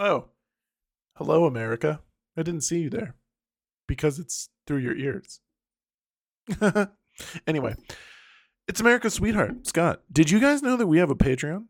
[0.00, 0.26] Oh,
[1.16, 2.00] hello, America.
[2.36, 3.16] I didn't see you there
[3.88, 5.40] because it's through your ears.
[7.48, 7.74] anyway,
[8.68, 10.02] it's America's sweetheart, Scott.
[10.12, 11.64] Did you guys know that we have a Patreon?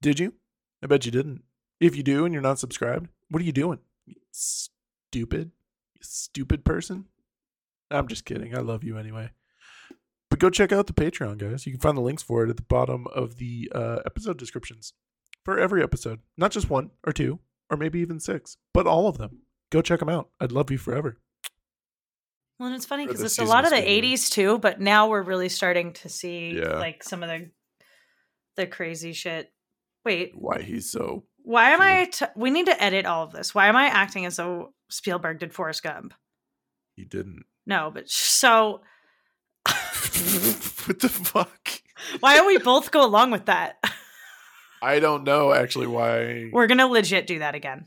[0.00, 0.34] Did you?
[0.80, 1.42] I bet you didn't.
[1.80, 3.80] If you do and you're not subscribed, what are you doing?
[4.30, 5.50] Stupid,
[6.00, 7.06] stupid person.
[7.90, 8.56] I'm just kidding.
[8.56, 9.30] I love you anyway.
[10.30, 11.66] But go check out the Patreon, guys.
[11.66, 14.92] You can find the links for it at the bottom of the uh, episode descriptions
[15.44, 17.40] for every episode, not just one or two
[17.72, 19.38] or maybe even six, but all of them.
[19.70, 20.28] Go check them out.
[20.38, 21.16] I'd love you forever.
[22.58, 24.04] Well, and it's funny uh, because it's a lot of the favorite.
[24.12, 26.78] '80s too, but now we're really starting to see Yeah.
[26.78, 27.50] like some of the
[28.56, 29.50] the crazy shit.
[30.04, 31.24] Wait, Why he's so.
[31.42, 32.04] why am I?
[32.12, 33.54] T- we need to edit all of this.
[33.54, 36.12] Why am I acting as though Spielberg did Forrest Gump?
[36.94, 37.44] He didn't.
[37.66, 38.82] No, but sh- so
[39.64, 41.70] what the fuck?
[42.20, 43.76] why don't we both go along with that?
[44.82, 46.50] I don't know actually why.
[46.52, 47.86] We're gonna legit do that again,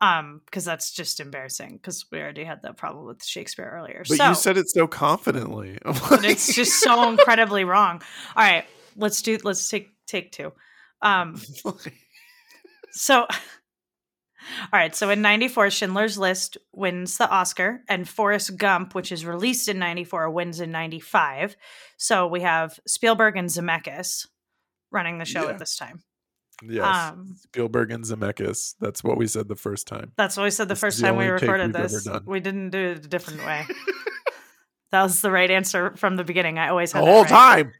[0.00, 1.72] um, because that's just embarrassing.
[1.72, 4.04] Because we already had that problem with Shakespeare earlier.
[4.08, 5.78] But so you said it so confidently.
[5.84, 8.00] Like- it's just so incredibly wrong.
[8.36, 8.64] All right,
[8.96, 9.38] let's do.
[9.42, 10.52] Let's take take two.
[11.02, 11.40] Um,
[12.92, 13.28] So, all
[14.72, 14.94] right.
[14.96, 19.78] So in 94, Schindler's List wins the Oscar, and Forrest Gump, which is released in
[19.78, 21.56] 94, wins in 95.
[21.98, 24.26] So we have Spielberg and Zemeckis
[24.90, 25.50] running the show Yeah.
[25.50, 26.02] at this time.
[26.62, 27.12] Yes.
[27.12, 28.74] Um, Spielberg and Zemeckis.
[28.80, 30.12] That's what we said the first time.
[30.16, 32.06] that's what we said the This first the time we recorded this.
[32.24, 33.64] We didn't do it a different way.
[34.92, 36.58] that was the right answer from the beginning.
[36.58, 37.28] I always The had that whole right.
[37.30, 37.72] time.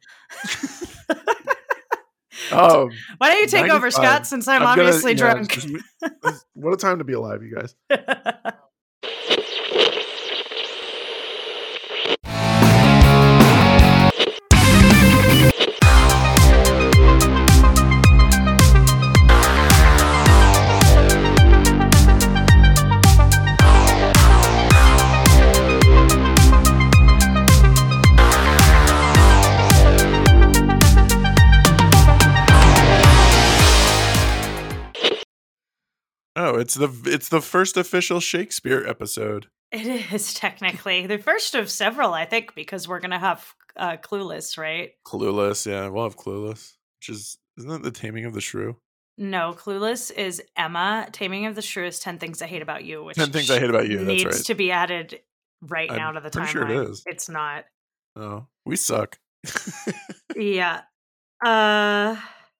[2.53, 5.51] Um, Why don't you take over, Scott, since I'm, I'm gonna- obviously yeah, drunk?
[5.53, 7.75] just- what a time to be alive, you guys.
[36.59, 39.49] It's the it's the first official Shakespeare episode.
[39.73, 44.57] It is technically the first of several, I think, because we're gonna have uh, Clueless,
[44.57, 44.93] right?
[45.07, 48.77] Clueless, yeah, we'll have Clueless, which is isn't that the Taming of the Shrew?
[49.19, 51.09] No, Clueless is Emma.
[51.11, 53.59] Taming of the Shrew is Ten Things I Hate About You, which Ten Things I
[53.59, 53.99] Hate About You.
[53.99, 54.35] That's needs right.
[54.47, 55.21] to be added
[55.63, 56.47] right I'm now to the timeline.
[56.49, 57.03] sure it is.
[57.07, 57.65] It's not.
[58.15, 59.19] Oh, we suck.
[60.37, 60.83] Yeah.
[61.45, 62.17] Uh.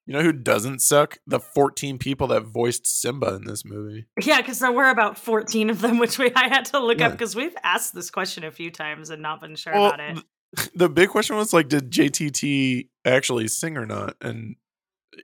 [0.07, 1.19] You know who doesn't suck?
[1.27, 4.07] The 14 people that voiced Simba in this movie.
[4.23, 7.13] Yeah, because there were about fourteen of them, which we I had to look up
[7.13, 10.25] because we've asked this question a few times and not been sure Well, about it.
[10.57, 14.17] th- The big question was like, did JTT actually sing or not?
[14.21, 14.57] And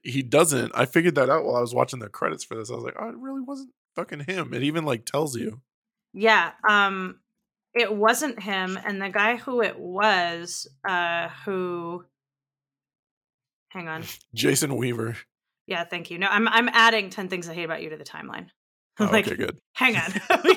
[0.03, 0.73] he doesn't.
[0.75, 2.71] I figured that out while I was watching the credits for this.
[2.71, 4.53] I was like, oh, it really wasn't fucking him.
[4.55, 5.61] It even like tells you.
[6.13, 7.21] Yeah, um
[7.75, 12.05] it wasn't him and the guy who it was uh who
[13.73, 14.05] Hang on.
[14.35, 15.17] Jason Weaver.
[15.67, 16.19] Yeah, thank you.
[16.19, 18.47] No, I'm I'm adding 10 things I hate about you to the timeline.
[19.01, 19.59] Oh, like okay, good.
[19.73, 20.03] hang on.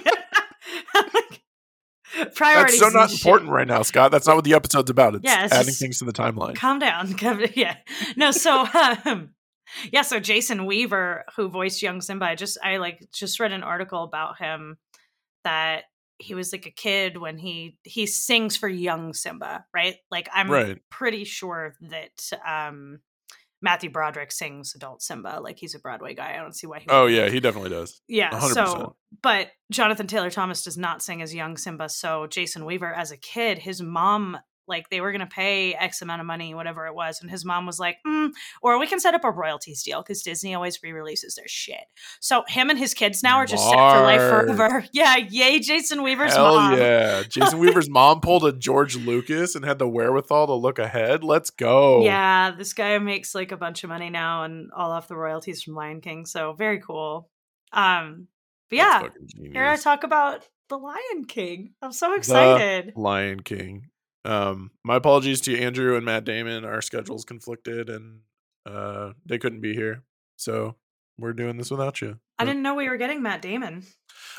[2.35, 2.79] Priorities.
[2.79, 3.25] That's so not and shit.
[3.25, 4.11] important right now, Scott.
[4.11, 5.15] That's not what the episode's about.
[5.15, 6.55] It's, Yeah, it's adding just- things to the timeline.
[6.55, 7.13] Calm down.
[7.15, 7.77] Calm- yeah.
[8.15, 8.65] No, so
[9.05, 9.29] um
[9.91, 13.63] yeah, so Jason Weaver who voiced young Simba, I just I like just read an
[13.63, 14.77] article about him
[15.43, 15.83] that
[16.17, 19.95] he was like a kid when he he sings for young Simba, right?
[20.09, 20.81] Like I'm Right.
[20.89, 22.99] pretty sure that um
[23.61, 26.33] Matthew Broderick sings adult Simba, like he's a Broadway guy.
[26.33, 28.01] I don't see why he Oh yeah, he definitely does.
[28.07, 28.29] Yeah.
[28.31, 28.53] 100%.
[28.53, 31.89] So, but Jonathan Taylor Thomas does not sing as young Simba.
[31.89, 34.37] So Jason Weaver, as a kid, his mom
[34.67, 37.45] like they were going to pay X amount of money, whatever it was, and his
[37.45, 38.31] mom was like, mm,
[38.61, 41.85] "Or we can set up a royalties deal because Disney always re-releases their shit."
[42.19, 44.85] So him and his kids now are just set for life forever.
[44.93, 46.77] Yeah, yay, Jason Weaver's Hell mom.
[46.77, 47.23] yeah.
[47.23, 51.23] Jason Weaver's mom pulled a George Lucas and had the wherewithal to look ahead.
[51.23, 52.03] Let's go.
[52.03, 55.63] Yeah, this guy makes like a bunch of money now and all off the royalties
[55.63, 56.25] from Lion King.
[56.25, 57.29] So very cool.
[57.71, 58.27] Um,
[58.69, 59.07] but yeah,
[59.51, 61.73] here I talk about the Lion King.
[61.81, 62.93] I'm so excited.
[62.95, 63.89] Lion King.
[64.25, 66.65] Um, my apologies to Andrew and Matt Damon.
[66.65, 68.21] Our schedules conflicted and
[68.65, 70.03] uh they couldn't be here.
[70.35, 70.75] So
[71.19, 72.19] we're doing this without you.
[72.39, 73.83] I didn't know we were getting Matt Damon.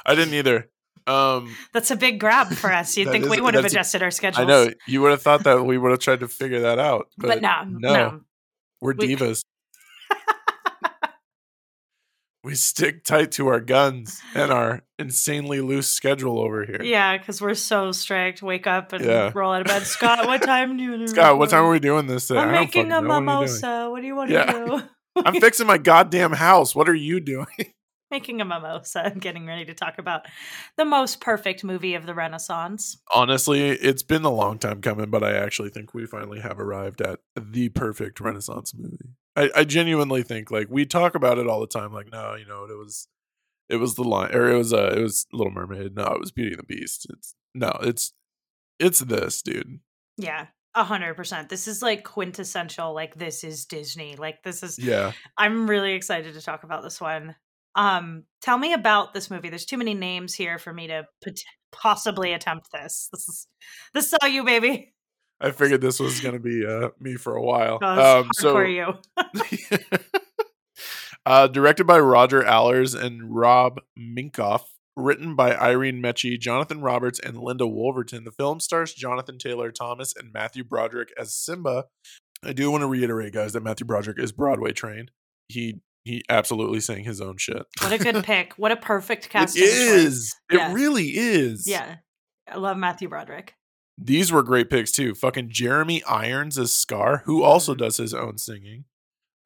[0.04, 0.68] I didn't either.
[1.06, 2.96] Um That's a big grab for us.
[2.96, 4.42] You'd think is- we would have adjusted our schedules.
[4.42, 7.08] I know you would have thought that we would have tried to figure that out.
[7.16, 8.20] But, but, no, no, no.
[8.80, 9.42] we're We- divas.
[12.46, 16.80] We stick tight to our guns and our insanely loose schedule over here.
[16.82, 18.40] Yeah, because we're so strict.
[18.40, 19.32] Wake up and Yeah.
[19.34, 19.82] roll out of bed.
[19.82, 22.28] Scott, what time do you to Scott, what time are we doing this?
[22.28, 22.40] Today?
[22.40, 23.08] I'm making a fucking.
[23.08, 23.24] What are you doing?
[23.26, 23.88] mimosa.
[23.90, 24.52] What do you want to Yeah.
[24.52, 24.82] do?
[25.26, 26.74] I'm fixing my goddamn house.
[26.74, 27.46] What are you doing?
[28.12, 30.26] making a mimosa and getting ready to talk about
[30.76, 32.96] the most perfect movie of the Renaissance.
[33.12, 37.00] Honestly, it's been a long time coming, but I actually think we finally have arrived
[37.02, 39.10] at the perfect Renaissance movie.
[39.36, 42.46] I, I genuinely think like we talk about it all the time, like, no, you
[42.46, 43.06] know, it was
[43.68, 45.94] it was the line or it was uh it was Little Mermaid.
[45.94, 47.06] No, it was Beauty and the Beast.
[47.10, 48.12] It's no, it's
[48.78, 49.80] it's this, dude.
[50.16, 50.46] Yeah.
[50.74, 51.48] A hundred percent.
[51.48, 52.94] This is like quintessential.
[52.94, 54.16] Like this is Disney.
[54.16, 54.78] Like this is.
[54.78, 55.12] Yeah.
[55.38, 57.34] I'm really excited to talk about this one.
[57.74, 59.48] Um, tell me about this movie.
[59.48, 61.40] There's too many names here for me to pot-
[61.72, 63.08] possibly attempt this.
[63.12, 63.46] This is
[63.94, 64.94] this saw you, baby.
[65.40, 67.78] I figured this was gonna be uh me for a while.
[67.82, 68.94] Oh, um, so you.
[71.26, 74.62] uh, directed by Roger Allers and Rob Minkoff
[74.96, 78.24] written by Irene Mecchi, Jonathan Roberts, and Linda Woolverton.
[78.24, 81.84] The film stars Jonathan Taylor Thomas and Matthew Broderick as Simba.
[82.42, 85.10] I do want to reiterate, guys, that Matthew Broderick is Broadway trained.
[85.48, 87.66] He he absolutely sang his own shit.
[87.80, 88.54] What a good pick!
[88.54, 89.62] What a perfect casting.
[89.62, 90.34] It is.
[90.50, 90.58] Choice.
[90.58, 90.72] It yeah.
[90.72, 91.66] really is.
[91.66, 91.96] Yeah,
[92.50, 93.54] I love Matthew Broderick.
[93.98, 95.14] These were great picks too.
[95.14, 97.84] Fucking Jeremy Irons as Scar, who also mm-hmm.
[97.84, 98.84] does his own singing,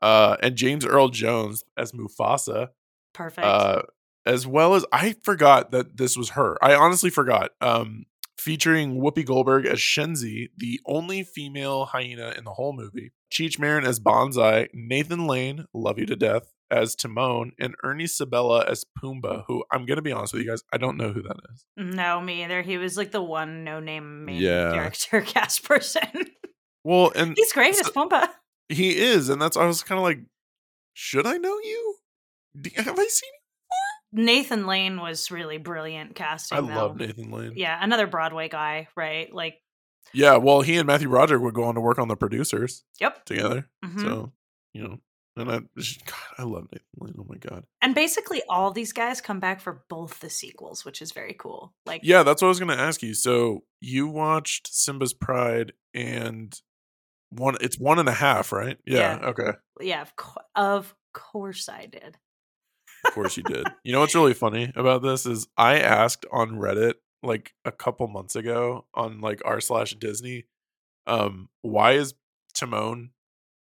[0.03, 2.69] uh, and James Earl Jones as Mufasa.
[3.13, 3.47] Perfect.
[3.47, 3.83] Uh,
[4.27, 6.57] as well as I forgot that this was her.
[6.63, 7.51] I honestly forgot.
[7.61, 8.07] Um,
[8.39, 13.13] featuring Whoopi Goldberg as Shenzi, the only female hyena in the whole movie.
[13.31, 18.65] Cheech Marin as Banzai, Nathan Lane, love you to death, as Timon, and Ernie Sabella
[18.67, 21.37] as Pumbaa, who I'm gonna be honest with you guys, I don't know who that
[21.53, 21.65] is.
[21.77, 22.63] No, me either.
[22.63, 24.73] He was like the one no name main yeah.
[24.73, 26.03] character cast person.
[26.85, 28.29] well, and he's great so, as Pumbaa.
[28.69, 30.21] He is, and that's I was kind of like,
[30.95, 31.97] should I know you?
[32.77, 33.41] Have I seen you?
[34.13, 36.59] Nathan Lane was really brilliant casting.
[36.59, 36.67] I though.
[36.67, 37.53] love Nathan Lane.
[37.57, 39.33] Yeah, another Broadway guy, right?
[39.33, 39.59] Like,
[40.13, 40.37] yeah.
[40.37, 42.85] Well, he and Matthew Broderick would go on to work on the producers.
[43.01, 43.25] Yep.
[43.25, 43.69] Together.
[43.85, 44.01] Mm-hmm.
[44.01, 44.33] So
[44.73, 44.99] you know,
[45.41, 45.59] and I,
[46.07, 47.15] God, I love Nathan Lane.
[47.19, 47.65] Oh my god.
[47.81, 51.73] And basically, all these guys come back for both the sequels, which is very cool.
[51.87, 53.15] Like, yeah, that's what I was going to ask you.
[53.15, 56.59] So you watched Simba's Pride and
[57.31, 57.57] one.
[57.61, 58.79] It's one and a half, right?
[58.87, 59.19] Yeah.
[59.21, 59.29] yeah.
[59.29, 59.53] Okay.
[59.81, 60.03] Yeah.
[60.03, 62.17] Of, co- of course, I did.
[63.07, 63.67] Of course you did.
[63.83, 68.09] You know what's really funny about this is I asked on Reddit like a couple
[68.09, 70.45] months ago on like r slash Disney,
[71.07, 72.15] um, why is
[72.55, 73.11] Timon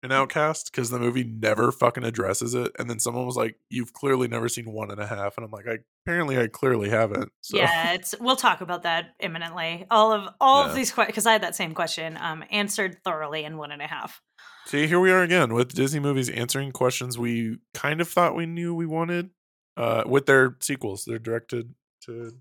[0.02, 0.70] an outcast?
[0.70, 2.72] Because the movie never fucking addresses it.
[2.78, 5.50] And then someone was like, "You've clearly never seen one and a half," and I'm
[5.50, 7.56] like, "I apparently I clearly haven't." So.
[7.56, 9.86] Yeah, it's we'll talk about that imminently.
[9.90, 10.70] All of all yeah.
[10.70, 13.82] of these questions because I had that same question um answered thoroughly in one and
[13.82, 14.20] a half.
[14.66, 18.46] See, here we are again with Disney movies answering questions we kind of thought we
[18.46, 19.30] knew we wanted
[19.76, 21.04] uh, with their sequels.
[21.04, 22.32] They're directed to.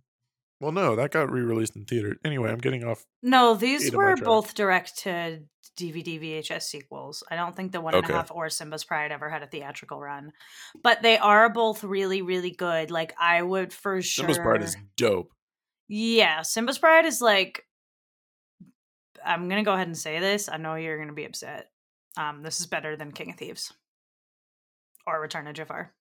[0.59, 2.15] Well, no, that got re-released in theater.
[2.23, 3.05] Anyway, I'm getting off.
[3.21, 5.41] No, these were both direct to
[5.75, 7.23] DVD VHS sequels.
[7.29, 9.99] I don't think the one and a half or Simba's Pride ever had a theatrical
[9.99, 10.31] run,
[10.83, 12.91] but they are both really, really good.
[12.91, 14.23] Like I would for sure.
[14.23, 15.31] Simba's Pride is dope.
[15.87, 17.63] Yeah, Simba's Pride is like.
[19.25, 20.49] I'm gonna go ahead and say this.
[20.49, 21.71] I know you're gonna be upset.
[22.17, 23.73] Um, this is better than King of Thieves
[25.05, 25.93] or Return of Jafar.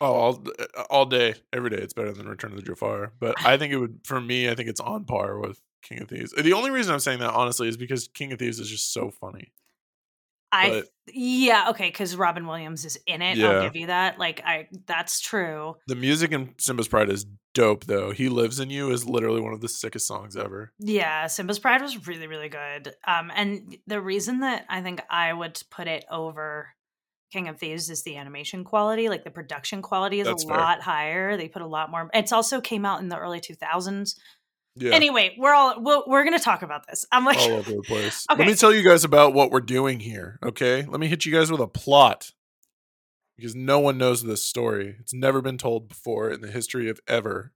[0.00, 1.76] Oh, all, uh, all day, every day.
[1.76, 3.12] It's better than Return of the Jafar.
[3.20, 6.08] But I think it would, for me, I think it's on par with King of
[6.08, 6.32] Thieves.
[6.32, 9.10] The only reason I'm saying that, honestly, is because King of Thieves is just so
[9.10, 9.52] funny.
[10.54, 13.36] I but, yeah okay because Robin Williams is in it.
[13.36, 13.48] Yeah.
[13.48, 14.18] I'll give you that.
[14.18, 15.74] Like I that's true.
[15.88, 18.12] The music in Simba's Pride is dope though.
[18.12, 20.72] He Lives in You is literally one of the sickest songs ever.
[20.78, 22.94] Yeah, Simba's Pride was really really good.
[23.06, 26.68] Um, and the reason that I think I would put it over
[27.32, 29.08] King of Thieves is the animation quality.
[29.08, 30.56] Like the production quality is that's a fair.
[30.56, 31.36] lot higher.
[31.36, 32.08] They put a lot more.
[32.14, 34.14] It's also came out in the early two thousands.
[34.76, 34.92] Yeah.
[34.92, 37.06] Anyway, we're all we we are going to talk about this.
[37.12, 38.26] I'm like all over the place.
[38.30, 38.38] okay.
[38.42, 40.38] Let me tell you guys about what we're doing here.
[40.44, 42.32] Okay, let me hit you guys with a plot
[43.36, 44.96] because no one knows this story.
[44.98, 47.52] It's never been told before in the history of ever.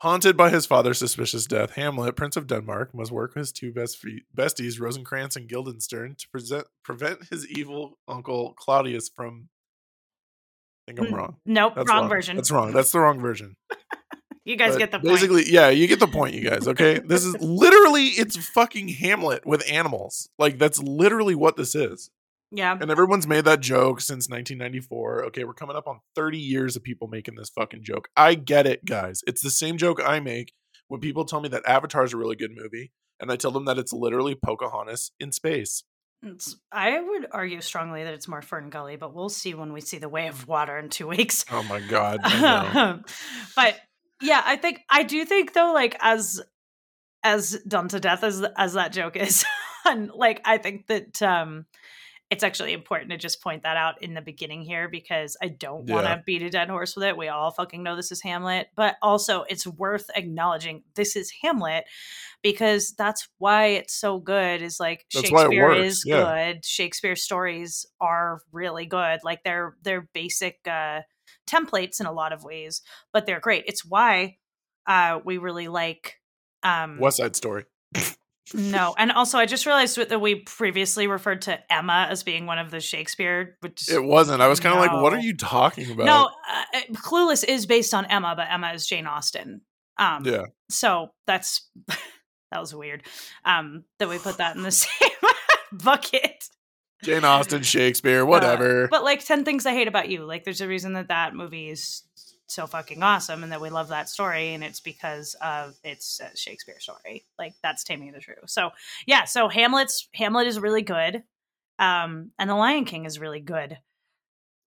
[0.00, 3.72] Haunted by his father's suspicious death, Hamlet, Prince of Denmark, must work with his two
[3.72, 4.04] best
[4.36, 9.48] besties, Rosencrantz and Guildenstern, to present, prevent his evil uncle Claudius from.
[10.86, 11.14] I think I'm hmm.
[11.14, 11.36] wrong.
[11.44, 12.36] Nope, That's wrong, wrong version.
[12.36, 12.72] That's wrong.
[12.72, 13.56] That's the wrong version.
[14.48, 15.08] You guys but get the point.
[15.08, 16.66] Basically, yeah, you get the point, you guys.
[16.66, 17.00] Okay.
[17.00, 20.30] this is literally it's fucking Hamlet with animals.
[20.38, 22.10] Like that's literally what this is.
[22.50, 22.74] Yeah.
[22.80, 25.26] And everyone's made that joke since 1994.
[25.26, 28.08] Okay, we're coming up on 30 years of people making this fucking joke.
[28.16, 29.20] I get it, guys.
[29.26, 30.54] It's the same joke I make
[30.86, 32.90] when people tell me that Avatar is a really good movie,
[33.20, 35.84] and I tell them that it's literally Pocahontas in space.
[36.22, 39.82] It's, I would argue strongly that it's more Fern Gully, but we'll see when we
[39.82, 41.44] see the Way of Water in two weeks.
[41.52, 42.20] Oh my god!
[43.54, 43.78] but
[44.22, 46.40] yeah, I think I do think though, like as
[47.24, 49.44] as done to death as as that joke is,
[49.84, 51.66] and like I think that um
[52.30, 55.88] it's actually important to just point that out in the beginning here because I don't
[55.88, 56.20] want to Yeah.
[56.26, 57.16] beat a dead horse with it.
[57.16, 61.84] We all fucking know this is Hamlet, but also it's worth acknowledging this is Hamlet
[62.42, 64.60] because that's why it's so good.
[64.60, 66.52] Is like That's Shakespeare is yeah.
[66.52, 66.66] good.
[66.66, 69.20] Shakespeare stories are really good.
[69.24, 71.00] Like they're they're basic uh,
[71.48, 73.64] templates in a lot of ways, but they're great.
[73.66, 74.36] It's why
[74.86, 76.14] uh, we really like
[76.62, 77.64] um, West Side Story.
[78.54, 82.58] no, and also I just realized that we previously referred to Emma as being one
[82.58, 83.56] of the Shakespeare.
[83.60, 84.40] Which It wasn't.
[84.42, 86.06] I was kind of like, what are you talking about?
[86.06, 89.60] no, uh, Clueless is based on Emma, but Emma is Jane Austen.
[89.98, 90.46] Um, Yeah.
[90.70, 91.68] So that's
[92.50, 93.04] that was weird.
[93.44, 95.10] Um, that we put that in the same
[95.72, 96.44] bucket.
[97.02, 98.84] Jane Austen, Shakespeare, whatever.
[98.84, 101.34] Uh, but like Ten Things I Hate About You, like there's a reason that that
[101.34, 102.02] movie is
[102.46, 106.36] so fucking awesome and that we love that story, and it's because of it's a
[106.36, 107.24] Shakespeare story.
[107.38, 108.34] Like that's Taming of the Shrew.
[108.46, 108.70] So
[109.06, 111.22] yeah, so Hamlet's Hamlet is really good,
[111.78, 113.78] um, and The Lion King is really good.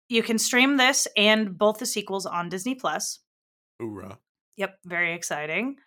[0.10, 3.20] You can stream this and both the sequels on Disney Plus.
[3.80, 4.20] Hoorah.
[4.58, 5.78] Yep, very exciting.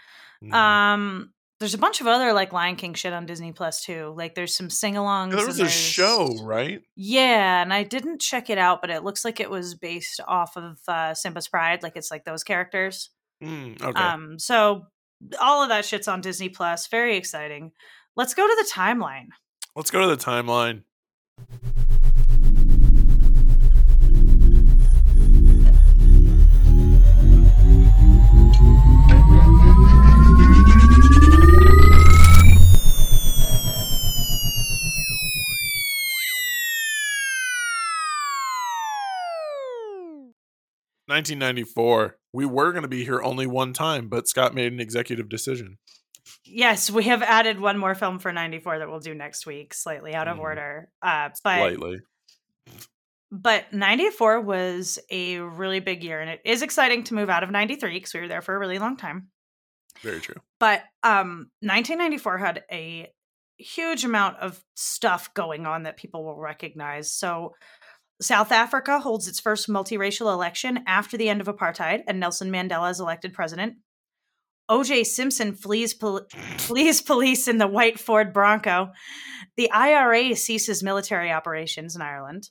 [0.42, 0.52] Mhm.
[0.54, 4.12] Um, there's a bunch of other like Lion King shit on Disney Plus too.
[4.16, 5.32] Like there's some sing-alongs.
[5.32, 6.82] there was a show, right?
[6.96, 10.56] yeah, and I didn't check it out, but it looks like it was based off
[10.56, 11.82] of uh, Simba's Pride.
[11.82, 13.10] Like it's like those characters.
[13.42, 14.02] Mm, okay.
[14.02, 14.86] Um, so
[15.40, 16.86] all of that shit's on Disney Plus.
[16.88, 17.72] Very exciting.
[18.16, 19.28] Let's go to the timeline.
[19.76, 20.82] Let's go to the timeline.
[41.14, 42.16] Nineteen ninety four.
[42.32, 45.78] We were going to be here only one time, but Scott made an executive decision.
[46.44, 50.12] Yes, we have added one more film for '94 that we'll do next week, slightly
[50.12, 50.40] out of Mhm.
[50.40, 50.88] order.
[51.00, 52.00] Uh, but Lightly.
[53.30, 57.50] but 94 was a really big year, and it is exciting to move out of
[57.52, 59.28] 93 because we were there for a really long time.
[60.02, 60.34] Very true.
[60.58, 63.08] but um 1994 had a
[63.58, 67.54] huge amount of stuff going on that people will recognize so
[68.20, 72.90] south africa holds its first multiracial election after the end of apartheid and nelson mandela
[72.90, 73.74] is elected president.
[74.70, 76.26] Oj simpson flees, pol-
[76.58, 78.92] flees police in the white ford bronco.
[79.56, 82.50] The ira ceases military operations in ireland.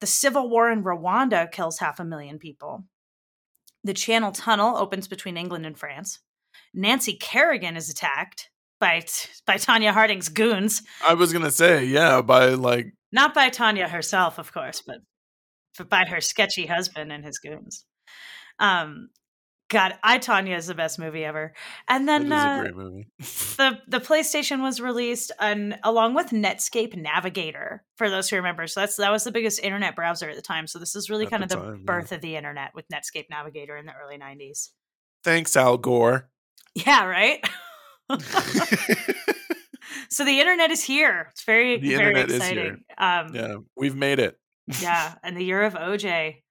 [0.00, 2.84] The civil war in rwanda kills half a million people.
[3.84, 6.20] The channel tunnel opens between england and france.
[6.74, 9.04] Nancy Kerrigan is attacked by
[9.46, 13.88] by Tonya Harding's goons, I was going to say, yeah, by like, not by Tonya
[13.88, 14.98] herself, of course, but
[15.78, 17.84] but by her sketchy husband and his goons.
[18.58, 19.10] Um,
[19.70, 21.54] God, I Tonya is the best movie ever.
[21.88, 23.06] And then uh, a great movie.
[23.18, 28.66] the the PlayStation was released, and along with Netscape Navigator, for those who remember.
[28.66, 30.66] So that's that was the biggest internet browser at the time.
[30.66, 31.84] So this is really At kind of the the time, yeah.
[31.84, 34.70] birth of the internet with Netscape Navigator in the early '90s.
[35.22, 36.28] Thanks, Al Gore.
[36.74, 37.44] Yeah, right.
[40.08, 41.28] so the internet is here.
[41.30, 42.64] It's very The very internet is exciting.
[42.64, 42.78] here.
[42.98, 43.54] Um, yeah.
[43.76, 44.38] we've made it.
[44.80, 46.42] Yeah, and the year of OJ,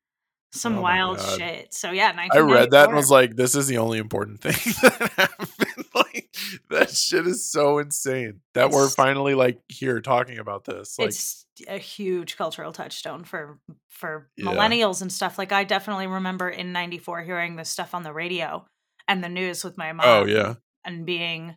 [0.51, 1.73] some Oh wild shit.
[1.73, 2.95] So yeah, I read that and 1994.
[2.95, 5.85] was like, this is the only important thing that happened.
[5.95, 6.29] like,
[6.69, 10.97] that shit is so insane that we're finally like here talking about this.
[10.99, 14.45] Like, it's a huge cultural touchstone for for Yeah.
[14.51, 15.37] millennials and stuff.
[15.37, 18.65] Like I definitely remember in '94 hearing this stuff on the radio
[19.07, 20.05] and the news with my mom.
[20.07, 20.55] oh yeah,
[20.86, 21.55] and being,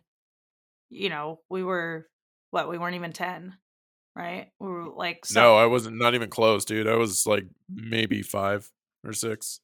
[0.89, 2.07] you know, we were
[2.51, 3.55] what we weren't even ten,
[4.15, 4.49] right?
[4.59, 6.87] We were like so, no, I wasn't not even close, dude.
[6.87, 8.71] I was like maybe five
[9.03, 9.59] or six.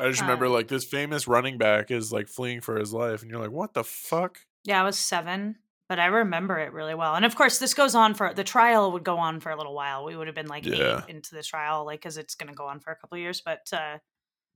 [0.00, 3.22] I just remember Uh, like this famous running back is like fleeing for his life,
[3.22, 4.38] and you're like, what the fuck?
[4.64, 5.56] Yeah, I was seven,
[5.88, 7.14] but I remember it really well.
[7.16, 9.74] And of course, this goes on for the trial would go on for a little
[9.74, 10.04] while.
[10.04, 11.02] We would have been like Yeah.
[11.08, 13.40] eight into the trial, like because it's going to go on for a couple years.
[13.40, 13.98] But uh,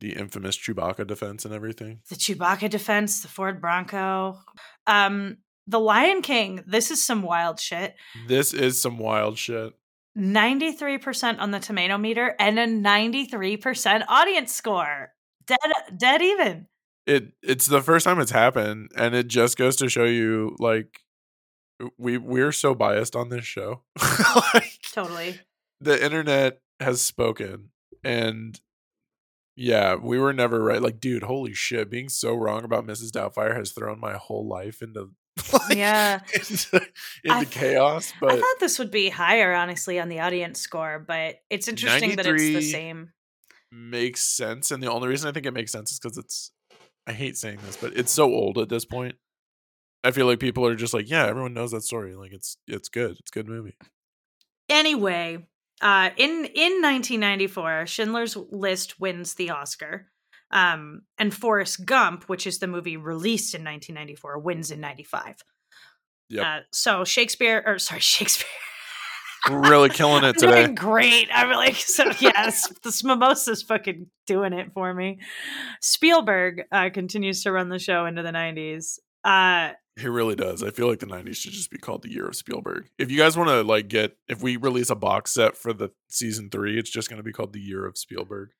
[0.02, 2.00] The infamous Chewbacca defense and everything.
[2.10, 4.36] the Chewbacca defense, the Ford Bronco,
[4.86, 6.62] um, the Lion King.
[6.66, 7.94] This is some wild shit.
[8.26, 9.72] This is some wild shit.
[10.14, 15.12] Ninety three percent on the tomato meter and a ninety three percent audience score.
[15.46, 15.58] Dead,
[15.96, 16.66] dead even.
[17.06, 21.00] it it's the first time it's happened and it just goes to show you like
[21.98, 23.82] we we're so biased on this show
[24.54, 25.40] like Totally.
[25.80, 27.70] the internet has spoken
[28.04, 28.60] and
[29.56, 33.54] yeah we were never right like dude holy shit being so wrong about mrs doubtfire
[33.56, 35.10] has thrown my whole life into
[35.52, 36.20] like, Yeah.
[36.34, 36.76] into,
[37.24, 40.98] into I- chaos But I thought this would be higher, honestly, on the audience score,
[41.06, 43.12] but it's interesting that it's the same.
[43.70, 46.50] makes sense and the only reason i think it makes sense is because it's
[47.06, 49.14] i hate saying this but it's so old at this point
[50.04, 52.90] i feel like people are just like yeah everyone knows that story like it's it's
[52.90, 53.76] good it's a good movie
[54.68, 55.46] Anyway,
[55.82, 60.08] uh, in in 1994, Schindler's List wins the Oscar.
[60.50, 65.36] Um, and Forrest Gump, which is the movie released in 1994, wins in 95.
[66.28, 66.46] Yep.
[66.46, 68.48] Uh, so Shakespeare, or sorry, Shakespeare.
[69.48, 70.68] We're really killing it today.
[70.68, 71.28] great.
[71.32, 75.20] I'm like, so yeah, this, this mimosa's fucking doing it for me.
[75.80, 78.98] Spielberg uh, continues to run the show into the 90s.
[79.24, 80.62] Uh, He really does.
[80.62, 82.88] I feel like the '90s should just be called the year of Spielberg.
[82.98, 85.90] If you guys want to like get, if we release a box set for the
[86.08, 88.50] season three, it's just going to be called the year of Spielberg.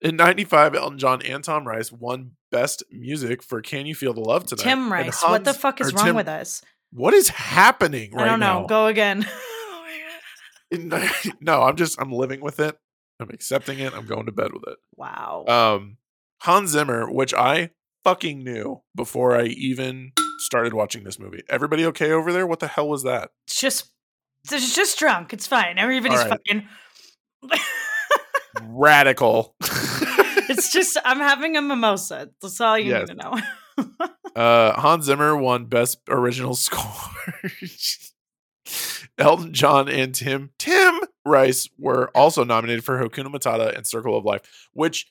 [0.00, 4.20] In '95, Elton John and Tom Rice won Best Music for "Can You Feel the
[4.20, 6.62] Love Tonight." Tim Rice, what the fuck is wrong Tim- with us?
[6.92, 8.60] What is happening right I don't know.
[8.60, 8.66] now?
[8.66, 9.26] Go again.
[10.70, 10.92] In-
[11.40, 12.76] no, I'm just I'm living with it.
[13.20, 13.92] I'm accepting it.
[13.94, 14.76] I'm going to bed with it.
[14.96, 15.44] wow.
[15.48, 15.96] Um,
[16.42, 17.70] Hans Zimmer, which I
[18.04, 21.42] fucking knew before I even started watching this movie.
[21.48, 22.46] Everybody okay over there?
[22.46, 23.30] What the hell was that?
[23.46, 23.90] it's just,
[24.50, 25.32] it's just drunk.
[25.32, 25.78] It's fine.
[25.78, 26.28] Everybody's right.
[26.30, 26.68] fucking.
[28.62, 29.54] Radical.
[29.62, 32.30] it's just I'm having a mimosa.
[32.40, 33.08] That's all you Yes.
[33.08, 34.08] need to know.
[34.40, 36.82] uh, Hans Zimmer won Best Original Score.
[39.18, 44.24] Elton John and Tim Tim Rice were also nominated for Hakuna Matata and Circle of
[44.24, 45.10] Life, which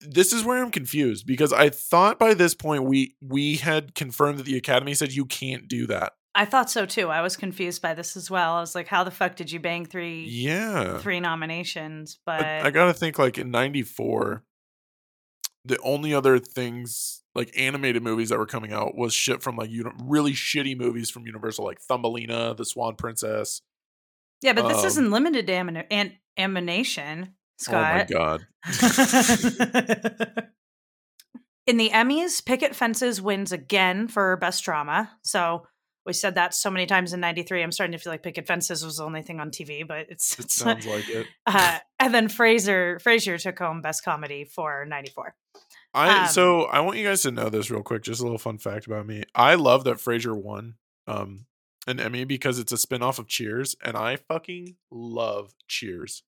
[0.00, 4.38] this is where I'm confused because I thought by this point we we had confirmed
[4.38, 6.12] that the Academy said you can't do that.
[6.34, 7.08] I thought so too.
[7.08, 8.54] I was confused by this as well.
[8.56, 10.98] I was like, how the fuck did you bang three Yeah.
[10.98, 12.18] three nominations?
[12.26, 14.44] But I, I gotta think like in '94,
[15.64, 19.70] the only other things like animated movies that were coming out was shit from like
[19.70, 23.62] you know really shitty movies from Universal, like Thumbelina, The Swan Princess.
[24.42, 26.18] yeah, but this um, isn't limited to amina- an-
[27.68, 28.46] animation, Oh my god!
[31.66, 35.10] In the Emmys, Picket Fences wins again for Best Drama.
[35.22, 35.66] So
[36.06, 37.62] we said that so many times in '93.
[37.62, 40.38] I'm starting to feel like Picket Fences was the only thing on TV, but it's,
[40.38, 41.26] It it's sounds like it.
[41.46, 45.34] uh, and then Frasier Frasier took home Best Comedy for '94.
[45.92, 48.02] I um, so I want you guys to know this real quick.
[48.02, 49.24] Just a little fun fact about me.
[49.34, 50.74] I love that Frasier won
[51.08, 51.46] um
[51.88, 56.22] an Emmy because it's a spin-off of Cheers, and I fucking love Cheers.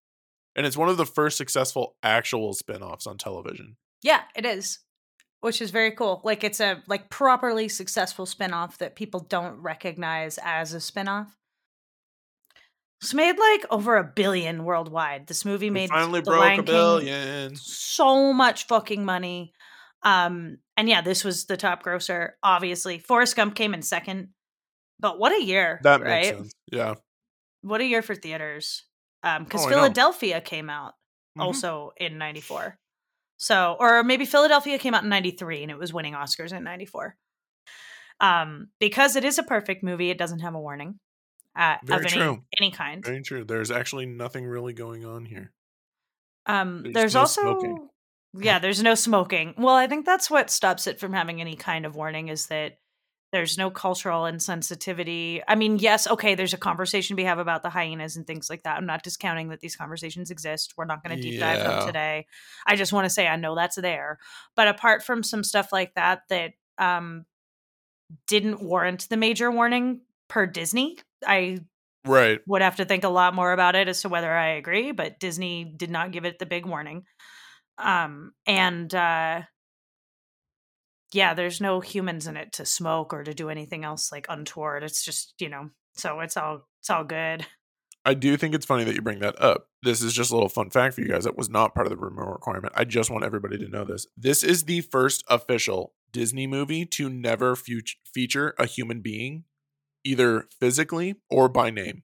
[0.59, 3.77] And it's one of the first successful actual spin-offs on television.
[4.03, 4.81] Yeah, it is.
[5.41, 6.21] Which is very cool.
[6.25, 11.37] Like it's a like properly successful spin-off that people don't recognize as a spin-off.
[13.01, 15.29] It's made like over a billion worldwide.
[15.29, 17.55] This movie We made finally The broke Lion a King billion.
[17.55, 19.53] so much fucking money.
[20.03, 22.99] Um and yeah, this was the top grosser, obviously.
[22.99, 24.31] Forrest Gump came in second.
[24.99, 26.09] But what a year, That right?
[26.25, 26.53] makes sense.
[26.73, 26.95] Yeah.
[27.63, 28.85] What a year for theaters.
[29.23, 29.69] Um cuz Oh.
[29.69, 30.95] Philadelphia came out
[31.37, 31.43] Mhm.
[31.43, 32.79] also in 94.
[33.37, 37.17] So, or maybe Philadelphia came out in 93 and it was winning Oscars in 94.
[38.21, 40.99] Um, because it is a perfect movie, it doesn't have a warning
[41.57, 42.45] uh, Very of any, true.
[42.61, 43.05] any kind.
[43.05, 43.45] Very true.
[43.45, 45.53] There's actually nothing really going on here.
[46.47, 47.89] Um, There's there's no also, smoking.
[48.35, 49.55] yeah, there's no smoking.
[49.59, 52.79] Well, I think that's what stops it from having any kind of warning is that
[53.33, 55.43] there's no cultural insensitivity.
[55.47, 58.63] I mean, yes, okay, there's a conversation we have about the hyenas and things like
[58.63, 58.77] that.
[58.79, 60.75] I'm not discounting that these conversations exist.
[60.77, 61.63] We're not going to deep dive Yeah.
[61.63, 62.27] them today.
[62.67, 64.19] I just want to say I know that's there.
[64.57, 67.27] But apart from some stuff like that that um
[68.27, 71.59] didn't warrant the major warning per Disney, I
[72.05, 72.41] Right.
[72.47, 75.21] would have to think a lot more about it as to whether I agree, but
[75.21, 77.07] Disney did not give it the big warning.
[77.79, 79.43] Um and uh
[81.13, 84.83] yeah, there's no humans in it to smoke or to do anything else like untoward.
[84.83, 87.47] It's just, you know, so it's all it's all good.
[88.05, 89.67] I do think it's funny that you bring that up.
[89.83, 91.25] This is just a little fun fact for you guys.
[91.25, 92.73] That was not part of the remote requirement.
[92.77, 94.07] I just want everybody to know this.
[94.17, 99.45] This is the first official Disney movie to never fu- feature a human being,
[100.05, 102.03] either physically or by name.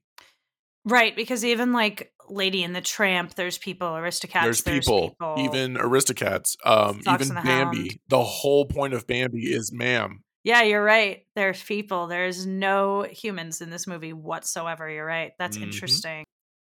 [0.85, 6.55] Right, because even like Lady and the Tramp, there's people, Aristocats, there's, people, even Aristocats,
[6.65, 7.77] um, even the Bambi.
[7.77, 7.99] Hound.
[8.09, 10.23] The whole point of Bambi is ma'am.
[10.43, 11.25] Yeah, you're right.
[11.35, 12.05] There's people.
[12.07, 14.87] There's no humans in this movie whatsoever.
[14.89, 15.31] You're right.
[15.39, 15.63] That's Mhm.
[15.63, 16.23] interesting.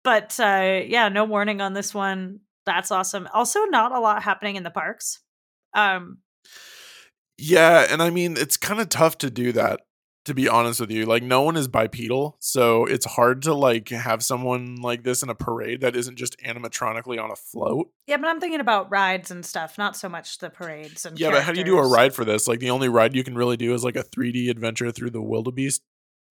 [0.04, 2.40] But uh yeah, no warning on this one.
[2.64, 3.28] That's awesome.
[3.34, 5.20] Also not a lot happening in the parks.
[5.74, 6.18] Um
[7.36, 9.80] Yeah, and I mean it's kind of tough to do that
[10.24, 11.06] to be honest with you.
[11.06, 15.28] Like no one is bipedal, so it's hard to like have someone like this in
[15.28, 17.90] a parade that isn't just animatronically on a float.
[18.06, 21.30] yeah, but I'm thinking about rides and stuff, not so much the parades and Yeah,
[21.30, 22.46] but how do you do a ride for this?
[22.46, 25.22] Like the only ride you can really do is like a 3D adventure through the
[25.22, 25.82] wildebeest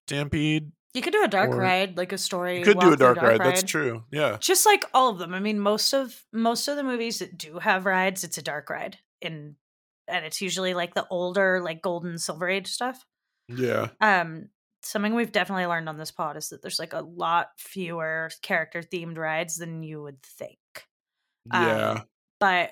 [0.08, 0.72] stampede.
[0.94, 2.60] You could do a dark or- ride, like a story.
[2.60, 3.40] You could do a through dark, ride.
[3.40, 4.04] That's true.
[4.12, 4.38] Yeah.
[4.40, 5.34] Just like all of them.
[5.34, 8.70] I mean, most of most of the movies that do have rides, it's a dark
[8.70, 8.98] ride.
[9.22, 9.56] In
[10.08, 13.06] and it's usually like the older, like golden silver age stuff.
[13.48, 13.90] Yeah.
[14.02, 14.50] Um
[14.84, 18.82] something we've definitely learned on this pod is that there's like a lot fewer character
[18.82, 20.58] themed rides than you would think.
[21.52, 21.92] Yeah.
[21.92, 22.04] Um,
[22.40, 22.72] but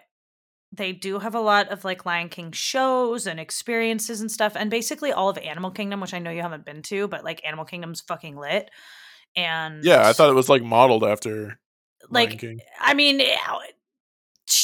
[0.72, 4.70] they do have a lot of like Lion King shows and experiences and stuff, and
[4.70, 7.66] basically all of Animal Kingdom, which I know you haven't been to, but like Animal
[7.66, 8.70] Kingdom's fucking lit.
[9.36, 11.60] And yeah, I thought it was like modeled after
[12.10, 12.44] like
[12.80, 13.38] I mean, sh-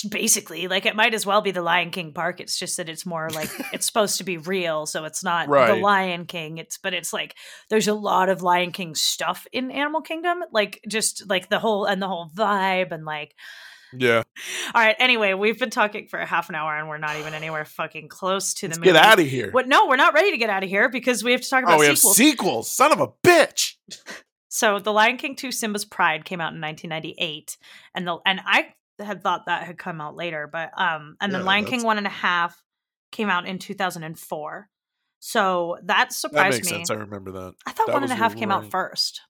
[0.10, 2.40] basically, like it might as well be the Lion King park.
[2.40, 5.76] It's just that it's more like it's supposed to be real, so it's not the
[5.76, 6.58] Lion King.
[6.58, 7.36] It's but it's like
[7.70, 11.86] there's a lot of Lion King stuff in Animal Kingdom, like just like the whole
[11.86, 13.36] and the whole vibe and like.
[13.98, 14.24] Yeah.
[14.74, 14.96] All right.
[15.00, 18.08] Anyway, we've been talking for a half an hour and we're not even anywhere fucking
[18.08, 18.94] close to the Let's movie.
[18.94, 19.52] get out of here.
[19.52, 19.68] What?
[19.68, 21.68] No, we're not ready to get out of here because we have to talk oh,
[21.68, 22.16] about Oh, we have sequels.
[22.16, 22.72] sequels.
[22.72, 23.74] Son of a bitch.
[24.54, 27.56] So, The Lion King 2 Simba's Pride came out in 1998
[27.96, 31.42] and the and I had thought that had come out later, but um and then
[31.42, 32.62] Yeah, Lion King 1 and a half
[33.12, 34.70] came out in 2004.
[35.24, 36.78] So, that That surprised makes me.
[36.78, 36.90] sense.
[36.90, 37.54] I remember that.
[37.66, 39.22] I thought that one and a half came out first.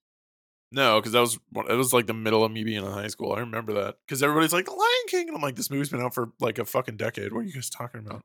[0.72, 1.38] No, because that was
[1.70, 3.34] it was like the middle of me being in high school.
[3.34, 6.14] I remember that because everybody's like Lion King, and I'm like, this movie's been out
[6.14, 7.34] for like a fucking decade.
[7.34, 8.24] What are you guys talking about?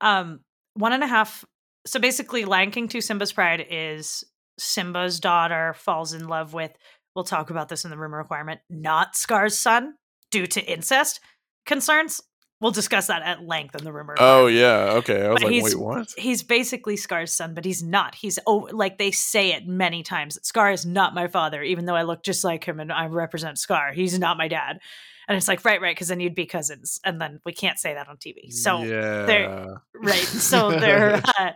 [0.00, 0.40] um
[0.74, 1.44] one and a half
[1.86, 4.24] so basically lion king 2 simba's pride is
[4.58, 6.76] simba's daughter falls in love with
[7.14, 9.94] we'll talk about this in the room requirement not scar's son
[10.30, 11.20] due to incest
[11.66, 12.20] concerns.
[12.60, 15.26] We'll discuss that at length in the room Oh yeah, okay.
[15.26, 16.08] I was But like, he's- wait, what?
[16.16, 18.14] he's basically scar's son but he's not.
[18.14, 21.96] He's oh like they say it many times scar is not my father even though
[21.96, 23.92] i look just like him and i represent scar.
[23.92, 24.78] He's not my dad.
[25.26, 27.94] And it's like right right because then you'd be cousins and then we can't say
[27.94, 30.14] that on tv so yeah, right.
[30.22, 31.50] So they're uh,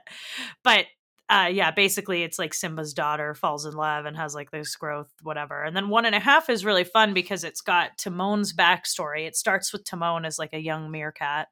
[0.64, 0.86] but
[1.30, 5.10] uh yeah basically it's like simba's daughter falls in love and has like this growth
[5.22, 9.26] whatever and then one and a half is really fun because it's got timon's backstory.
[9.26, 11.48] It starts with timon as like a young meerkat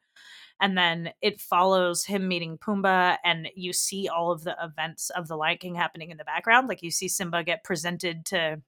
[0.60, 5.28] and then it follows him meeting pumbaa and you see all of the events of
[5.28, 6.68] the lion king happening in the background.
[6.68, 8.62] Like you see simba get presented to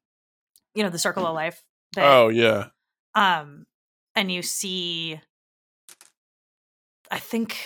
[0.75, 1.65] you know the circle of life
[1.97, 2.67] oh yeah,
[3.15, 3.67] um
[4.15, 5.21] and you see
[7.11, 7.57] i think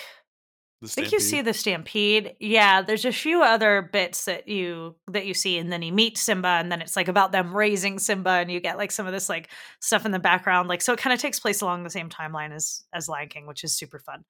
[0.82, 2.34] I think you see the stampede.
[2.40, 6.18] Yeah, there's a few other bits that you that you see, and then you meet
[6.18, 9.12] Simba, and then it's like about them raising Simba, and you get like some of
[9.12, 9.48] this like
[9.80, 10.68] stuff in the background.
[10.68, 13.46] Like so, it kind of takes place along the same timeline as as Lion King,
[13.46, 14.24] which is super fun.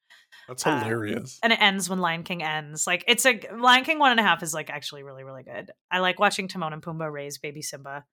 [0.46, 1.38] That's uh, hilarious.
[1.42, 2.86] And it ends when Lion King ends.
[2.86, 5.70] Like it's a Lion King one and a half is like actually really really good.
[5.90, 8.04] I like watching Timon and Pumbaa raise baby Simba,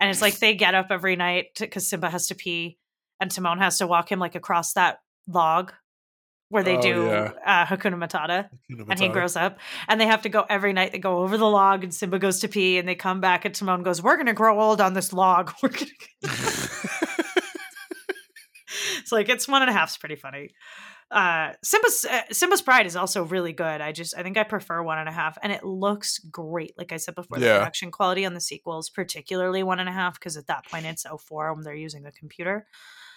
[0.00, 2.78] and it's like they get up every night because Simba has to pee,
[3.20, 5.72] and Timon has to walk him like across that log
[6.52, 7.32] where they Oh, do yeah.
[7.46, 10.92] uh, Hakuna Matata Hakuna and he grows up and they have to go every night
[10.92, 13.54] they go over the log and simba goes to pee and they come back and
[13.54, 15.90] timon goes we're gonna grow old on this log we're gonna
[19.00, 20.50] it's like it's one and a half's pretty funny
[21.10, 24.82] uh simba's uh, simba's pride is also really good i just i think i prefer
[24.82, 28.24] one and a half and it looks great like i said before the production quality
[28.26, 31.64] on the sequels particularly one and a half because at that point it's 04 when
[31.64, 32.66] they're using the computer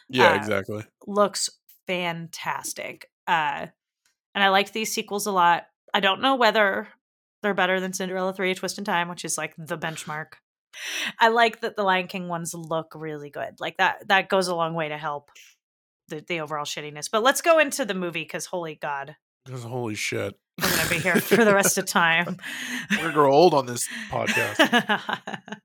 [0.07, 0.83] yeah, uh, exactly.
[1.07, 1.49] looks
[1.87, 3.09] fantastic.
[3.27, 3.67] Uh,
[4.33, 5.65] and I like these sequels a lot.
[5.93, 6.87] I don't know whether
[7.41, 10.33] they're better than Cinderella 3 A Twist in Time, which is like the benchmark.
[11.19, 13.55] I like that the Lion King ones look really good.
[13.59, 15.29] Like that that goes a long way to help
[16.09, 17.09] the, the overall shittiness.
[17.09, 19.15] But let's go into the movie because holy God,
[19.47, 22.37] 'Cause holy shit, we're gonna be here for the rest of time.
[22.91, 25.59] we're gonna grow old on this podcast.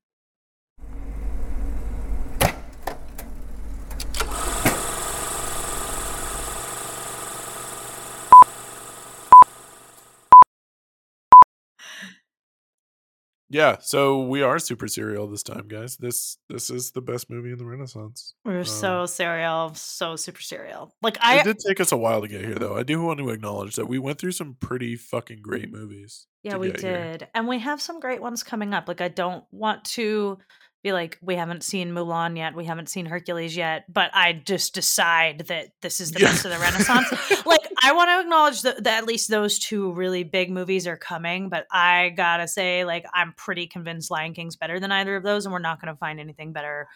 [13.53, 15.97] Yeah, so we are super serial this time, guys.
[15.97, 18.35] This this is the best movie in the Renaissance.
[18.45, 20.95] We're Um, so serial, so super serial.
[21.03, 22.77] Like it I did take us a while to get here, though.
[22.77, 26.29] I do want to acknowledge that we went through some pretty fucking great movies.
[26.45, 27.13] Yeah, we get here.
[27.19, 27.29] did.
[27.35, 28.87] And we have some great ones coming up.
[28.87, 30.39] Like I don't want to
[30.83, 34.75] be like we haven't seen Mulan yet, we haven't seen Hercules yet, but I just
[34.75, 36.27] decide that this is the Yeah.
[36.29, 37.09] best of the Renaissance.
[37.47, 40.97] like I want to acknowledge that, that at least those two really big movies are
[40.97, 45.17] coming, but I got to say like I'm pretty convinced Lion King's better than either
[45.17, 46.89] of those and we're not going to find anything better.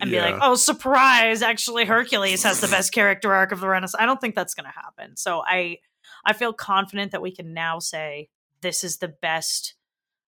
[0.00, 1.42] And be like, oh, surprise!
[1.42, 4.00] Actually, Hercules has the best character arc of the Renaissance.
[4.00, 5.16] I don't think that's going to happen.
[5.16, 5.78] So I,
[6.24, 8.28] I feel confident that we can now say
[8.60, 9.74] this is the best.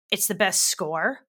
[0.09, 1.19] It's the best score.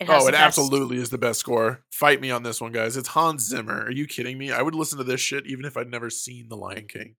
[0.00, 1.84] It Oh, it best- absolutely is the best score.
[1.92, 2.96] Fight me on this one, guys.
[2.96, 3.84] It's Hans Zimmer.
[3.84, 4.50] Are you kidding me?
[4.50, 7.14] I would listen to this shit even if I'd never seen The Lion King.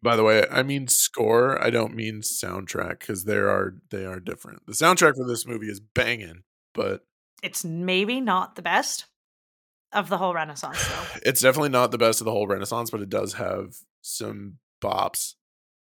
[0.00, 1.60] By the way, I mean score.
[1.62, 4.66] I don't mean soundtrack because they are they are different.
[4.66, 6.42] The soundtrack for this movie is banging,
[6.74, 7.04] but
[7.42, 9.06] It's maybe not the best
[9.92, 11.18] of the whole Renaissance, though.
[11.24, 12.90] it's definitely not the best of the whole Renaissance.
[12.90, 15.34] But it does have some bops.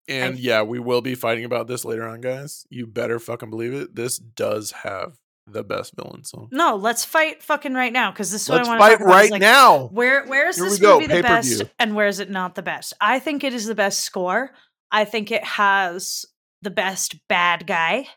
[0.08, 2.66] And yeah, we will be fighting about this later on, guys.
[2.70, 3.94] You better fucking believe it.
[3.94, 6.48] This does have the best villain song.
[6.50, 8.90] No, let's fight fucking right now because this is Let's what I want to fight
[8.98, 9.10] talk about.
[9.10, 9.86] is, right like, now.
[9.86, 12.92] Where where is Here this movie the best and where is it not the best?
[13.00, 14.52] I think it is the best score.
[14.90, 16.24] I think it has
[16.62, 18.08] the best bad guy.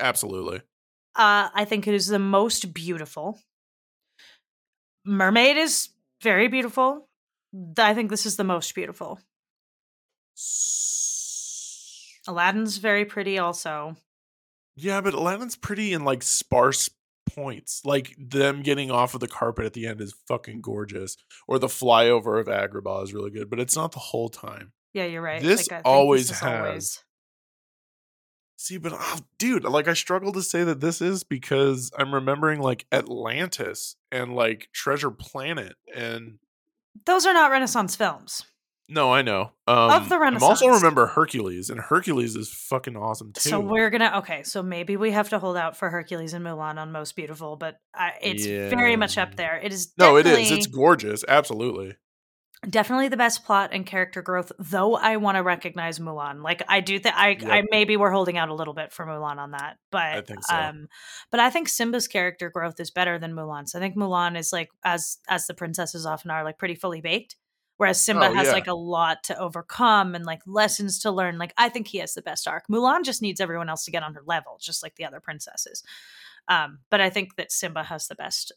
[0.00, 0.58] Absolutely.
[1.16, 3.38] Uh, I think it is the most beautiful.
[5.04, 5.90] Mermaid is
[6.22, 7.08] very beautiful.
[7.78, 9.20] I think this is the most beautiful.
[12.26, 13.96] Aladdin's very pretty also.
[14.76, 16.90] Yeah, but Aladdin's pretty in like sparse
[17.26, 17.82] points.
[17.84, 21.16] Like them getting off of the carpet at the end is fucking gorgeous.
[21.46, 24.72] Or the flyover of Agrabah is really good, but it's not the whole time.
[24.92, 25.42] Yeah, you're right.
[25.42, 27.04] This Like, always is has-
[28.56, 32.60] See, but oh, dude, like I struggle to say that this is because I'm remembering
[32.60, 36.38] like Atlantis and like Treasure Planet and
[37.04, 38.44] Those are not Renaissance films.
[38.88, 39.52] No, I know.
[39.66, 43.48] Um, the I'm also remember Hercules, and Hercules is fucking awesome too.
[43.48, 44.42] So we're gonna okay.
[44.42, 47.80] So maybe we have to hold out for Hercules and Mulan on most beautiful, but
[47.94, 49.58] I, it's very much up there.
[49.58, 50.50] It is no, it is.
[50.50, 51.24] It's gorgeous.
[51.26, 51.94] Absolutely.
[52.68, 54.52] definitely the best plot and character growth.
[54.58, 56.42] Though I want to recognize Mulan.
[56.42, 59.38] Like I do think I, I maybe we're holding out a little bit for Mulan
[59.38, 60.54] on that, but think so.
[60.54, 60.88] um,
[61.30, 63.74] but I think Simba's character growth is better than Mulan's.
[63.74, 67.36] I think Mulan is like as as the princesses often are like pretty fully baked.
[67.76, 68.52] Whereas Simba Oh, has yeah.
[68.52, 71.38] like a lot to overcome and like lessons to learn.
[71.38, 72.64] Like I think he has the best arc.
[72.70, 75.82] Mulan just needs everyone else to get on her level, just like the other princesses.
[76.46, 78.52] Um, but I think that Simba has the best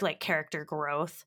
[0.00, 1.24] like character growth.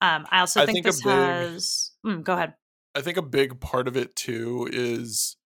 [0.00, 1.90] Um, I also I think, think this big- has.
[2.06, 2.54] Mm, go ahead.
[2.94, 5.36] I think a big part of it too is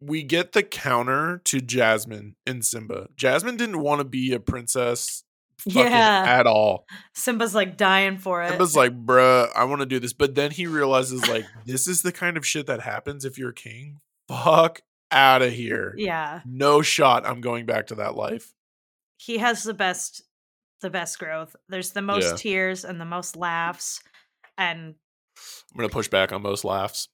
[0.00, 3.08] we get the counter to Jasmine in Simba.
[3.16, 5.24] Jasmine didn't want to be a princess
[5.66, 6.24] Yeah.
[6.26, 6.86] at all.
[7.14, 8.48] Simba's like dying for it.
[8.50, 10.12] Simba's like, bruh, I want to do this.
[10.12, 13.50] But then he realizes, like, this is the kind of shit that happens if you're
[13.50, 13.98] a king.
[14.28, 15.94] Fuck out of here.
[15.98, 17.26] yeah, No shot.
[17.26, 18.52] I'm going back to that life.
[19.16, 20.22] he has the best,
[20.80, 21.56] the best growth.
[21.68, 22.36] There's the most Yeah.
[22.36, 24.00] tears and the most laughs,
[24.56, 24.94] and
[25.72, 27.08] I'm going to push back on most laughs.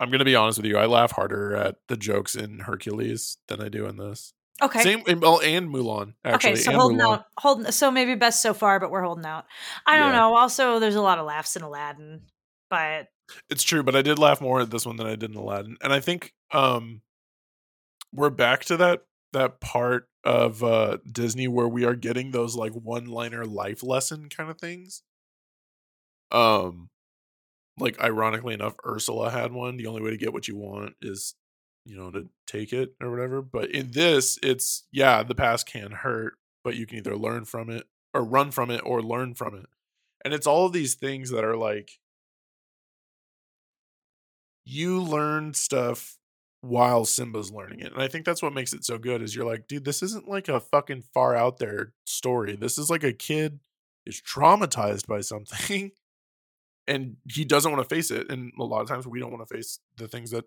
[0.00, 0.78] I'm going to be honest with you.
[0.78, 4.32] I laugh harder at the jokes in Hercules than I do in this.
[4.62, 4.82] Okay.
[4.82, 6.52] Same, and- well, and Mulan, actually.
[6.52, 7.12] okay, so holding Mulan.
[7.18, 7.72] out, holding.
[7.72, 9.44] So maybe best so far, but we're holding out.
[9.86, 10.18] I don't Yeah.
[10.18, 10.34] know.
[10.36, 12.22] Also, there's a lot of laughs in Aladdin,
[12.68, 13.08] but
[13.48, 15.76] It's true, but I did laugh more at this one than I did in Aladdin.
[15.82, 17.02] And I think um
[18.12, 22.72] we're back to that that part of uh Disney where we are getting those like
[22.72, 25.02] one-liner life lesson kind of things.
[26.32, 26.90] Um
[27.78, 29.76] like ironically enough Ursula had one.
[29.76, 31.34] The only way to get what you want is
[31.84, 33.42] you know to take it or whatever.
[33.42, 37.70] But in this it's yeah, the past can hurt, but you can either learn from
[37.70, 39.66] it or run from it or learn from it.
[40.24, 41.98] And it's all of these things that are like
[44.64, 46.18] you learn stuff
[46.60, 47.92] while Simba's learning it.
[47.92, 50.28] And I think that's what makes it so good is you're like, dude, this isn't
[50.28, 52.54] like a fucking far out there story.
[52.56, 53.60] This is like a kid
[54.06, 55.92] is traumatized by something
[56.86, 58.30] and he doesn't want to face it.
[58.30, 60.44] And a lot of times we don't want to face the things that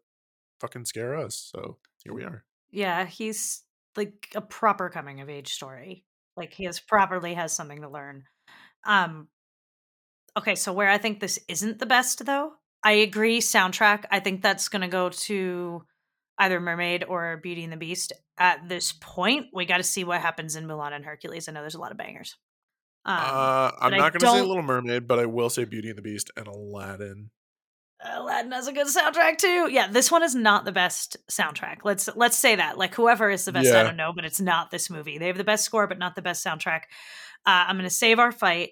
[0.63, 1.51] fucking scare us.
[1.53, 2.43] So here we are.
[2.71, 3.63] yeah, he's
[3.95, 6.05] like a proper coming of age story.
[6.35, 8.23] Like he has properly has something to learn.
[8.85, 9.27] Um
[10.37, 14.05] okay, so where I think this isn't the best though, I agree soundtrack.
[14.09, 15.83] I think that's going to go to
[16.39, 18.13] either Mermaid or Beauty and the Beast.
[18.37, 21.47] At this point, we got to see what happens in Mulan and Hercules.
[21.47, 22.35] I know there's a lot of bangers.
[23.05, 25.97] Um, uh, I'm not going to say Little Mermaid, but I will say Beauty and
[25.97, 27.29] the Beast and Aladdin.
[28.05, 29.69] Aladdin has a good soundtrack too.
[29.71, 31.79] Yeah, this one is not the best soundtrack.
[31.83, 32.77] Let's let's say that.
[32.77, 35.17] Like whoever is the best, I don't know, but it's not this movie.
[35.17, 36.81] They have the best score, but not the best soundtrack.
[37.45, 38.71] Uh, I'm going to save our fight.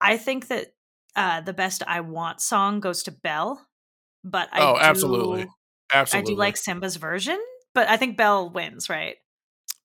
[0.00, 0.74] I think that
[1.14, 3.64] uh, the best "I Want" song goes to Belle,
[4.24, 5.46] but I oh, do- absolutely.
[5.92, 6.32] Absolutely.
[6.32, 7.38] I do like Simba's version,
[7.74, 9.16] but I think Belle wins, right?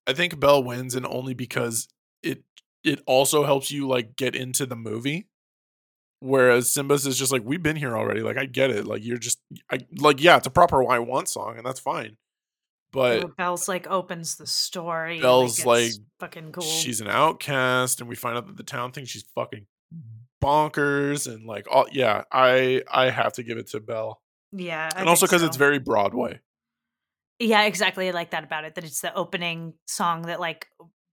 [0.07, 1.89] I think Belle wins, and only because
[2.23, 2.43] it
[2.83, 5.27] it also helps you like get into the movie.
[6.19, 8.21] Whereas Simba's is just like we've been here already.
[8.21, 8.85] Like I get it.
[8.85, 9.39] Like you're just
[9.71, 12.17] I like yeah, it's a proper "I Want" song, and that's fine.
[12.91, 15.19] But Belle's like opens the story.
[15.19, 16.63] Belle's, it's like, fucking cool.
[16.63, 19.67] she's an outcast, and we find out that the town thinks she's fucking
[20.41, 25.01] bonkers, and like all yeah, I I have to give it to Belle, yeah, I
[25.01, 26.39] and also because it's very Broadway.
[27.39, 28.07] Yeah, exactly.
[28.07, 28.75] I like that about it.
[28.75, 30.67] That it's the opening song that like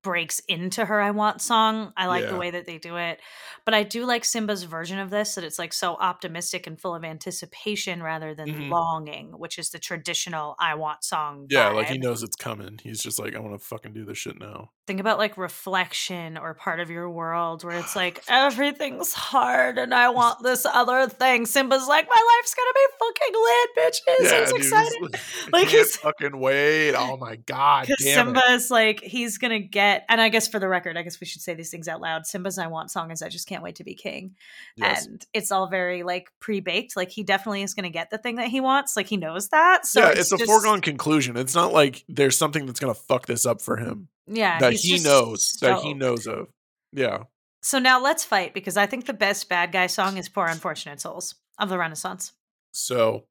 [0.05, 1.93] breaks into her I want song.
[1.97, 3.19] I like the way that they do it.
[3.64, 6.95] But I do like Simba's version of this that it's like so optimistic and full
[6.95, 8.69] of anticipation rather than Mhm.
[8.71, 11.47] longing, which is the traditional I want song.
[11.51, 12.79] Yeah, like he knows it's coming.
[12.83, 14.71] He's just like, I want to fucking do this shit now.
[14.87, 19.95] Think about like reflection or part of your world where it's like everything's hard and
[19.95, 21.47] I want this other thing.
[21.47, 24.31] Simba's like, my life's gonna be fucking lit, bitches.
[24.31, 25.03] yeah, He's dude, excited.
[25.53, 26.95] Like, Like, he's- fucking wait.
[26.95, 28.53] Oh my god, damn Simba it.
[28.57, 31.42] is like, he's gonna get, and I guess for the record, I guess we should
[31.42, 32.26] say these things out loud.
[32.26, 34.35] Simba's I Want song is I Just Can't Wait to Be King.
[34.76, 35.07] Yes.
[35.07, 36.96] And it's all very like pre baked.
[36.96, 38.96] Like, he definitely is gonna get the thing that he wants.
[38.96, 39.87] Like, he knows that.
[39.87, 41.37] So yeah, it's, a just- foregone conclusion.
[41.37, 44.59] It's not like there's something that's gonna fuck this up for him Yeah.
[44.61, 46.48] that he knows that he knows of.
[46.92, 47.24] Yeah,
[47.62, 51.00] So now let's fight because I think the best bad guy song is Poor Unfortunate
[51.00, 52.33] Souls of the Renaissance.
[52.72, 53.24] So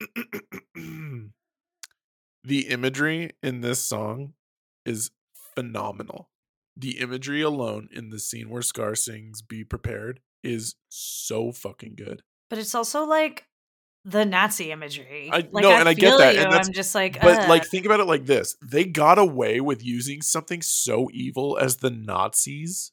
[0.74, 4.32] the imagery in this song
[4.86, 5.10] is
[5.60, 6.30] phenomenal.
[6.76, 12.22] The imagery alone in the scene where Scar sings Be Prepared is so fucking good.
[12.48, 13.46] But it's also like
[14.04, 15.28] the Nazi imagery.
[15.30, 16.40] I- like, no, and I get that, You.
[16.42, 18.56] and that's- I'm just like, But like think about it like this.
[18.64, 22.92] They got away with using something so evil as the Nazis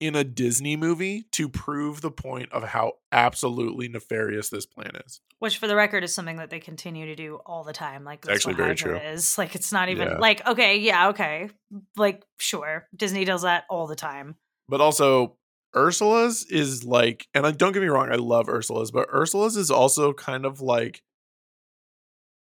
[0.00, 5.20] in a Disney movie to prove the point of how absolutely nefarious this plan is.
[5.40, 8.02] which for the record is something that they continue to do all the time.
[8.02, 9.08] Like that's actually very Hydra true.
[9.10, 10.18] Is like it's not even Yeah.
[10.18, 11.50] like okay, yeah, okay,
[11.96, 14.36] like sure, Disney does that all the time.
[14.68, 15.36] But also
[15.76, 19.70] Ursula's is like and I don't get me wrong, I love Ursula's, but Ursula's is
[19.70, 21.02] also kind of like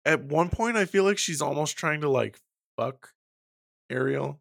[0.05, 2.39] at one point I feel like she's almost trying to like
[2.77, 3.09] fuck
[3.89, 4.39] Ariel.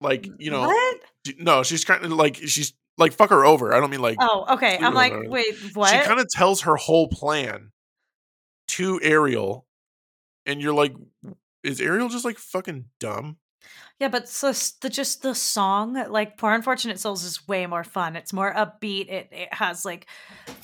[0.00, 1.00] Like, you know, what?
[1.38, 3.74] no, she's kind of like she's like fuck her over.
[3.74, 4.78] I don't mean like Oh, okay.
[4.78, 5.28] I'm like, her.
[5.28, 5.90] wait, what?
[5.90, 7.72] she kind of tells her whole plan
[8.68, 9.66] to Ariel,
[10.46, 10.94] and you're like,
[11.64, 13.38] is Ariel just like fucking dumb?
[13.98, 18.16] yeah, but so the just the song, like "Poor Unfortunate Souls," is way more fun.
[18.16, 19.08] It's more upbeat.
[19.10, 20.06] It it has like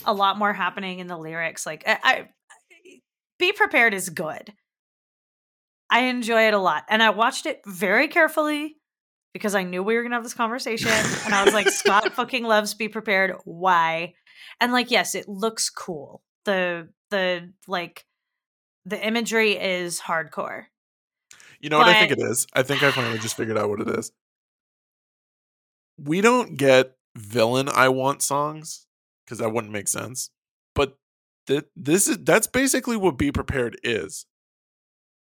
[0.06, 1.66] a lot more happening in the lyrics.
[1.66, 2.28] Like I, I
[3.38, 4.52] be prepared is good.
[5.90, 8.76] I enjoy it a lot, and I watched it very carefully
[9.32, 10.90] because I knew we were gonna have this conversation,
[11.24, 13.36] and I was like, Scott fucking loves Be Prepared.
[13.44, 14.14] Why?
[14.60, 16.22] And like, yes, it looks cool.
[16.44, 18.04] The the like
[18.84, 20.64] the imagery is hardcore.
[21.60, 22.46] You know what I think it is?
[22.52, 24.12] I think I finally just figured out what it is.
[25.98, 28.86] We don't get villain I want songs
[29.24, 30.30] because that wouldn't make sense.
[30.74, 30.96] But
[31.46, 34.26] th- this is that's basically what Be Prepared is.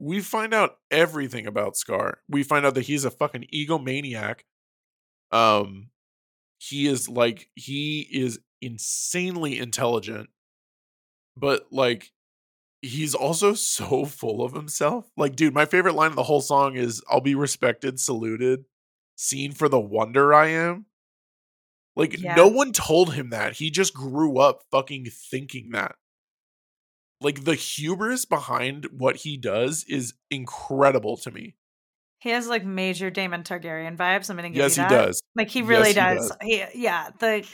[0.04, 2.20] We find out everything about Scar.
[2.28, 4.42] We find out that he's a fucking egomaniac.
[5.32, 5.90] Um
[6.60, 10.30] he is like he is insanely intelligent
[11.36, 12.12] but like
[12.82, 15.10] he's also so full of himself.
[15.16, 18.66] Like, dude, my favorite line of the whole song is I'll be respected, saluted,
[19.16, 20.86] seen for the wonder I am.
[21.96, 22.36] Like, Yeah.
[22.36, 23.54] no one told him that.
[23.54, 25.96] He just grew up fucking thinking that.
[27.24, 31.56] Like, the hubris behind what he does is incredible to me.
[32.20, 34.30] He has like major Daemon Targaryen vibes.
[34.30, 35.22] I'm gonna give Yes, you he does.
[35.36, 36.30] Like he Yes, really he does.
[36.30, 36.38] does.
[36.42, 37.46] He, yeah, the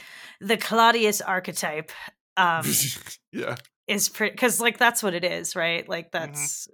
[0.42, 1.92] the Claudius archetype
[2.38, 2.64] um
[3.32, 3.56] yeah.
[3.88, 5.82] is pretty because like that's what it is, right?
[5.82, 5.92] Mm-hmm.
[5.92, 6.68] Like that's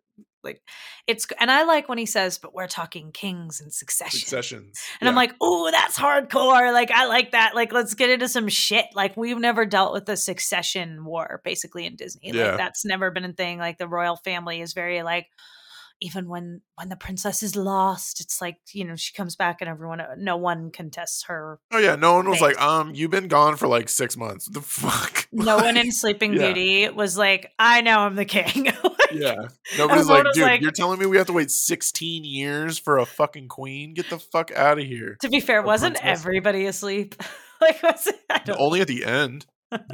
[0.45, 0.61] like
[1.07, 4.79] it's and I like when he says, "But we're talking kings and succession." Successions.
[5.01, 6.71] And I'm like, "Oh, that's hardcore!
[6.71, 7.55] Like I like that.
[7.55, 8.85] Like let's get into some shit.
[8.93, 12.31] Like we've never dealt with the succession war, basically in Disney.
[12.31, 12.49] Yeah.
[12.49, 13.57] Like that's never been a thing.
[13.57, 15.27] Like the royal family is very like."
[16.01, 19.69] Even when when the princess is lost, it's like you know she comes back and
[19.69, 23.55] everyone, no one contests her Oh yeah, no one was like, um, you've been gone
[23.55, 24.47] for like six months.
[24.49, 25.27] The fuck?
[25.31, 26.51] no one in Sleeping yeah.
[26.51, 28.71] Beauty was like, I know I'm the king.
[28.83, 29.35] Like, Yeah.
[29.77, 33.05] Nobody's like, dude, like- you're telling me we have to wait 16 years for a
[33.05, 33.93] fucking queen?
[33.93, 35.17] Get the fuck out of here.
[35.21, 36.21] To be fair, Or wasn't princess.
[36.21, 37.13] everybody asleep?
[37.61, 38.49] like, was it?
[38.57, 39.45] Only at the end.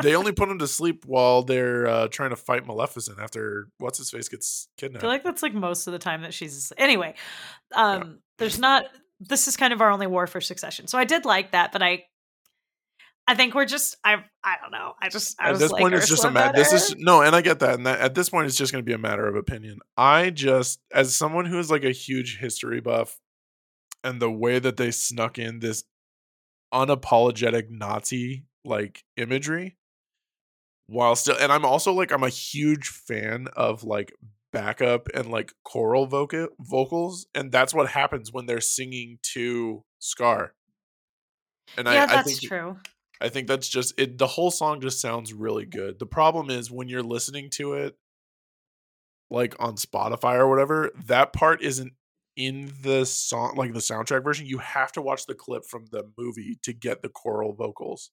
[0.01, 3.97] They only put him to sleep while they're uh, trying to fight Maleficent after what's
[3.97, 5.03] his face gets kidnapped.
[5.03, 7.15] I feel like that's like most of the time that she's anyway.
[7.75, 8.85] Um, there's not.
[9.19, 10.87] This is kind of our only war for succession.
[10.87, 12.05] So I did like that, but I,
[13.27, 13.97] I think we're just.
[14.03, 14.15] I.
[14.43, 14.93] I don't know.
[15.01, 15.35] I just.
[15.39, 16.57] I at this like, point, it's just a matter.
[16.57, 17.75] This is no, and I get that.
[17.75, 19.79] And that, at this point, it's just going to be a matter of opinion.
[19.95, 23.19] I just, as someone who is like a huge history buff,
[24.03, 25.83] and the way that they snuck in this
[26.73, 29.77] unapologetic Nazi like imagery,
[30.87, 34.13] while still, and I'm also like, I'm a huge fan of like
[34.51, 40.53] backup and like choral vocal vocals, and that's what happens when they're singing to Scar.
[41.77, 42.77] And yeah, I, I that's think true.
[43.21, 44.17] I think that's just it.
[44.17, 45.99] The whole song just sounds really good.
[45.99, 47.95] The problem is when you're listening to it,
[49.29, 51.93] like on Spotify or whatever, that part isn't
[52.35, 56.03] in the song, like the soundtrack version, you have to watch the clip from the
[56.17, 58.09] movie to get the choral vocals,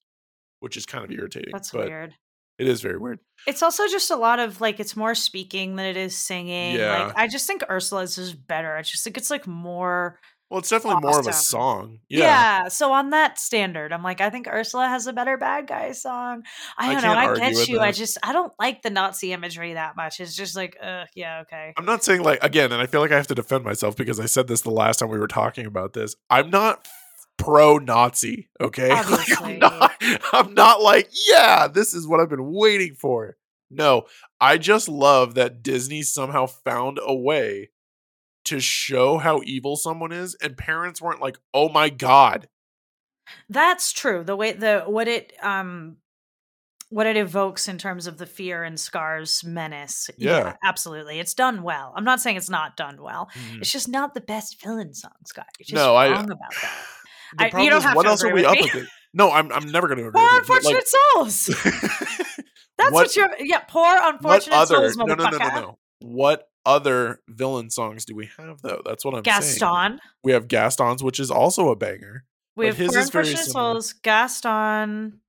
[0.59, 1.51] which is kind of irritating.
[1.51, 2.13] That's weird.
[2.57, 3.19] It is very weird.
[3.47, 6.75] It's also just a lot of like it's more speaking than it is singing.
[6.75, 7.05] Yeah.
[7.05, 8.75] Like I just think Ursula's is better.
[8.75, 11.99] I just think it's like more Well, it's definitely more of a song.
[12.09, 12.19] yeah.
[12.19, 12.67] Yeah.
[12.67, 16.43] So on that standard, I'm like, I think Ursula has a better bad guy song.
[16.77, 17.13] I I don't know.
[17.13, 17.79] I get you.
[17.79, 20.19] I just I don't like the Nazi imagery that much.
[20.19, 21.73] It's just like, uh, yeah, okay.
[21.77, 24.19] I'm not saying like again, and I feel like I have to defend myself because
[24.19, 26.17] I said this the last time we were talking about this.
[26.29, 26.85] I'm not
[27.49, 28.89] pro Nazi, okay?
[29.09, 29.91] Like, I'm, not,
[30.33, 33.37] I'm not like, yeah, this is what I've been waiting for.
[33.71, 34.03] No,
[34.39, 37.69] I just love that Disney somehow found a way
[38.45, 42.47] to show how evil someone is, and parents weren't like, oh my god.
[43.49, 44.23] That's true.
[44.23, 45.97] The way the what it um
[46.89, 50.09] what it evokes in terms of the fear and Scar's menace.
[50.17, 50.55] Yeah.
[50.63, 51.19] absolutely.
[51.19, 51.93] It's done well.
[51.95, 53.29] I'm not saying it's not done well.
[53.51, 53.59] Mhm.
[53.61, 55.45] It's just not the best villain song, Scott.
[55.59, 56.27] You're just No, I- about
[56.61, 56.71] that.
[57.37, 58.91] The I- you don't is, have what to else are we up against?
[59.13, 61.45] No, I'm I'm never gonna agree Poor but, like- unfortunate souls.
[62.77, 63.29] That's what, you're.
[63.39, 68.05] Yeah, poor what unfortunate other souls, no no no no no what other villain songs
[68.05, 69.99] do we have though that's what i'm saying Gaston.
[70.23, 72.23] we have gaston's which is also a banger
[72.55, 73.93] We have his poor unfortunate souls.
[73.93, 75.19] Gaston.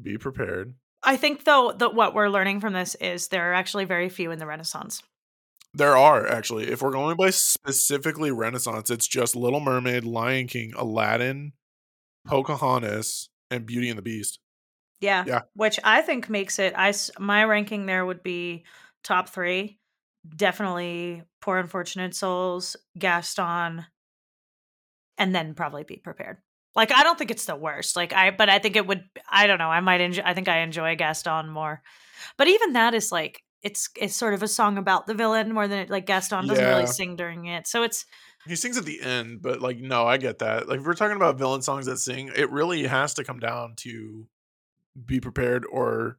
[0.00, 3.84] be prepared I think though that what we're learning from this is there are actually
[3.84, 5.02] very few in the Renaissance.
[5.76, 10.72] There are actually if we're going by specifically renaissance it's just little mermaid lion king
[10.76, 11.52] aladdin
[12.26, 14.40] pocahontas and beauty and the beast
[15.00, 15.24] Yeah.
[15.26, 15.42] Yeah.
[15.54, 18.64] Which I think makes it I my ranking there would be
[19.04, 19.78] top 3.
[20.34, 23.84] Definitely Poor Unfortunate Souls, Gaston,
[25.18, 26.38] and then probably Be Prepared.
[26.74, 27.94] Like I don't think it's the worst.
[27.94, 29.70] Like I but I think it would I don't know.
[29.70, 31.82] I might enjoy I think I enjoy Gaston more.
[32.38, 35.66] But even that is like it's it's sort of a song about the villain more
[35.68, 36.70] than it, like Gaston doesn't Yeah.
[36.70, 37.66] really sing during it.
[37.66, 38.04] So it's
[38.46, 41.16] he sings at the end but like no i get that like if we're talking
[41.16, 44.28] about villain songs that sing it really has to come down to
[45.04, 46.18] be prepared or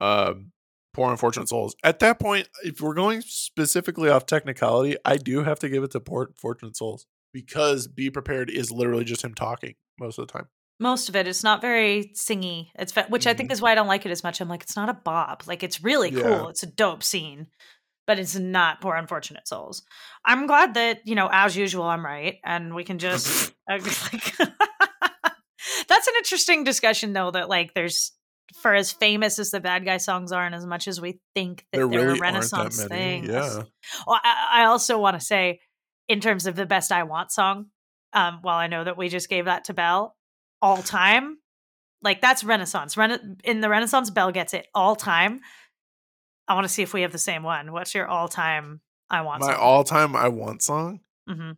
[0.00, 0.50] um
[0.92, 5.60] poor unfortunate souls at that point if we're going specifically off technicality i do have
[5.60, 9.76] to give it to poor unfortunate souls because be prepared is literally just him talking
[10.00, 10.48] most of the time
[10.78, 12.68] most of it it's not very singy.
[12.78, 13.52] It's which i think Mhm.
[13.54, 14.40] is why i don't like it as much.
[14.40, 15.42] I'm like it's not a bob.
[15.46, 16.48] Like it's really cool Yeah.
[16.48, 17.48] it's it's a dope scene
[18.06, 19.82] but it's not poor unfortunate souls.
[20.24, 23.82] I'm glad that you know as usual i'm right and we can just like
[25.88, 28.12] that's an interesting discussion though that like there's
[28.62, 31.66] for as famous as the bad guy songs are and as much as we think
[31.72, 33.62] that there they're really a renaissance thing yeah.
[34.06, 35.60] well, I, I also want to say,
[36.08, 37.66] in terms of the best I want song,
[38.12, 40.15] um, while I know that we just gave that to Belle,
[40.62, 41.38] all time,
[42.02, 42.96] like that's Renaissance.
[42.96, 45.40] Rena- in the Renaissance, Belle gets it all time.
[46.48, 47.72] I want to see if we have the same one.
[47.72, 48.80] What's your all time
[49.10, 49.60] I want my song?
[49.60, 51.52] all-time i want song mm-hmm.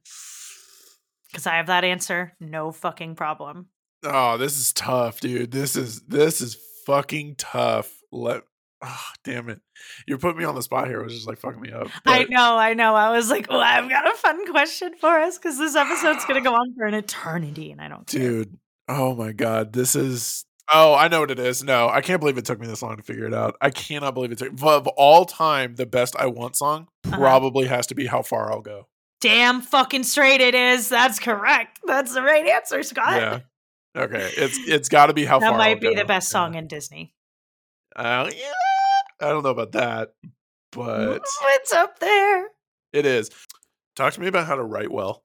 [1.31, 3.67] Because I have that answer, no fucking problem.
[4.03, 8.43] oh this is tough dude this is this is fucking tough let
[8.83, 9.61] oh, damn it
[10.07, 12.57] you're putting me on the spot here which is like fucking me up I know,
[12.57, 12.95] I know.
[12.95, 16.41] I was like, oh, I've got a fun question for us because this episode's to
[16.41, 18.45] go on for an eternity, and I don't care.
[18.89, 22.21] Dude oh my god this is oh i know what it is no i can't
[22.21, 24.53] believe it took me this long to figure it out i cannot believe it took
[24.63, 27.17] of all time the best i want song Uh-huh.
[27.17, 28.87] probably has to be how far i'll go
[29.21, 30.89] Damn fucking straight it is.
[30.89, 31.81] That's correct.
[31.85, 33.21] That's the right answer, Scott.
[33.21, 33.41] yeah
[33.97, 36.01] okay it's it's got to be how that far might I'll be go.
[36.01, 36.33] the best Yeah.
[36.39, 37.15] song in Disney.
[37.97, 38.53] uh, yeah
[39.21, 40.13] i don't know about that
[40.71, 41.21] but
[41.55, 42.47] it's up there.
[42.93, 43.31] it is
[43.97, 45.25] talk to me about how to write well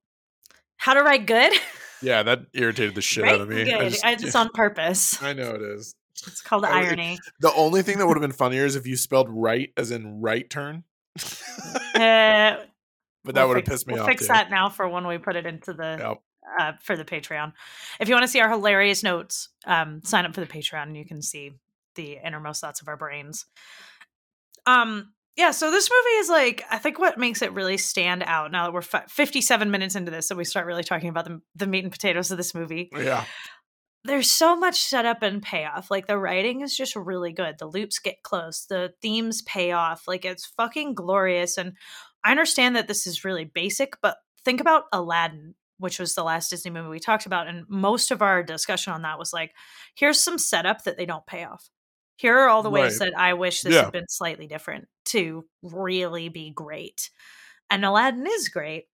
[0.77, 1.53] How to write good?
[2.03, 3.73] yeah that irritated the shit Write out of me good.
[3.75, 5.21] I just- it's on purpose.
[5.23, 5.95] I know it is
[6.27, 7.17] It's called I- irony.
[7.39, 10.21] the only thing that would have been funnier is if you spelled right as in
[10.21, 10.83] right turn
[11.17, 11.21] Uh,
[13.23, 14.27] but that we'll would have pissed me we'll off fix too.
[14.27, 16.21] that now for when we put it into the Yep.
[16.59, 17.53] uh, for the Patreon.
[17.99, 20.97] If you want to see our hilarious notes, um, sign up for the Patreon and
[20.97, 21.53] you can see
[21.95, 23.45] the innermost thoughts of our brains.
[24.65, 25.51] Um, yeah.
[25.51, 28.51] So this movie is like I think what makes it really stand out.
[28.51, 31.41] Now that we're fi- 57 minutes into this, so we start really talking about the
[31.55, 32.89] the meat and potatoes of this movie.
[32.95, 33.25] yeah
[34.05, 35.89] there's so much setup and payoff.
[35.89, 37.55] Like the writing is just really good.
[37.57, 38.65] The loops get close.
[38.65, 40.09] The themes pay off.
[40.09, 41.57] Like it's fucking glorious.
[41.57, 41.77] And
[42.25, 46.49] I understand that this is really basic, but think about Aladdin, which was the last
[46.49, 47.47] Disney movie we talked about.
[47.47, 49.53] And most of our discussion on that was like,
[49.95, 51.69] here's some setup that they don't pay off.
[52.17, 53.11] Here are all the ways Right.
[53.13, 53.83] that I wish this Yeah.
[53.83, 57.09] had been slightly different to really be great.
[57.69, 58.85] And Aladdin is great,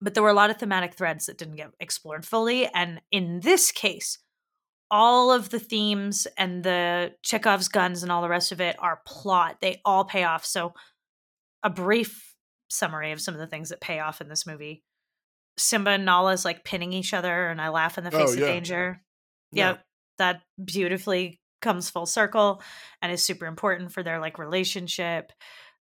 [0.00, 2.66] but there were a lot of thematic threads that didn't get explored fully.
[2.66, 4.18] And in this case,
[4.90, 9.02] all of the themes and the Chekhov's guns and all the rest of it are
[9.06, 9.58] plot.
[9.60, 10.44] They all pay off.
[10.44, 10.74] So,
[11.62, 12.34] a brief
[12.68, 14.82] summary of some of the things that pay off in this movie.
[15.56, 18.32] Simba and Nala's like pinning each other, and I laugh in the oh, face Oh,
[18.34, 19.02] of danger.
[19.52, 19.68] Yeah.
[19.70, 19.84] Yep,
[20.18, 22.62] that beautifully comes full circle
[23.00, 25.32] and is super important for their like relationship.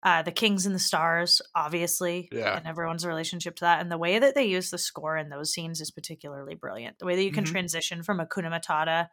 [0.02, 2.56] Uh, the Kings and the Stars, obviously, Yeah.
[2.56, 5.52] and everyone's relationship to that, and the way that they use the score in those
[5.52, 6.98] scenes is particularly brilliant.
[6.98, 7.48] The way that you can Mhm.
[7.50, 9.08] transition from Hakuna Matata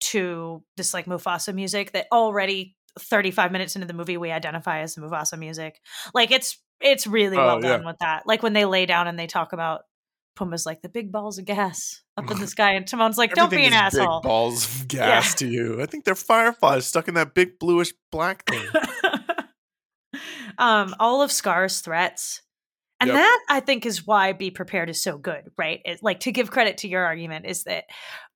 [0.00, 4.94] to this like Mufasa music that already 35 minutes into the movie we identify as
[4.94, 5.80] the Mufasa music.
[6.14, 7.76] Like it's it's really Oh, well yeah.
[7.76, 8.26] done with that.
[8.26, 9.82] Like when they lay down and they talk about
[10.36, 13.50] Pumbaa's like the big balls of gas up in the sky, and Timon's like, "Don't
[13.50, 15.82] be an asshole." balls of gas to you.
[15.82, 18.66] I think they're fireflies stuck in that big bluish black thing.
[20.58, 22.42] um, all of Scar's threats.
[22.98, 23.16] And Yep.
[23.16, 25.80] that I think is why Be Prepared is so good, right?
[25.84, 27.84] It, like to give credit to your argument is that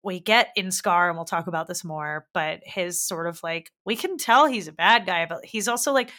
[0.02, 3.70] we get in Scar, and we'll talk about this more, but his sort of like,
[3.86, 6.10] we can tell he's a bad guy, but he's also like,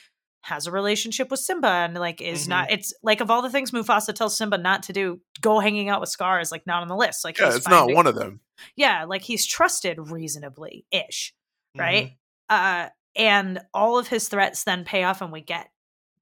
[0.41, 2.49] has a relationship with Simba and like is Mhm.
[2.49, 5.89] not, it's like of all the things Mufasa tells Simba not to do, go hanging
[5.89, 7.23] out with Scar is like not on the list.
[7.23, 8.41] Like, yeah, he's it's not one of them.
[8.75, 11.33] Yeah, like he's trusted reasonably ish
[11.77, 12.05] right?
[12.51, 12.85] Mm-hmm.
[12.85, 15.69] Uh, and all of his threats then pay off, and we get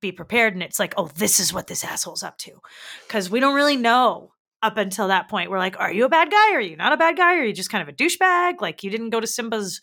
[0.01, 0.53] be prepared.
[0.53, 2.61] And it's like, oh, this is what this asshole's up to,
[3.07, 5.49] because we don't really know up until that point.
[5.49, 6.53] We're like, are you a bad guy?
[6.53, 7.35] Are you not a bad guy?
[7.35, 8.61] Are you just kind of a douchebag?
[8.61, 9.81] Like you didn't go to Simba's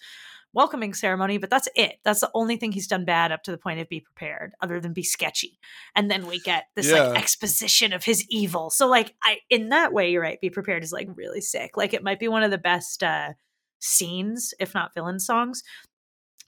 [0.56, 1.98] welcoming ceremony, but that's it.
[2.02, 4.80] That's the only thing he's done bad up to the point of be prepared, other
[4.80, 5.60] than be sketchy.
[5.94, 7.02] And then we get this Yeah.
[7.08, 8.70] like exposition of his evil.
[8.70, 10.40] So like I in that way, you're right.
[10.40, 11.76] Be prepared is like really sick.
[11.76, 13.34] Like it might be one of the best uh
[13.78, 15.62] scenes, if not villain songs,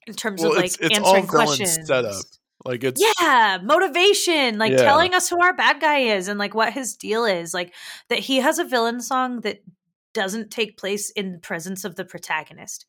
[0.07, 1.87] in terms Well, of like it's- it's answering questions.
[1.87, 2.15] setup.
[2.65, 4.79] Like it's Yeah, motivation, like Yeah.
[4.83, 7.55] telling us who our bad guy is and like what his deal is.
[7.55, 7.75] Like
[8.09, 9.63] that he has a villain song that
[10.15, 12.87] doesn't take place in the presence of the protagonist.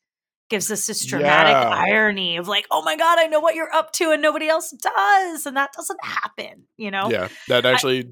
[0.50, 1.68] Gives us this dramatic Yeah.
[1.70, 4.70] irony of like, oh my god, I know what you're up to and nobody else
[4.72, 5.46] does.
[5.46, 7.08] And that doesn't happen, you know?
[7.10, 7.28] yeah.
[7.48, 8.10] That actually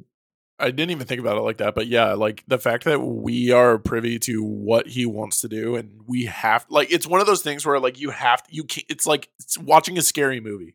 [0.61, 3.53] I didn't even think about it like that, but yeah, like the fact that we
[3.53, 7.27] are privy to what he wants to do, and we have like it's one of
[7.29, 10.75] those things where like you have you can't, It's like it's watching a scary movie.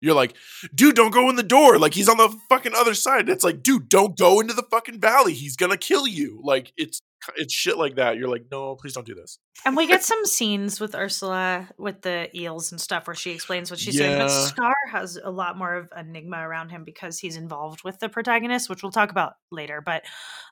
[0.00, 0.34] You're like,
[0.74, 1.78] dude, don't go in the door.
[1.78, 3.28] Like he's on the fucking other side.
[3.28, 5.34] It's like, dude, don't go into the fucking valley.
[5.34, 6.40] He's gonna kill you.
[6.42, 7.00] Like it's
[7.36, 8.16] it's shit like that.
[8.16, 9.38] You're like, no, please don't do this.
[9.64, 13.70] And we get some scenes with Ursula with the eels and stuff where she explains
[13.70, 14.18] what she's doing.
[14.18, 18.08] But Scar has a lot more of enigma around him because he's involved with the
[18.08, 19.80] protagonist, which we'll talk about later.
[19.80, 20.02] But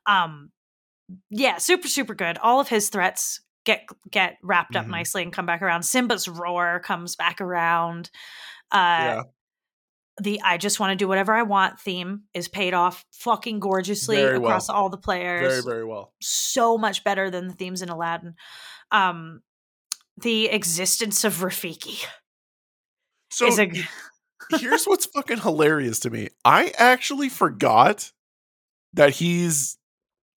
[0.07, 0.51] um
[1.31, 2.39] yeah, super, super good.
[2.39, 4.91] All of his threats get get wrapped up Mhm.
[4.91, 5.83] nicely and come back around.
[5.83, 8.11] Simba's roar comes back around.
[8.71, 9.23] Uh yeah,
[10.21, 14.17] the I just want to do whatever I want theme is paid off fucking gorgeously
[14.17, 14.51] Very well.
[14.51, 16.13] across all the players very very well.
[16.21, 18.35] so much better than the themes in Aladdin.
[18.91, 19.41] Um,
[20.19, 22.05] the existence of Rafiki
[23.31, 23.71] So is a
[24.59, 26.29] here's what's fucking hilarious to me.
[26.45, 28.13] I actually forgot
[28.93, 29.79] that he's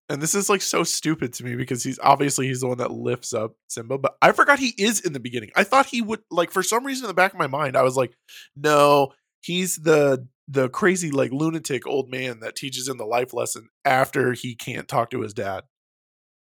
[0.08, 2.92] and this is like so stupid to me because he's obviously he's the one that
[2.92, 5.52] lifts up Simba, but I forgot he is in the beginning.
[5.56, 7.82] I thought he would like for some reason in the back of my mind, I
[7.82, 8.16] was like,
[8.56, 9.14] no,
[9.46, 14.34] he's the the crazy like lunatic old man that teaches him the life lesson after
[14.34, 15.64] he can't talk to his dad.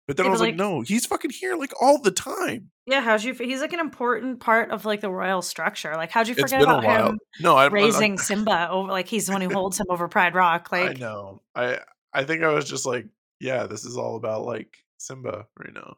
[0.07, 2.69] But then Yeah, I was like, like- no, he's fucking here like all the time.
[2.85, 3.01] yeah.
[3.01, 3.33] How'd you?
[3.33, 5.95] He's like an important part of like the royal structure.
[5.95, 8.91] Like, how'd you forget about him No, I'm raising Simba over?
[8.91, 10.71] Like, he's the one who holds him over Pride Rock.
[10.71, 11.41] Like, I know.
[11.55, 11.79] I
[12.13, 13.07] I think I was just like,
[13.39, 15.97] yeah, this is all about like Simba right now.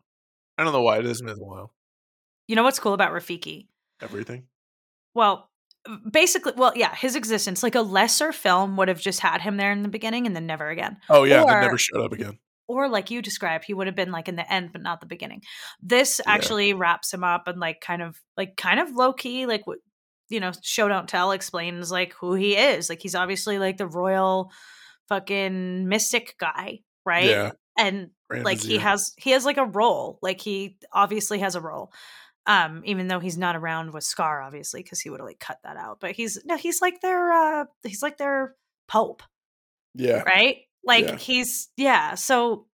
[0.57, 1.73] I don't know why it has been a while.
[2.47, 3.67] you know what's cool about Rafiki?
[4.01, 4.43] Everything.
[5.15, 5.49] Well,
[6.11, 7.63] basically, well, yeah, his existence.
[7.63, 10.45] Like a lesser film would have just had him there in the beginning and then
[10.45, 10.97] never again.
[11.09, 12.39] Oh yeah, Or- never showed up again.
[12.67, 15.05] or like you described, he would have been like in the end, but not the
[15.07, 15.41] beginning.
[15.81, 16.33] This Yeah.
[16.33, 19.63] actually wraps him up and like kind of like kind of low key, like
[20.29, 22.89] you know, show don't tell explains like who he is.
[22.89, 24.51] Like he's obviously like the royal
[25.07, 27.25] fucking mystic guy, right?
[27.29, 27.51] Yeah.
[27.77, 30.19] And like he has he has like a role.
[30.21, 31.91] Like he obviously has a role.
[32.47, 35.59] Um, even though he's not around with Scar, obviously, because he would have like cut
[35.63, 35.99] that out.
[35.99, 38.55] But he's no, he's like their uh he's like their
[38.87, 39.21] pope
[39.93, 40.23] Yeah.
[40.23, 40.59] right?
[40.83, 41.17] Like Yeah.
[41.17, 42.15] he's yeah.
[42.15, 42.65] So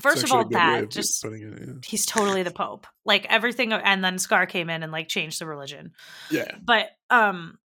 [0.00, 1.40] first of all, that of just it.
[1.40, 1.74] Yeah.
[1.84, 2.86] he's totally the Pope.
[3.04, 5.92] Like everything, and then Scar came in and like changed the religion.
[6.30, 6.50] yeah.
[6.64, 7.58] But um,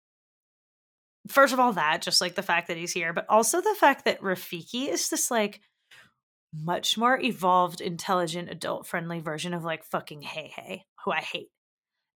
[1.28, 4.06] first of all, that just like the fact that he's here, but also the fact
[4.06, 5.62] that Rafiki is this like
[6.54, 11.50] much more evolved, intelligent, adult friendly version of like fucking Heihei, who I hate.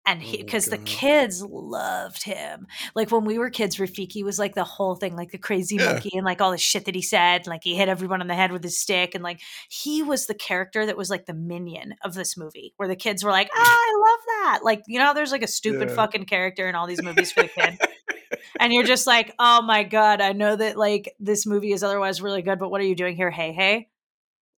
[0.06, 2.68] And Oh because the kids loved him.
[2.94, 5.94] Like when we were kids, Rafiki was like the whole thing, like the crazy Yeah.
[5.94, 7.48] monkey and like all the shit that he said.
[7.48, 9.16] Like he hit everyone on the head with his stick.
[9.16, 12.90] And like he was the character that was like the minion of this movie, where
[12.90, 14.60] the kids were like, ah, I love that.
[14.66, 15.96] Like, you know, there's like a stupid Yeah.
[15.96, 17.80] fucking character in all these movies for the kid.
[18.60, 22.22] and you're just like, oh my god, I know that like this movie is otherwise
[22.22, 23.32] really good, but what are you doing here?
[23.32, 23.88] Hey, hey.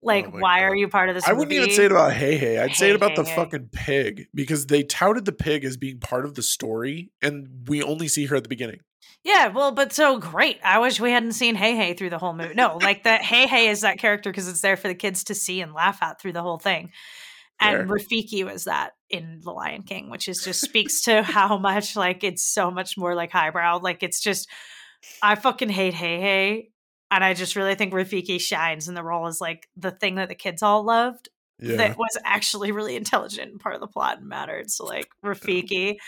[0.02, 0.64] Oh like, Oh why God.
[0.66, 1.26] are you part of this?
[1.26, 2.60] I wouldn't even say it about Heihei.
[2.60, 3.36] I'd say it about Hey, the Hey.
[3.36, 7.82] fucking pig because they touted the pig as being part of the story, and we
[7.82, 8.80] only see her at the beginning.
[9.24, 10.60] Yeah, well, but so great.
[10.62, 12.54] I wish we hadn't seen Heihei through the whole movie.
[12.54, 15.60] No, like that Heihei is that character because it's there for the kids to see
[15.60, 16.90] and laugh at through the whole thing.
[17.58, 17.96] And Fair.
[17.96, 22.22] Rafiki was that in The Lion King, which is just speaks to how much like
[22.22, 23.78] it's so much more like highbrow.
[23.78, 24.48] Like it's just
[25.22, 26.68] I fucking hate Heihei.
[27.10, 30.28] And I just really think Rafiki shines in the role as like the thing that
[30.28, 31.28] the kids all loved
[31.60, 31.76] Yeah.
[31.76, 34.70] that was actually really intelligent and part of the plot and mattered.
[34.70, 35.98] So like Rafiki.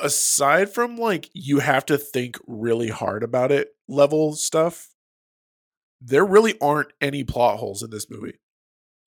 [0.00, 4.88] Aside from like you have to think really hard about it level stuff,
[6.00, 8.38] there really aren't any plot holes in this movie.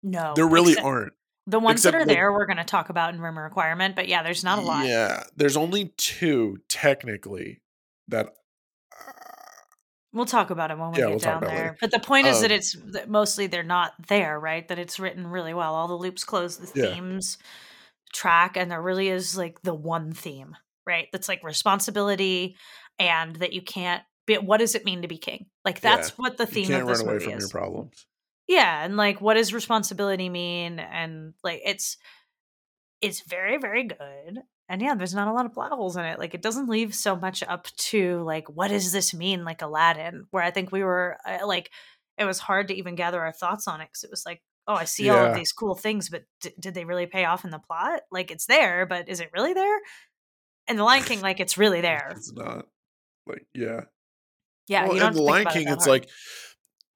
[0.04, 0.32] No.
[0.36, 1.12] there really except- aren't.
[1.48, 3.96] The ones that are like- there, we're going to talk about in room requirement.
[3.96, 4.86] But yeah, there's not a lot.
[4.86, 7.60] Yeah, there's only two technically
[8.06, 8.34] that.
[10.12, 11.76] We'll talk about it when we Yeah, get we'll down there.
[11.80, 14.66] But the point is that Um, it's that mostly they're not there, right?
[14.68, 15.74] That it's written really well.
[15.74, 16.96] All the loops close, the Yeah.
[16.96, 17.36] themes
[18.14, 20.56] track, and there really is like the one theme,
[20.86, 21.08] right?
[21.12, 22.56] That's like responsibility
[22.98, 24.02] and that you can't.
[24.26, 25.46] Be, what does it mean to be king?
[25.64, 27.38] Like Yeah, that's what the theme of this run away movie from is.
[27.38, 28.06] your problems.
[28.48, 30.78] Yeah, and like what does responsibility mean?
[30.78, 31.98] And like it's
[33.00, 34.42] it's very very good.
[34.68, 36.18] And yeah, there's not a lot of plot holes in it.
[36.18, 40.26] Like it doesn't leave so much up to like what does this mean like Aladdin,
[40.30, 41.70] where I think we were uh, like
[42.18, 44.74] it was hard to even gather our thoughts on it cuz it was like oh,
[44.74, 47.50] I see all of these cool things, but d- did they really pay off in
[47.50, 48.02] the plot?
[48.12, 49.78] Like it's there, but is it really there?
[50.68, 52.12] And the Lion King like it's really there.
[52.14, 52.66] It's not
[53.26, 53.82] like yeah.
[54.68, 56.02] Yeah, well, you don't and the Lion about it King, it's hard.
[56.02, 56.10] like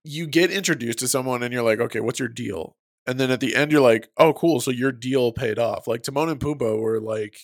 [0.05, 2.77] you get introduced to someone and you're like, okay, what's your deal?
[3.07, 4.61] And then at the end, you're like, oh, cool.
[4.61, 5.87] So your deal paid off.
[5.87, 7.37] Like Timon and Pumbaa were like,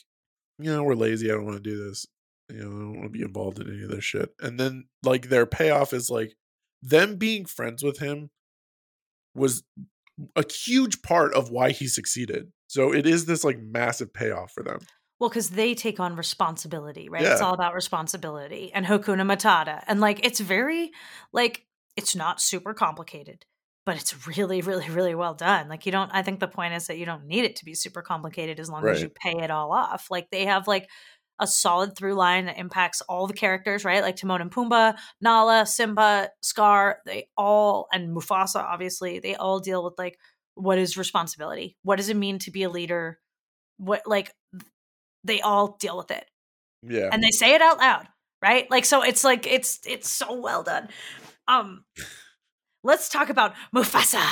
[0.58, 1.30] you know, we're lazy.
[1.30, 2.06] I don't want to do this.
[2.48, 4.34] You know, I don't want to be involved in any of this shit.
[4.40, 6.34] And then like their payoff is like
[6.82, 8.30] them being friends with him
[9.34, 9.62] was
[10.34, 12.52] a huge part of why he succeeded.
[12.66, 14.80] So it is this like massive payoff for them.
[15.18, 17.22] Well, because they take on responsibility, right?
[17.22, 19.82] It's all about responsibility and Hakuna Matata.
[19.86, 20.92] And like it's very
[21.32, 23.44] like it's not super complicated,
[23.88, 25.70] but it's really, really, really well done.
[25.70, 27.72] Like you don't I think the point is that you don't need it to be
[27.72, 30.08] super complicated as long as you pay it all off.
[30.10, 30.90] Like they have like
[31.40, 34.02] a solid through line that impacts all the characters, right?
[34.02, 39.82] Like Timon and Pumbaa, Nala, Simba, Scar, they all and Mufasa obviously, they all deal
[39.82, 40.18] with like
[40.54, 41.78] what is responsibility?
[41.82, 43.18] What does it mean to be a leader?
[43.78, 44.34] What like
[45.24, 46.26] they all deal with it
[46.82, 47.08] Yeah.
[47.10, 48.06] and they say it out loud
[48.42, 50.88] right like so it's like it's it's so well done
[51.48, 51.84] um
[52.88, 54.24] let's talk about mufasa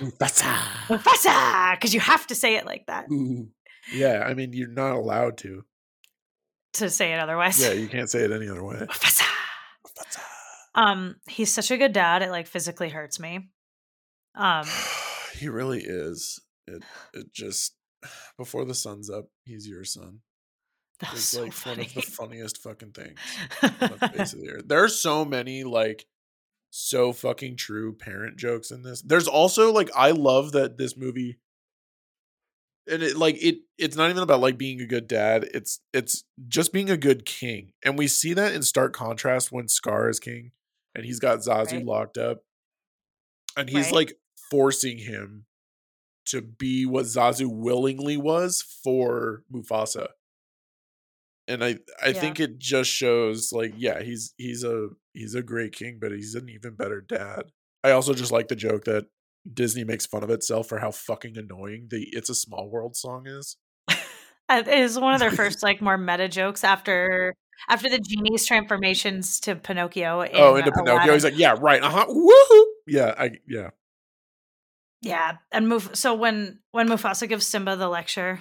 [0.00, 0.52] Mufasa.
[0.92, 3.48] mufasa because you have to say it like that Ooh.
[3.92, 5.64] Yeah, I mean, you're not allowed to.
[6.74, 8.76] to say it otherwise Yeah, you can't say it any other way.
[8.76, 9.26] mufasa
[9.86, 10.20] Mufasa.
[10.74, 13.50] um he's such a good dad it like physically hurts me
[14.34, 14.66] um
[15.38, 16.40] he really is.
[16.66, 16.82] It
[17.14, 17.74] it just
[18.38, 20.20] before the sun's up, he's your son.
[21.00, 23.18] that was It's so like one of the funniest fucking things
[23.62, 24.68] on the face of the earth.
[24.68, 26.06] There are so many like
[26.74, 29.02] so fucking true parent jokes in this.
[29.02, 31.38] There's also like I love that this movie
[32.90, 35.44] and it like it it's not even about like being a good dad.
[35.52, 37.72] It's it's just being a good king.
[37.84, 40.52] And we see that in stark contrast when Scar is king
[40.94, 41.84] and he's got Zazu Right.
[41.84, 42.38] locked up.
[43.54, 43.94] And he's Right.
[43.94, 44.18] like
[44.50, 45.44] forcing him
[46.24, 50.08] to be what Zazu willingly was for Mufasa.
[51.48, 52.20] And I I Yeah.
[52.20, 56.34] think it just shows like yeah, he's he's a he's a great king, but he's
[56.34, 57.44] an even better dad.
[57.84, 59.06] I also just like the joke that
[59.52, 63.26] Disney makes fun of itself for how fucking annoying the "It's a Small World" song
[63.26, 63.56] is.
[64.50, 67.34] it is one of their first like more meta jokes after
[67.68, 71.14] after the genie's transformations to pinocchio in oh, into Pinocchio, Aladdin.
[71.14, 73.70] he's like, yeah, right, uh huh, woohoo, yeah, I yeah,
[75.00, 78.40] Yeah, and move so when when Mufasa gives Simba the lecture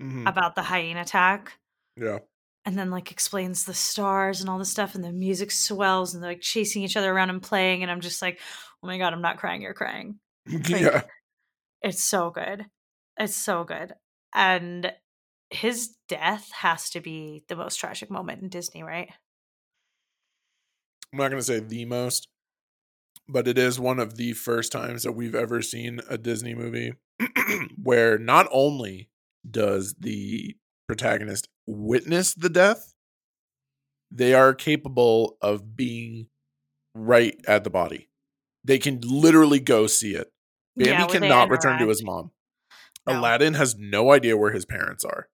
[0.00, 1.58] mhm, about the hyena attack,
[1.96, 2.18] yeah,
[2.64, 6.22] and then like explains the stars and all this stuff, and the music swells, and
[6.22, 8.40] they're like chasing each other around and playing, and I'm just like,
[8.82, 10.18] oh my god, I'm not crying, you're crying.
[10.46, 11.02] yeah.
[11.82, 12.66] It's so good,
[13.18, 13.92] it's so good,
[14.34, 14.92] and
[15.50, 19.10] his death has to be the most tragic moment in Disney, right?
[21.12, 22.26] I'm not gonna say the most,
[23.28, 26.94] but it is one of the first times that we've ever seen a Disney movie
[27.82, 29.10] where not only
[29.48, 30.56] does the
[30.88, 32.92] protagonist witness the death,
[34.10, 36.28] they are capable of being
[36.94, 38.08] right at the body.
[38.64, 40.30] They can literally go see it.
[40.76, 42.30] Bambi Yeah, cannot return to his mom.
[43.06, 43.20] No.
[43.20, 45.28] Aladdin has no idea where his parents are.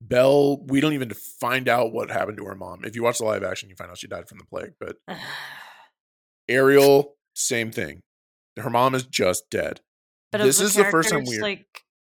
[0.00, 2.84] Belle, we don't even find out what happened to her mom.
[2.84, 4.72] If you watch the live action, you find out she died from the plague.
[4.80, 4.96] But
[6.48, 8.00] Ariel, same thing.
[8.58, 9.80] Her mom is just dead.
[10.30, 11.66] but this is the first time we like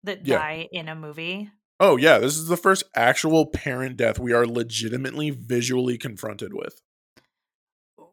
[0.03, 0.37] that Yeah.
[0.37, 1.49] die in a movie.
[1.79, 6.81] Oh yeah, this is the first actual parent death we are legitimately visually confronted with.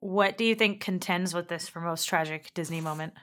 [0.01, 3.15] What do you think contends with this for most tragic Disney moment?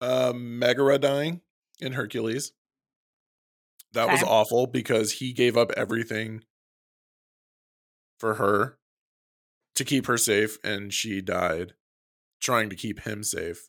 [0.00, 1.42] Uh, Megara dying
[1.80, 2.52] in Hercules.
[3.92, 6.44] That was awful because he gave up everything
[8.18, 8.78] for her
[9.74, 11.74] to keep her safe, and she died
[12.40, 13.68] trying to keep him safe.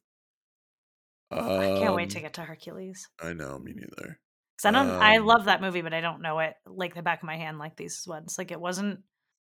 [1.31, 3.07] I can't wait to Um, get to Hercules.
[3.21, 4.19] I know, me neither.
[4.61, 7.01] Because I don't, I um, love that movie, but I don't know it like the
[7.01, 8.35] back of my hand like these ones.
[8.37, 8.99] Like it wasn't.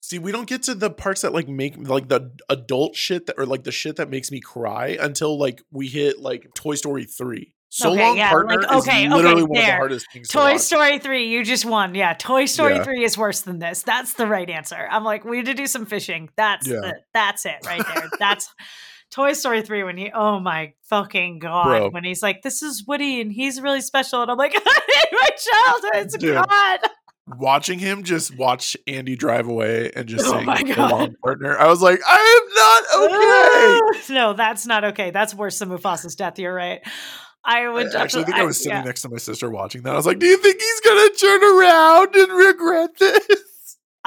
[0.02, 3.36] See, we don't get to the parts that like make like the adult shit that
[3.38, 7.06] or like the shit that makes me cry until like we hit like Toy Story
[7.06, 7.54] three.
[7.70, 9.76] So Okay, long yeah, partner like, okay, is literally okay, one of the there.
[9.78, 10.30] hardest things.
[10.30, 10.62] to Toy watch.
[10.62, 11.94] Story 3, you just won.
[11.94, 12.84] Yeah, Toy Story Yeah.
[12.84, 13.82] 3 is worse than this.
[13.84, 14.88] That's the right answer.
[14.90, 16.30] I'm like, we need to do some fishing.
[16.38, 16.76] That's Yeah.
[16.76, 18.08] the, that's it right there.
[18.18, 18.48] That's
[19.12, 21.66] Toy Story 3 when he oh my fucking god.
[21.66, 21.90] Bro.
[21.92, 24.22] When he's like, This is Woody and he's really special.
[24.22, 24.54] And I'm like,
[25.12, 26.36] my childhood's Dude.
[26.36, 26.80] gone.
[27.28, 31.16] Watching him just watch Andy drive away and just Oh saying my "So God.
[31.24, 31.58] partner.
[31.58, 34.14] I was like, I am not okay.
[34.14, 35.12] no, that's not okay.
[35.12, 36.38] That's worse than Mufasa's death.
[36.38, 36.82] You're right.
[37.44, 38.84] I would I actually think I was sitting yeah.
[38.84, 39.94] next to my sister watching that.
[39.94, 43.28] I was like, "Do you think he's gonna turn around and regret this?"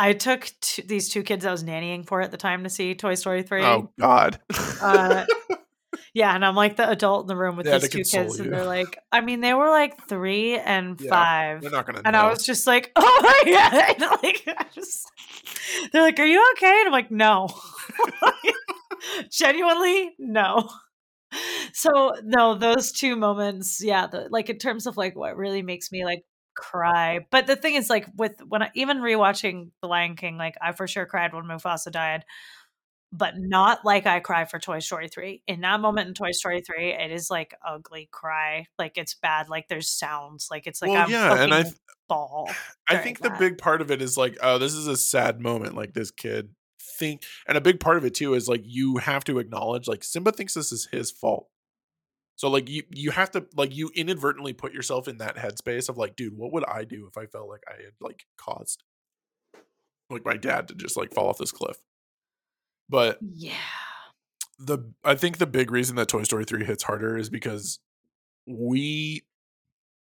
[0.00, 2.94] I took t- these two kids I was nannying for at the time to see
[2.94, 3.64] Toy Story 3.
[3.64, 4.38] Oh God.
[4.80, 5.26] Uh,
[6.14, 8.38] yeah, and I'm like the adult in the room with They had these two kids,
[8.38, 8.44] you.
[8.44, 12.02] and they're like, I mean, they were like three and Yeah, five, They're not gonna.
[12.04, 12.20] and know.
[12.20, 15.10] I was just like, oh my god, like, I just,
[15.92, 16.78] they're like, are you okay?
[16.78, 17.48] And I'm like, no,
[19.32, 20.68] genuinely, no.
[21.72, 25.92] So no, those two moments, yeah, the, like in terms of like what really makes
[25.92, 26.22] me like
[26.58, 27.20] cry.
[27.30, 30.72] But the thing is, like with when I even rewatching The Lion King, like I
[30.72, 32.24] for sure cried when Mufasa died
[33.12, 35.42] but not like I cry for Toy Story 3.
[35.46, 38.66] In that moment in Toy Story 3, it is like ugly cry.
[38.78, 39.48] Like it's bad.
[39.48, 40.48] Like there's sounds.
[40.50, 41.78] Like it's like well, I'm yeah, and I, fucking
[42.08, 42.50] ball.
[42.88, 45.74] I think the big part of it is like, oh, this is a sad moment.
[45.74, 46.50] Like this kid
[46.80, 50.04] think, and a big part of it too is like you have to acknowledge like
[50.04, 51.48] Simba thinks this is his fault.
[52.38, 55.98] So like you you have to like you inadvertently put yourself in that headspace of
[55.98, 58.84] like, dude, what would I do if I felt like I had like caused
[60.08, 61.78] like my dad to just like fall off this cliff?
[62.88, 63.56] But Yeah.
[64.56, 67.80] the I think the big reason that Toy Story 3 hits harder is because
[68.46, 69.22] we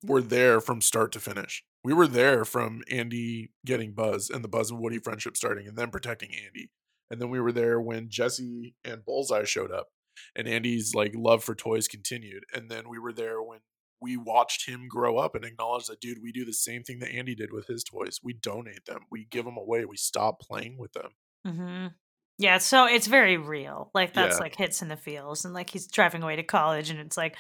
[0.05, 1.65] were there from start to finish.
[1.83, 5.77] We were there from Andy getting Buzz and the Buzz and Woody friendship starting and
[5.79, 6.71] then protecting Andy.
[7.11, 9.89] And then we were there when Jesse and Bullseye showed up
[10.37, 12.45] and Andy's like love for toys continued.
[12.55, 13.61] And then we were there when
[14.01, 17.13] we watched him grow up and acknowledge that dude, we do the same thing that
[17.15, 18.19] Andy did with his toys.
[18.23, 19.01] We donate them.
[19.11, 19.85] We give them away.
[19.85, 21.11] We stop playing with them.
[21.47, 21.87] hmm
[22.39, 23.91] Yeah, so it's very real.
[23.95, 24.45] Like that's Yeah.
[24.45, 27.37] like hits in the feels, and like he's driving away to college, and it's like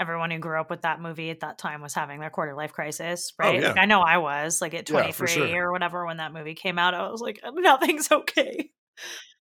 [0.00, 2.72] everyone who grew up with that movie at that time was having their quarter life
[2.72, 3.62] crisis, right?
[3.62, 3.74] Oh, yeah.
[3.76, 5.66] I know I was like at Yeah, twenty for three sure.
[5.66, 6.94] or whatever when that movie came out.
[6.94, 8.70] I was like, nothing's okay.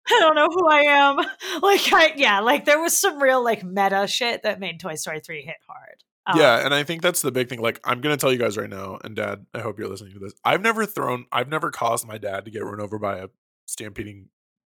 [0.10, 1.18] I don't know who I am.
[1.62, 5.20] Like I yeah, like there was some real like meta shit that made Toy Story
[5.20, 6.04] three hit hard.
[6.28, 7.62] Um, yeah, and I think that's the big thing.
[7.62, 10.20] Like, I'm gonna tell you guys right now, and Dad, I hope you're listening to
[10.20, 10.34] this.
[10.44, 13.28] I've never thrown, I've never caused my dad to get run over by a
[13.66, 14.30] stampeding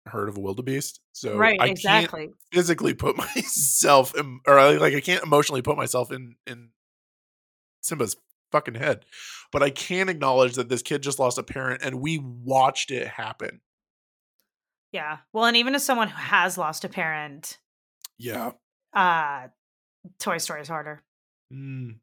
[0.05, 1.01] herd of wildebeest.
[1.11, 2.30] So right, I can't exactly.
[2.51, 6.69] physically put myself, in, or I- like I can't emotionally put myself in in
[7.82, 8.15] Simba's
[8.51, 9.05] fucking head,
[9.51, 13.07] but I can acknowledge that this kid just lost a parent, and we watched it
[13.07, 13.61] happen.
[14.91, 15.17] Yeah.
[15.33, 17.57] Well, and even as someone who has lost a parent,
[18.17, 18.51] Yeah.
[18.93, 19.47] uh
[20.19, 21.03] Toy Story is harder.
[21.53, 21.99] Mm.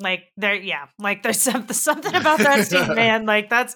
[0.00, 3.26] Like there, yeah, like there's something something about that scene, man.
[3.26, 3.74] Like that's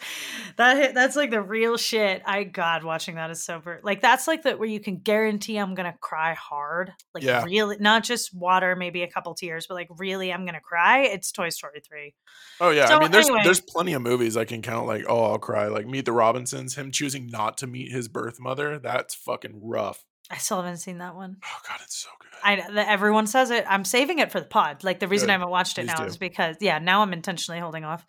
[0.56, 2.22] that that's like the real shit.
[2.24, 5.74] I God, watching that is so like that's like the where you can guarantee I'm
[5.74, 7.44] gonna cry hard, like Yeah.
[7.44, 11.02] really, not just water, maybe a couple tears, but like really I'm gonna cry.
[11.02, 12.14] It's Toy Story three.
[12.60, 13.42] Oh yeah, So, I mean, there's anyway.
[13.44, 14.86] there's plenty of movies I can count.
[14.86, 15.68] Like, oh, I'll cry.
[15.68, 18.78] Like Meet the Robinsons, him choosing not to meet his birth mother.
[18.78, 20.04] That's fucking rough.
[20.30, 21.38] I still haven't seen that one.
[21.44, 22.28] Oh god, it's so good.
[22.44, 23.64] I the, everyone says it.
[23.68, 24.84] I'm saving it for the pod.
[24.84, 25.32] Like the reason Good.
[25.32, 26.04] I haven't watched it Please now do.
[26.04, 28.06] is because yeah, now I'm intentionally holding off.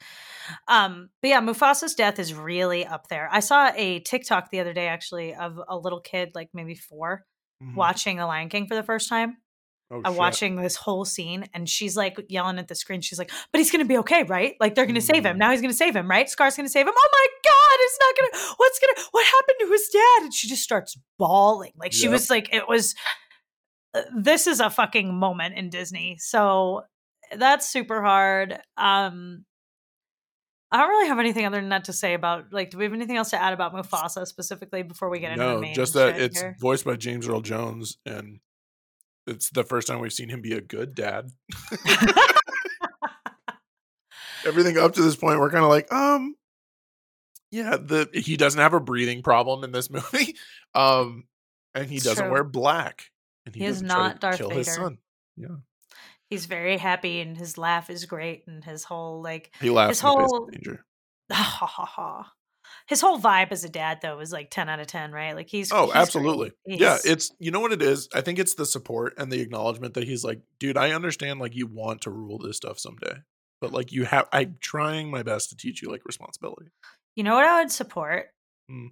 [0.68, 3.28] Um, but yeah, Mufasa's death is really up there.
[3.32, 7.24] I saw a TikTok the other day actually of a little kid, like maybe 4
[7.64, 7.76] Mhm.
[7.76, 9.38] watching The Lion King for the first time.
[9.92, 10.18] Oh, uh, shit.
[10.18, 13.02] watching this whole scene, and she's like yelling at the screen.
[13.02, 14.56] She's like, "But he's gonna be okay, right?
[14.60, 15.36] Like they're gonna save him.
[15.36, 15.40] Mm.
[15.40, 16.30] Now he's gonna save him, right?
[16.30, 16.94] Scar's gonna save him.
[16.96, 18.54] Oh my god, it's not gonna.
[18.58, 19.08] What's gonna?
[19.12, 21.74] What happened to his dad?" And she just starts bawling.
[21.76, 22.12] Like she Yep.
[22.12, 22.96] was like, it was.
[23.94, 26.16] uh, This is a fucking moment in Disney.
[26.20, 26.84] So
[27.36, 28.60] that's super hard.
[28.78, 29.46] Um,
[30.72, 32.70] I don't really have anything other than that to say about like.
[32.70, 35.60] Do we have anything else to add about Mufasa specifically before we get into the
[35.68, 36.56] No, just that it's here?
[36.62, 38.40] voiced by James Earl Jones, and
[39.28, 41.30] it's the first time we've seen him be a good dad.
[44.46, 46.36] Everything up to this point, we're kind of like, um,
[47.52, 50.36] yeah, the he doesn't have a breathing problem in this movie,
[50.74, 51.26] um,
[51.76, 52.32] and he It's doesn't true.
[52.32, 53.12] wear black,
[53.46, 54.82] and He is doesn't try Darth kill his Vader.
[54.82, 54.98] son.
[55.38, 55.48] Yeah,
[56.30, 60.04] He's very happy, and his laugh is great, and his whole like he laughs His
[60.04, 60.86] in the face whole- danger.
[61.32, 62.32] ha ha ha.
[62.92, 65.34] His whole vibe as a dad, though, is like ten out of ten, right?
[65.34, 66.52] Like he's Oh, he's absolutely.
[66.66, 68.10] Yeah, it's you know what it is.
[68.14, 71.56] I think it's the support and the acknowledgement that he's like, dude, I understand like
[71.56, 73.14] you want to rule this stuff someday,
[73.62, 74.28] but like you have.
[74.34, 76.68] I'm trying my best to teach you like responsibility.
[77.16, 78.26] You know what I would support?
[78.70, 78.88] Hmm.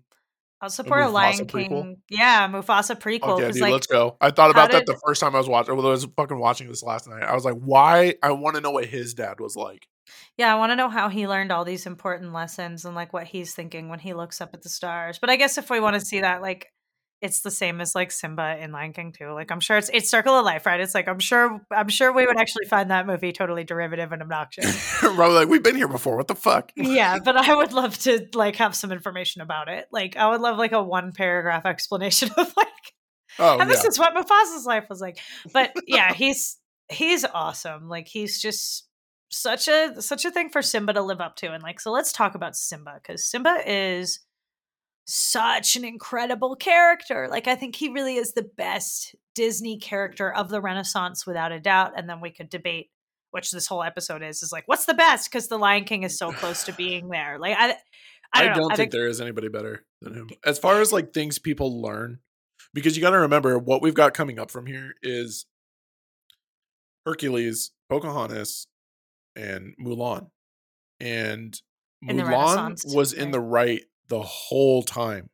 [0.62, 1.68] I'll support a, Mufasa Lion prequel?
[1.68, 1.97] King.
[2.10, 3.41] Yeah, Mufasa prequel.
[3.41, 4.16] Okay, dude, like, let's go.
[4.22, 5.76] I thought about that did- the first time I was watching.
[5.76, 7.24] Well, I was fucking watching this last night.
[7.24, 8.16] I was like, why?
[8.24, 9.88] I want to know what his dad was like.
[10.38, 13.28] Yeah, I want to know how he learned all these important lessons and like what
[13.28, 15.20] he's thinking when he looks up at the stars.
[15.20, 16.68] But I guess if we want to see that, like,
[17.22, 19.32] it's the same as like Simba in Lion King too.
[19.34, 20.80] Like, I'm sure it's it's Circle of Life, right?
[20.80, 24.22] It's like I'm sure I'm sure we would actually find that movie totally derivative and
[24.22, 24.82] obnoxious.
[24.99, 26.16] Probably like, we've been here before.
[26.16, 26.72] What the fuck?
[26.78, 29.88] yeah, but I would love to like have some information about it.
[29.91, 32.68] Like, I would love like a one paragraph explanation of like
[33.39, 33.89] Oh, and this yeah.
[33.89, 35.20] is what Mufasa's life was like.
[35.53, 36.57] But yeah, he's
[36.89, 37.88] he's awesome.
[37.88, 38.88] Like he's just
[39.30, 41.54] such a such a thing for Simba to live up to.
[41.54, 44.20] And like, so let's talk about Simba because Simba is
[45.06, 47.28] such an incredible character.
[47.30, 51.60] Like, I think he really is the best Disney character of the Renaissance without a
[51.60, 51.94] doubt.
[51.96, 52.90] And then we could debate
[53.32, 56.18] which this whole episode is is like what's the best because the Lion King is
[56.18, 57.38] so close to being there.
[57.40, 57.76] Like I
[58.34, 58.72] I don't.
[58.72, 60.30] I think think there is anybody better than him.
[60.46, 62.20] As far as like things people learn,
[62.74, 65.46] because you got to remember what we've got coming up from here is
[67.06, 68.68] Hercules, Pocahontas,
[69.40, 70.30] and Mulan.
[71.00, 71.60] And
[72.04, 75.30] Mulan was in the right the whole time.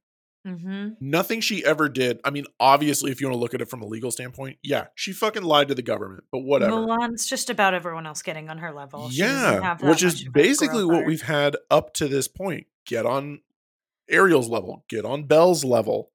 [0.45, 2.19] hmm Nothing she ever did.
[2.23, 4.87] I mean, obviously, if you want to look at it from a legal standpoint, yeah,
[4.95, 6.71] she fucking lied to the government, but whatever.
[6.73, 9.09] Mulan's just about everyone else getting on her level.
[9.11, 12.67] Yeah, which is basically what we've had up to this point.
[12.85, 13.39] Get on
[14.09, 16.11] Ariel's level, get on Belle's level.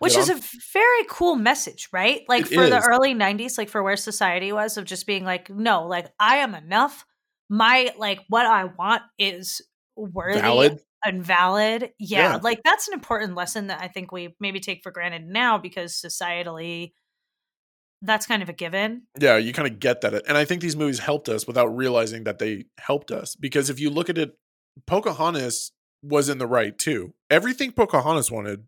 [0.00, 0.40] Which is on- a
[0.72, 2.24] very cool message, right?
[2.28, 5.48] Like It for the early 90s, like for where society was of just being like,
[5.50, 7.06] no, like I am enough.
[7.48, 9.62] My like what I want is
[9.96, 10.80] worthy valid.
[11.04, 11.92] and valid.
[11.98, 12.36] Yeah, Yeah.
[12.42, 15.94] like that's an important lesson that I think we maybe take for granted now because
[15.94, 16.92] societally
[18.02, 19.02] that's kind of a given.
[19.18, 20.14] Yeah, you kind of get that.
[20.28, 23.34] And I think these movies helped us without realizing that they helped us.
[23.34, 24.38] Because if you look at it,
[24.86, 25.72] Pocahontas
[26.02, 27.14] was in the right too.
[27.28, 28.66] Everything Pocahontas wanted,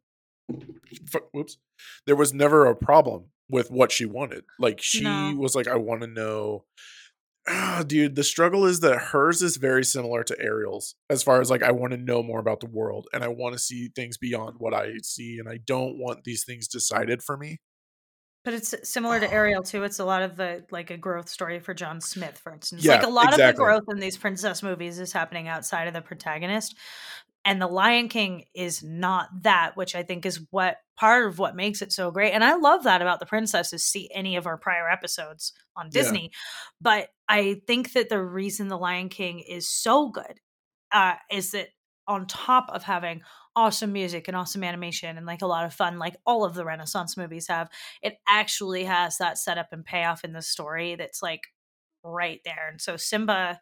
[0.52, 1.58] f- whoops,
[2.06, 4.42] there was never a problem with what she wanted.
[4.58, 5.34] Like she No.
[5.38, 6.64] was like, I want to know.
[7.48, 11.50] Ah, dude, the struggle is that hers is very similar to Ariel's as far as
[11.50, 14.16] like, I want to know more about the world and I want to see things
[14.16, 15.38] beyond what I see.
[15.38, 17.58] And I don't want these things decided for me.
[18.42, 19.84] But it's similar to Ariel too.
[19.84, 22.82] It's a lot of the like a growth story for John Smith, for instance.
[22.82, 25.92] Yeah, like a lot of the growth in these princess movies is happening outside of
[25.92, 26.74] the protagonist.
[27.44, 31.56] And The Lion King is not that, which I think is what part of what
[31.56, 32.32] makes it so great.
[32.32, 33.84] And I love that about the princesses.
[33.84, 36.02] See any of our prior episodes on Yeah.
[36.02, 36.30] Disney.
[36.80, 40.40] But I think that the reason The Lion King is so good
[40.92, 41.68] uh, is that
[42.06, 43.22] on top of having
[43.56, 46.64] awesome music and awesome animation and like a lot of fun, like all of the
[46.64, 47.70] Renaissance movies have,
[48.02, 51.44] it actually has that setup and payoff in the story that's like
[52.04, 52.68] right there.
[52.70, 53.60] And so Simba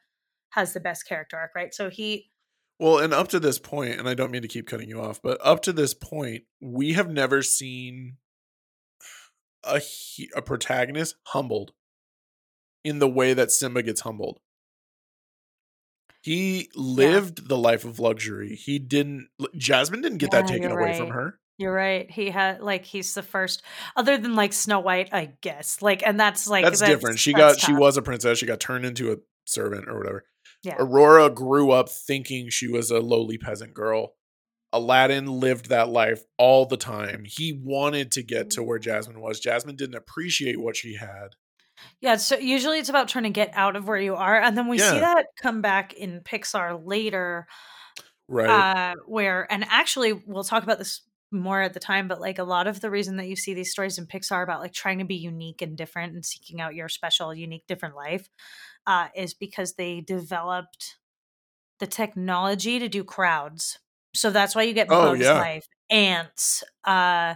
[0.51, 1.73] has the best character arc, right?
[1.75, 2.31] So he
[2.79, 5.21] Well, and up to this point, and I don't mean to keep cutting you off,
[5.21, 8.17] but up to this point, we have never seen
[9.65, 11.73] a he- a protagonist humbled
[12.85, 14.39] in the way that Simba gets humbled.
[16.23, 18.55] He lived the life of luxury.
[18.55, 19.29] He didn't.
[19.57, 21.39] Jasmine didn't get that taken away from her.
[21.59, 22.09] You're right.
[22.09, 23.63] He had like he's the first,
[23.97, 25.83] other than like Snow White, I guess.
[25.83, 27.19] Like, and that's like that's, different.
[27.19, 27.67] She that's got.
[27.67, 28.39] She was a princess.
[28.39, 30.25] She got turned into a servant or whatever.
[30.69, 30.77] Yeah.
[30.79, 34.15] Aurora grew up thinking she was a lowly peasant girl.
[34.73, 37.25] Aladdin lived that life all the time.
[37.27, 39.41] He wanted to get to where Jasmine was.
[39.41, 41.29] Jasmine didn't appreciate what she had.
[42.01, 42.17] Yeah.
[42.17, 44.79] So usually it's about trying to get out of where you are, and then we
[44.79, 47.47] see that come back in Pixar later,
[48.29, 48.49] Right.
[48.51, 52.45] uh, where and actually we'll talk about this more at the time, but like a
[52.45, 55.05] lot of the reason that you see these stories in Pixar about like trying to
[55.05, 58.29] be unique and different and seeking out your special, unique, different life,
[58.89, 60.97] uh, is because they developed
[61.79, 63.79] the technology to do crowds.
[64.15, 65.35] So that's why you get Oh, Bugs yeah.
[65.35, 67.35] Life, Antz, uh,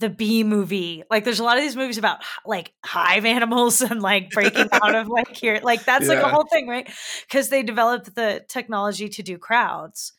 [0.00, 1.04] the bee movie.
[1.08, 4.94] Like there's a lot of these movies about like hive animals and like breaking out
[4.96, 5.60] of like here.
[5.62, 6.90] Like that's like a whole thing, right?
[7.28, 10.12] Because they developed the technology to do crowds.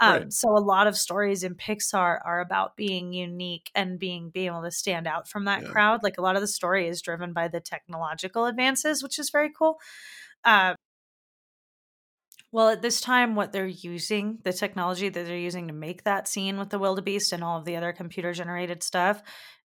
[0.00, 0.30] Um, Right.
[0.30, 4.62] So a lot of stories in Pixar are about being unique and being being able
[4.62, 5.66] to stand out from that Yeah.
[5.66, 6.02] crowd.
[6.02, 9.50] Like a lot of the story is driven by the technological advances, which is very
[9.52, 9.78] cool.
[10.44, 10.74] Uh,
[12.52, 16.26] well, at this time, what they're using, the technology that they're using to make that
[16.26, 19.22] scene with the wildebeest and all of the other computer generated stuff,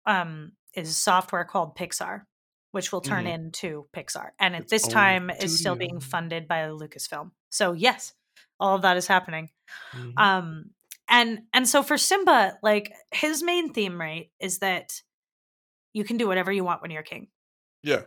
[0.05, 2.23] um, is software called Pixar,
[2.71, 3.27] which will turn Mhm.
[3.27, 4.31] into Pixar.
[4.39, 7.31] And at Its this time is still being funded by Lucasfilm.
[7.49, 8.13] So yes,
[8.61, 9.49] all of that is happening.
[9.93, 10.13] Mhm.
[10.17, 10.71] Um,
[11.09, 15.01] and and so for Simba, like his main theme, right, is that
[15.93, 17.27] you can do whatever you want when you're king
[17.83, 18.03] yeah.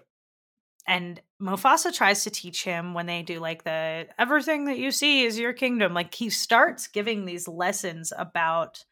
[0.87, 5.25] and Mufasa tries to teach him when they do like the everything that you see
[5.25, 5.95] is your kingdom.
[5.95, 8.85] Like he starts giving these lessons about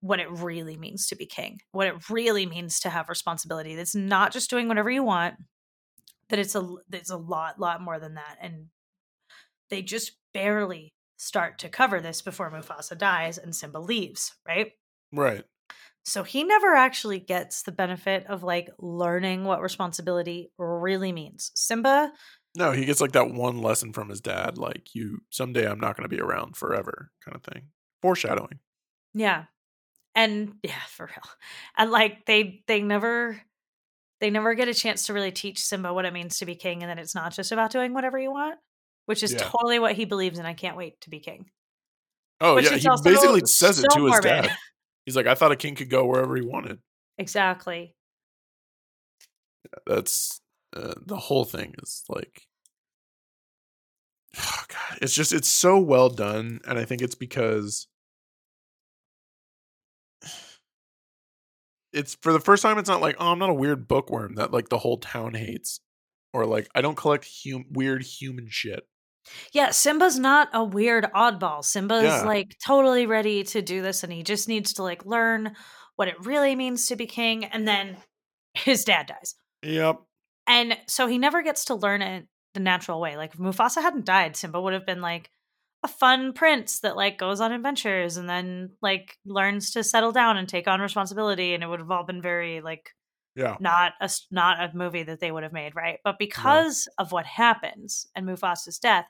[0.00, 3.74] what it really means to be king, what it really means to have responsibility.
[3.74, 5.36] That's not just doing whatever you want.
[6.28, 8.66] That it's a it's a lot lot more than that, and
[9.68, 14.34] they just barely start to cover this before Mufasa dies and Simba leaves.
[14.46, 14.72] Right.
[15.12, 15.44] Right.
[16.04, 21.52] So he never actually gets the benefit of like learning what responsibility really means.
[21.54, 22.12] Simba
[22.56, 25.96] No, he gets like that one lesson from his dad, like you someday I'm not
[25.96, 27.68] going to be around forever, kind of thing.
[28.00, 28.58] Foreshadowing.
[29.12, 29.44] Yeah.
[30.14, 31.30] And yeah, for real.
[31.76, 33.40] And like they they never
[34.20, 36.82] they never get a chance to really teach Simba what it means to be king
[36.82, 38.58] and that it's not just about doing whatever you want,
[39.10, 39.38] which is Yeah.
[39.38, 41.50] totally what he believes and I can't wait to be king.
[42.40, 44.56] Oh Which yeah, he basically says it so to his dad.
[45.04, 46.78] He's like, I thought a king could go wherever he wanted.
[47.18, 47.96] Exactly.
[49.84, 50.40] That's
[50.76, 52.42] uh, the whole thing is like,
[54.38, 57.88] oh God, it's just it's so well done, and I think it's because
[61.92, 62.78] it's for the first time.
[62.78, 65.80] It's not like oh, I'm not a weird bookworm that like the whole town hates,
[66.32, 68.86] or like I don't collect hum- weird human shit.
[69.52, 71.64] Yeah, Simba's not a weird oddball.
[71.64, 72.22] Simba's Yeah.
[72.22, 75.54] like totally ready to do this and he just needs to like learn
[75.96, 77.96] what it really means to be king and then
[78.54, 79.34] his dad dies.
[79.62, 80.00] Yep.
[80.46, 83.16] And so he never gets to learn it the natural way.
[83.16, 85.30] Like if Mufasa hadn't died, Simba would have been like
[85.82, 90.36] a fun prince that like goes on adventures and then like learns to settle down
[90.36, 92.90] and take on responsibility and it would have all been very like
[93.36, 93.56] Yeah.
[93.60, 95.98] not a not a movie that they would have made, right?
[96.04, 99.06] But because of what happens and Mufasa's death,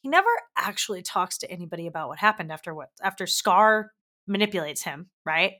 [0.00, 3.92] he never actually talks to anybody about what happened after what after Scar
[4.26, 5.54] manipulates him, right?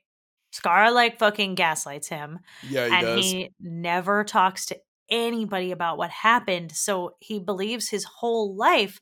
[0.52, 3.24] Scar like fucking gaslights him Yeah, he and does.
[3.24, 4.78] he never talks to
[5.10, 6.72] anybody about what happened.
[6.72, 9.00] So he believes his whole life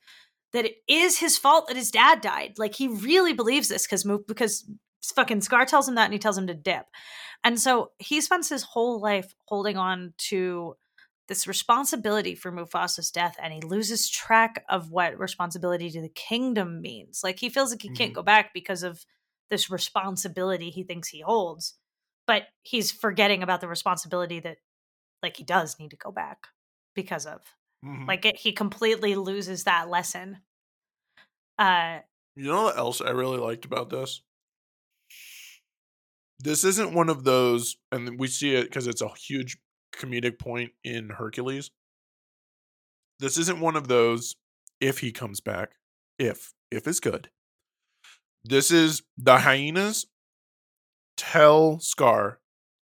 [0.52, 2.54] that it is his fault that his dad died.
[2.58, 4.68] Like he really believes this because because
[5.12, 6.86] fucking Scar tells him that and he tells him to dip.
[7.44, 10.76] And so he spends his whole life holding on to
[11.28, 16.80] this responsibility for Mufasa's death and he loses track of what responsibility to the kingdom
[16.80, 17.20] means.
[17.24, 18.14] Like he feels like he can't Mhm.
[18.14, 19.04] go back because of
[19.50, 21.74] this responsibility he thinks he holds.
[22.26, 24.58] But he's forgetting about the responsibility that
[25.22, 26.48] like he does need to go back
[26.94, 27.42] because of.
[27.82, 28.06] Mhm.
[28.08, 30.42] Like it, he completely loses that lesson.
[31.58, 32.00] Uh
[32.36, 34.20] You know what else I really liked about this?
[36.38, 39.56] This isn't one of those, and we see it because it's a huge
[39.94, 41.70] comedic point in Hercules.
[43.18, 44.36] This isn't one of those
[44.80, 45.72] if he comes back,
[46.18, 47.30] if, if is good.
[48.44, 50.06] This is the hyenas
[51.16, 52.40] tell Scar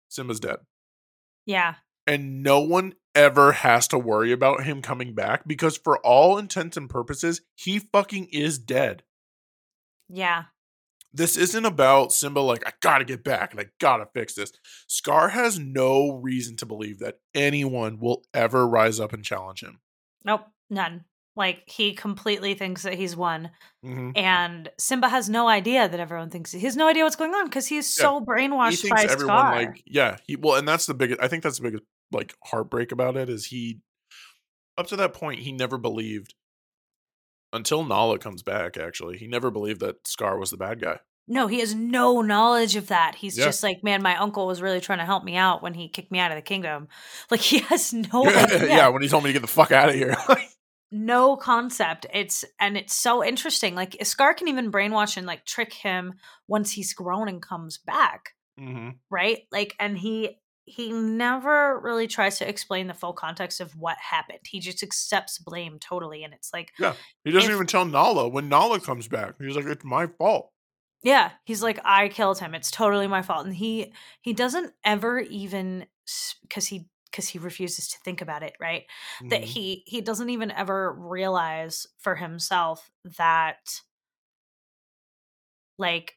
[0.10, 0.58] Simba's dead.
[1.46, 1.76] yeah.
[2.08, 6.78] And no one ever has to worry about him coming back because, for all intents
[6.78, 9.02] and purposes, he fucking is dead.
[10.08, 10.44] Yeah.
[11.16, 14.52] This isn't about Simba like I gotta get back and I gotta fix this.
[14.88, 19.80] Scar has no reason to believe that anyone will ever rise up and challenge him.
[20.24, 21.06] Nope, none.
[21.38, 23.52] Like he completely thinks that he's won
[23.84, 24.18] Mhm.
[24.18, 27.46] and Simba has no idea that everyone thinks he has no idea what's going on
[27.46, 29.56] because he's so He brainwashed thinks by everyone Scar.
[29.56, 32.92] like yeah he well and that's the biggest I think that's the biggest like heartbreak
[32.94, 33.80] about it is he
[34.78, 36.34] up to that point he never believed
[37.56, 41.00] until Nala comes back actually he never believed that Scar was the bad guy.
[41.28, 43.16] No, he has no knowledge of that.
[43.16, 43.46] He's Yeah.
[43.46, 46.12] just like, man, my uncle was really trying to help me out when he kicked
[46.12, 46.88] me out of the kingdom.
[47.32, 49.96] Like he has no yeah, when he told me to get the fuck out of
[49.96, 50.16] here.
[50.92, 52.06] no concept.
[52.14, 53.74] It's and it's so interesting.
[53.74, 56.14] Like Scar can even brainwash and like trick him
[56.48, 59.40] once he's grown and comes back, hmm right?
[59.52, 64.40] Like and he he never really tries to explain the full context of what happened.
[64.46, 66.94] He just accepts blame totally and it's like yeah,
[67.24, 69.36] He doesn't If- even tell Nala when Nala comes back.
[69.40, 70.52] He's like, "It's my fault."
[71.04, 72.56] Yeah, he's like, I killed him.
[72.56, 73.46] It's totally my fault.
[73.46, 75.86] And he he doesn't ever even
[76.42, 78.84] because he because he refuses to think about it, right?
[79.20, 79.30] Mm-hmm.
[79.30, 83.82] That he he doesn't even ever realize for himself that
[85.78, 86.16] like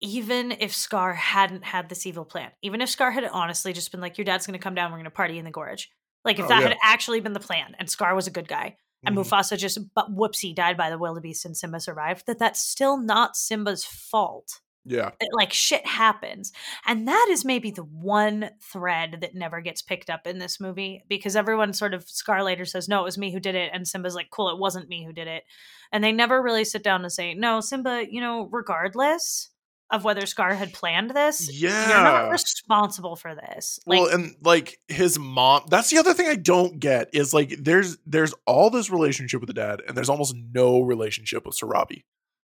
[0.00, 4.00] even if Scar hadn't had this evil plan, even if Scar had honestly just been
[4.00, 5.90] like, Your dad's gonna come down, we're gonna party in the gorge.
[6.24, 6.68] Like if oh, that yeah.
[6.68, 9.34] had actually been the plan and Scar was a good guy, and mm-hmm.
[9.34, 13.36] Mufasa just but whoopsie died by the wildebeest and Simba survived, that that's still not
[13.36, 14.60] Simba's fault.
[14.84, 15.10] Yeah.
[15.20, 16.52] It, like shit happens.
[16.86, 21.04] And that is maybe the one thread that never gets picked up in this movie
[21.08, 23.70] because everyone sort of Scar later says, No, it was me who did it.
[23.72, 25.44] And Simba's like, Cool, it wasn't me who did it.
[25.92, 29.50] And they never really sit down and say, No, Simba, you know, regardless
[29.90, 31.50] of whether Scar had planned this.
[31.50, 31.88] Yeah.
[31.88, 33.78] You're not responsible for this.
[33.86, 37.50] Like, well, and like his mom, that's the other thing I don't get is like
[37.58, 42.04] there's there's all this relationship with the dad, and there's almost no relationship with Sarabi.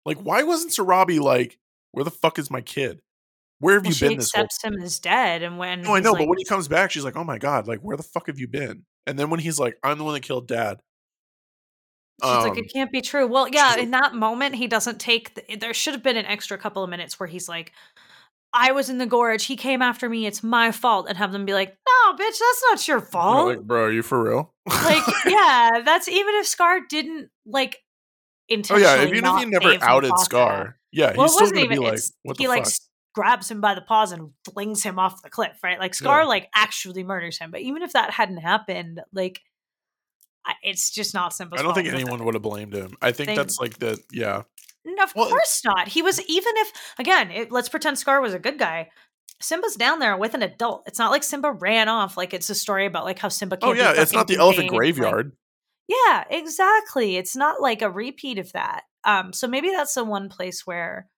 [0.05, 1.59] Like, why wasn't Sarabi like,
[1.93, 3.01] where the fuck is my kid?
[3.61, 4.19] Where have well, you been?
[4.19, 6.69] This accepts him as dead, and when no, I know, like, but when he comes
[6.69, 9.31] back, she's like, "Oh my god, like where the fuck have you been?" And then
[9.31, 10.81] when he's like, "I'm the one that killed dad,"
[12.23, 13.27] She's um, like, it can't be true.
[13.27, 15.35] Well, yeah, in that moment, he doesn't take.
[15.35, 17.73] The, there should have been an extra couple of minutes where he's like,
[18.53, 19.47] I was in the gorge.
[19.47, 20.27] He came after me.
[20.27, 21.07] It's my fault.
[21.09, 23.49] And have them be like, no, bitch, that's not your fault.
[23.49, 24.55] Like, bro, are you for real?
[24.67, 27.79] like, yeah, that's even if Scar didn't like
[28.49, 28.85] intentionally.
[28.85, 31.85] Oh yeah, even if he never outed Scar, yeah, well, he's still gonna even, be
[31.85, 32.59] like, what the he fuck?
[32.59, 32.67] like
[33.15, 35.79] grabs him by the paws and flings him off the cliff, right?
[35.79, 36.29] Like Scar yeah.
[36.29, 37.51] like actually murders him.
[37.51, 39.41] But even if that hadn't happened, like
[40.63, 41.59] it's just not simple.
[41.59, 42.97] I don't think anyone would have blamed him.
[43.01, 44.43] I think that's like the yeah.
[45.03, 45.89] Of well, course not.
[45.89, 48.91] He was even if again, it, let's pretend Scar was a good guy.
[49.41, 50.85] Simba's down there with an adult.
[50.87, 52.17] It's not like Simba ran off.
[52.17, 53.59] Like it's a story about like how Simba.
[53.63, 55.27] oh yeah, it's not the elephant graveyard.
[55.27, 55.35] Like,
[55.89, 57.17] yeah, exactly.
[57.17, 58.83] It's not like a repeat of that.
[59.05, 61.09] Um, so maybe that's the one place where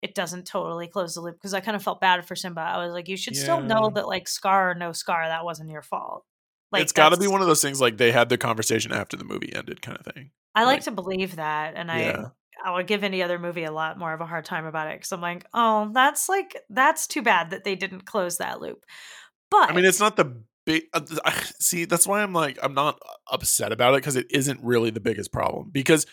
[0.00, 2.60] it doesn't totally close the loop because I kind of felt bad for Simba.
[2.60, 3.42] I was like, you should yeah.
[3.42, 6.24] still know that like Scar or no Scar, that wasn't your fault.
[6.72, 9.16] Like it's got to be one of those things like they had the conversation after
[9.16, 10.30] the movie ended, kind of thing.
[10.54, 12.26] I like, like to believe that, and yeah.
[12.26, 12.30] I
[12.64, 14.98] I would give any other movie a lot more of a hard time about it
[14.98, 18.84] because I'm like, oh, that's like that's too bad that they didn't close that loop.
[19.50, 20.84] But I mean, it's not the big.
[20.92, 21.00] Uh,
[21.60, 22.98] see, that's why I'm like, I'm not
[23.30, 26.06] upset about it because it isn't really the biggest problem because.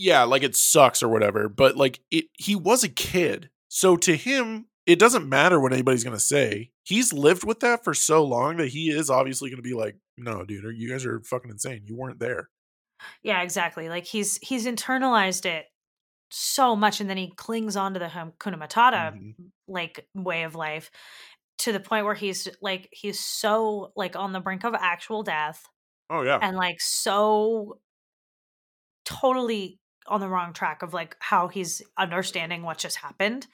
[0.00, 3.50] Yeah, like it sucks or whatever, but like it he was a kid.
[3.66, 6.70] So to him, it doesn't matter what anybody's going to say.
[6.82, 9.96] He's lived with that for so long that he is obviously going to be like,
[10.16, 11.82] no, dude, you guys are fucking insane.
[11.84, 12.48] You weren't there.
[13.22, 13.90] Yeah, exactly.
[13.90, 15.66] Like he's he's internalized it
[16.30, 19.44] so much, and then he clings onto the Hakuna Matata mm-hmm.
[19.68, 20.90] like way of life
[21.58, 25.66] to the point where he's like he's so like on the brink of actual death.
[26.08, 27.78] Oh yeah, and like so
[29.04, 33.46] totally on the wrong track of like how he's understanding what just happened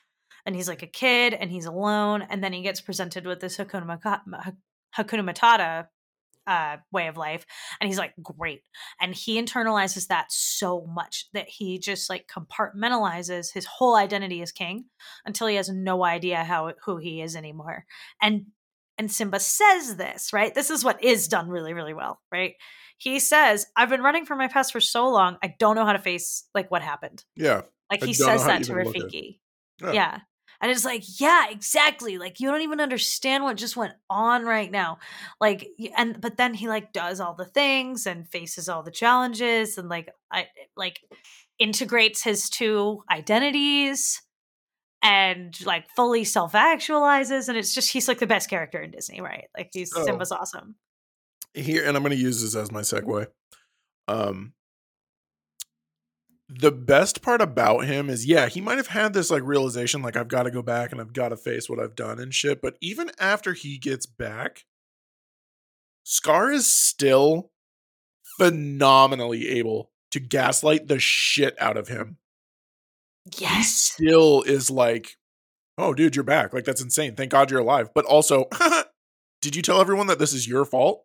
[0.46, 3.56] and he's like a kid and he's alone and then he gets presented with this
[3.56, 3.98] hakuna,
[4.96, 5.86] hakuna matata
[6.46, 7.46] uh, way of life
[7.80, 8.62] and he's like great
[9.00, 14.52] and he internalizes that so much that he just like compartmentalizes his whole identity as
[14.52, 14.84] king
[15.24, 17.86] until he has no idea how who he is anymore
[18.20, 18.46] and
[18.98, 22.54] and simba says this right this is what is done really really well right
[22.98, 25.94] he says i've been running from my past for so long i don't know how
[25.94, 29.38] to face like what happened yeah like he says that to rafiki
[29.80, 29.92] yeah.
[29.92, 30.18] yeah.
[30.60, 32.18] And it's like, yeah, exactly.
[32.18, 34.98] Like you don't even understand what just went on right now.
[35.40, 39.78] Like and but then he like does all the things and faces all the challenges
[39.78, 40.46] and like I
[40.76, 41.00] like
[41.58, 44.22] integrates his two identities
[45.02, 49.48] and like fully self-actualizes and it's just he's like the best character in Disney, right?
[49.56, 50.04] Like he's oh.
[50.04, 50.76] Simba's awesome.
[51.52, 53.26] Here and I'm going to use this as my segue.
[54.08, 54.54] Um
[56.48, 60.16] the best part about him is yeah he might have had this like realization like
[60.16, 62.60] i've got to go back and i've got to face what i've done and shit
[62.60, 64.64] but even after he gets back
[66.04, 67.50] scar is still
[68.38, 72.18] phenomenally able to gaslight the shit out of him.
[73.38, 73.96] Yes.
[73.98, 75.16] he still is like
[75.78, 76.52] oh dude you're back.
[76.52, 77.16] Like that's insane.
[77.16, 77.90] Thank god you're alive.
[77.94, 78.48] But also
[79.42, 81.04] did you tell everyone that this is your fault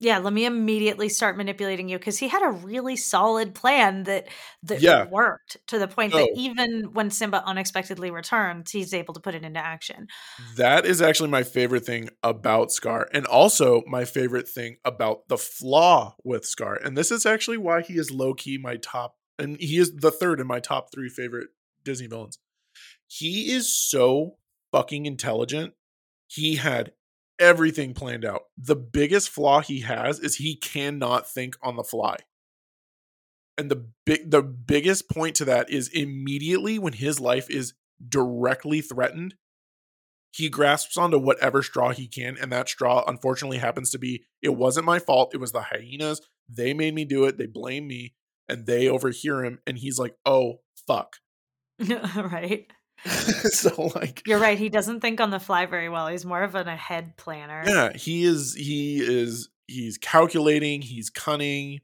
[0.00, 4.26] yeah, let me immediately start manipulating you because he had a really solid plan that
[4.64, 5.06] that yeah.
[5.06, 9.44] worked to the point that even when Simba unexpectedly returns, he's able to put it
[9.44, 10.08] into action.
[10.56, 15.38] That is actually my favorite thing about Scar, and also my favorite thing about the
[15.38, 16.74] flaw with Scar.
[16.74, 20.10] And this is actually why he is low key my top, and he is the
[20.10, 21.48] third in my top three favorite
[21.84, 22.38] Disney villains.
[23.06, 24.38] He is so
[24.72, 25.74] fucking intelligent.
[26.26, 26.92] He had
[27.38, 28.42] everything planned out.
[28.56, 32.16] The biggest flaw he has is he cannot think on the fly.
[33.56, 37.74] And the big the biggest point to that is immediately when his life is
[38.08, 39.34] directly threatened,
[40.32, 44.56] he grasps onto whatever straw he can, and that straw unfortunately happens to be it
[44.56, 45.32] wasn't my fault.
[45.32, 46.20] It was the hyenas.
[46.48, 47.38] They made me do it.
[47.38, 48.14] They blame me,
[48.48, 51.18] and they overhear him, and he's like, "Oh fuck."
[51.78, 52.66] right.
[53.50, 54.58] so like You're right.
[54.58, 56.08] He doesn't think on the fly very well.
[56.08, 57.62] He's more of an ahead planner.
[57.66, 61.80] Yeah, he is he is he's calculating, he's cunning.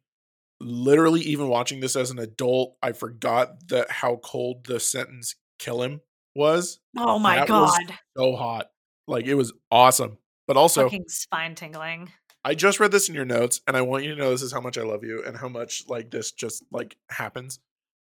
[0.62, 5.82] Literally even watching this as an adult, I forgot that how cold the sentence kill
[5.82, 6.00] him
[6.34, 6.80] was.
[6.98, 7.98] Oh my That god.
[8.16, 8.70] So hot.
[9.06, 10.18] Like it was awesome.
[10.46, 12.12] But also Fucking spine tingling.
[12.44, 14.52] I just read this in your notes and I want you to know this is
[14.52, 17.58] how much I love you and how much like this just like happens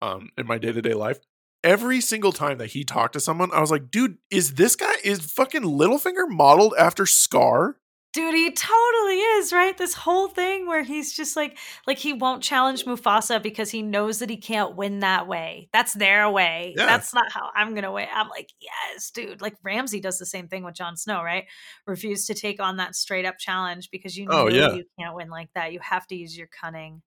[0.01, 1.19] um in my day-to-day life.
[1.63, 4.93] Every single time that he talked to someone, I was like, dude, is this guy
[5.03, 7.77] is fucking Littlefinger modeled after Scar?
[8.13, 9.77] Dude, he totally is, right?
[9.77, 14.19] This whole thing where he's just like like he won't challenge Mufasa because he knows
[14.19, 15.67] that he can't win that way.
[15.73, 16.75] That's their way.
[16.77, 16.85] Yeah.
[16.85, 18.07] That's not how I'm gonna win.
[18.13, 19.41] I'm like, yes, dude.
[19.41, 21.43] Like Ramsay does the same thing with Jon Snow, right?
[21.87, 24.73] Refuse to take on that straight up challenge because you oh, know Oh, yeah.
[24.75, 25.73] you can't win like that.
[25.73, 27.01] You have to use your cunning.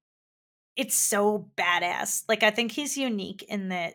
[0.77, 2.25] It's so badass.
[2.29, 3.95] Like I think he's unique in that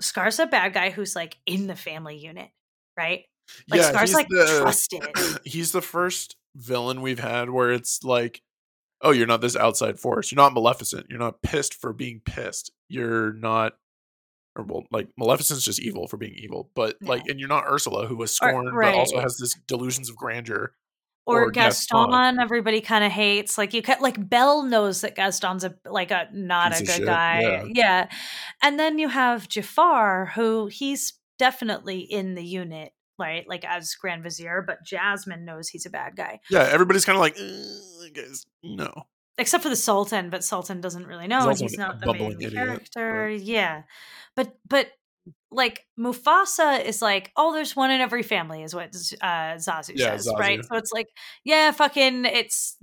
[0.00, 2.48] Scar's a bad guy who's like in the family unit,
[2.96, 3.24] right?
[3.68, 5.04] Like Scar's like the- trusted.
[5.44, 8.40] he's the first villain we've had where it's like,
[9.02, 10.32] oh, you're not this outside force.
[10.32, 11.06] You're not Maleficent.
[11.10, 12.72] You're not pissed for being pissed.
[12.88, 13.74] You're not,
[14.56, 16.70] or well, like Maleficent's just evil for being evil.
[16.74, 20.08] But like, and you're not Ursula, who was Or- scorned, but also has this delusions
[20.08, 20.72] of grandeur.
[21.26, 22.10] Or, or Gaston.
[22.10, 23.56] Gaston, everybody kind of hates.
[23.58, 27.04] Like you can like Belle knows that Gaston's a like a not a good shit,
[27.06, 27.40] guy.
[27.40, 27.64] yeah.
[27.68, 28.08] Yeah.
[28.62, 33.48] And then you have Jafar, who he's definitely in the unit, right?
[33.48, 36.40] Like as Grand Vizier, but Jasmine knows he's a bad guy.
[36.50, 37.36] Yeah, everybody's kind of like,
[38.14, 38.90] guys, no.
[39.36, 41.48] Except for the Sultan, but Sultan doesn't really know.
[41.48, 43.28] and He's not the main idiot, character.
[43.28, 43.82] Yeah.
[44.36, 44.88] But but
[45.50, 48.88] like Mufasa is like, oh, there's one in every family, is what
[49.20, 50.58] uh, Zazu Yeah, says, right?
[50.64, 51.08] So it's like,
[51.44, 52.76] yeah, fucking, it's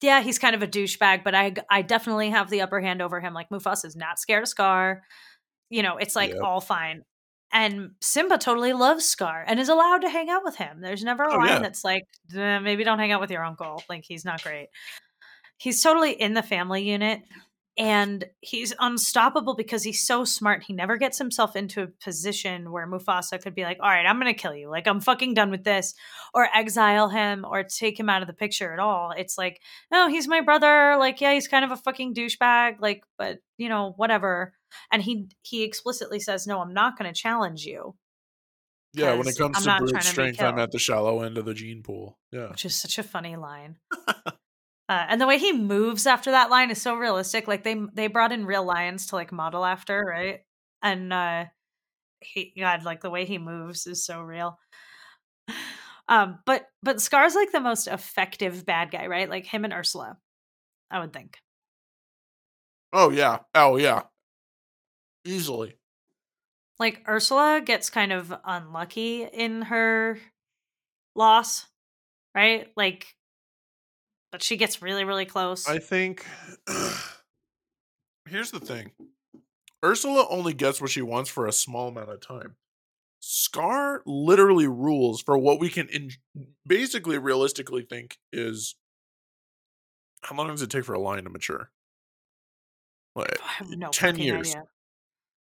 [0.00, 3.20] yeah, he's kind of a douchebag, but I I definitely have the upper hand over
[3.20, 3.34] him.
[3.34, 5.02] Like Mufasa's not scared of Scar,
[5.70, 6.38] you know, it's like Yep.
[6.42, 7.02] all fine.
[7.52, 10.80] And Simba totally loves Scar and is allowed to hang out with him.
[10.80, 11.60] There's never a Oh, line yeah.
[11.62, 12.02] that's like,
[12.36, 13.82] "Eh, maybe don't hang out with your uncle.
[13.88, 14.68] Like he's not great.
[15.56, 17.22] He's totally in the family unit
[17.76, 20.62] and he's unstoppable because he's so smart.
[20.62, 24.20] He never gets himself into a position where Mufasa could be like, "All right, I'm
[24.20, 24.68] going to kill you.
[24.68, 25.94] Like I'm fucking done with this,"
[26.32, 29.12] or exile him or take him out of the picture at all.
[29.16, 29.60] It's like,
[29.90, 30.96] "No, he's my brother.
[30.98, 34.52] Like, yeah, he's kind of a fucking douchebag, like, but, you know, whatever."
[34.92, 37.96] And he he explicitly says, "No, I'm not going to challenge you."
[38.92, 41.54] Yeah, when it comes I'm to brute strength, I'm at the shallow end of the
[41.54, 42.18] gene pool.
[42.30, 42.50] Yeah.
[42.50, 43.78] which is such a funny line.
[44.88, 47.48] Uh, and the way he moves after that line is so realistic.
[47.48, 50.40] Like they they brought in real lions to like model after, right?
[50.82, 51.46] And uh
[52.20, 54.58] he God, like the way he moves is so real.
[56.06, 59.30] Um, but but Scar's like the most effective bad guy, right?
[59.30, 60.18] Like him and Ursula,
[60.90, 61.38] I would think.
[62.92, 63.38] Oh, yeah.
[63.56, 64.02] Oh, yeah.
[65.24, 65.76] Easily.
[66.78, 70.18] Like Ursula gets kind of unlucky in her
[71.16, 71.66] loss,
[72.36, 72.68] right?
[72.76, 73.16] Like,
[74.34, 75.68] but she gets really really close.
[75.68, 76.26] I think
[78.26, 78.90] here's the thing.
[79.84, 82.56] Ursula only gets what she wants for a small amount of time.
[83.20, 86.10] Scar literally rules for what we can in-
[86.66, 88.74] basically realistically think is
[90.22, 91.70] how long does it take for a lion to mature?
[93.14, 93.38] Like,
[93.68, 94.50] no 10 years.
[94.50, 94.64] idea.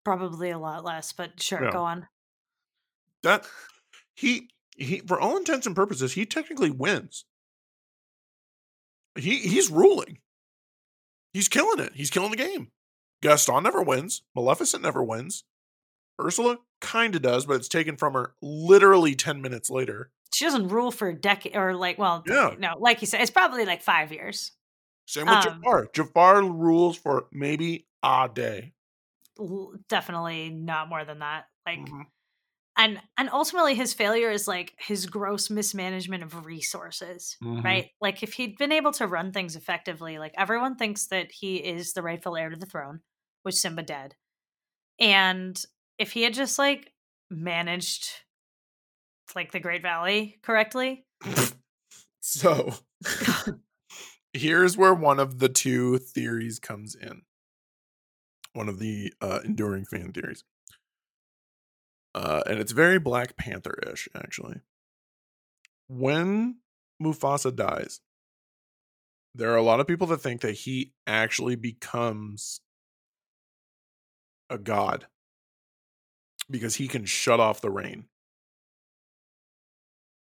[0.02, 1.72] Probably a lot less, but sure, Yeah.
[1.72, 2.08] go on.
[3.22, 3.46] that
[4.14, 4.48] he
[4.78, 7.26] he for all intents and purposes he technically wins.
[9.18, 10.18] He he's ruling.
[11.32, 11.92] He's killing it.
[11.94, 12.70] He's killing the game.
[13.22, 14.22] Gaston never wins.
[14.34, 15.44] Maleficent never wins.
[16.20, 20.10] Ursula kind of does, but it's taken from her literally 10 minutes later.
[20.32, 22.54] She doesn't rule for a decade or like, well, Yeah.
[22.58, 24.52] no, like you said, it's probably like five years.
[25.06, 25.88] Same with Um, Jafar.
[25.92, 28.72] Jafar rules for maybe a day.
[29.88, 31.46] Definitely not more than that.
[31.66, 32.06] Like, Mhm.
[32.78, 37.60] And and ultimately, his failure is like his gross mismanagement of resources, Mhm.
[37.64, 37.90] right?
[38.00, 41.92] Like, if he'd been able to run things effectively, like everyone thinks that he is
[41.92, 43.02] the rightful heir to the throne,
[43.42, 44.16] which Simba did,
[45.00, 45.62] and
[45.98, 46.94] if he had just like
[47.30, 48.10] managed
[49.34, 51.06] like the Great Valley correctly,
[52.20, 52.72] So
[54.32, 57.22] here's where one of the two theories comes in.
[58.52, 60.44] One of the uh, enduring fan theories.
[62.18, 64.56] Uh, and it's very Black Panther ish, actually.
[65.86, 66.56] When
[67.00, 68.00] Mufasa dies,
[69.36, 72.60] there are a lot of people that think that he actually becomes
[74.50, 75.06] a god
[76.50, 78.06] because he can shut off the rain.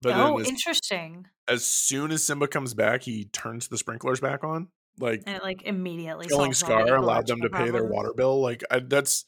[0.00, 1.26] But oh, as, interesting.
[1.48, 4.68] As soon as Simba comes back, he turns the sprinklers back on.
[5.00, 8.40] Like and it like immediately killing Scar allowed them to pay their water bill.
[8.40, 9.24] Like I, that's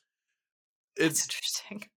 [0.96, 1.88] it's that's interesting.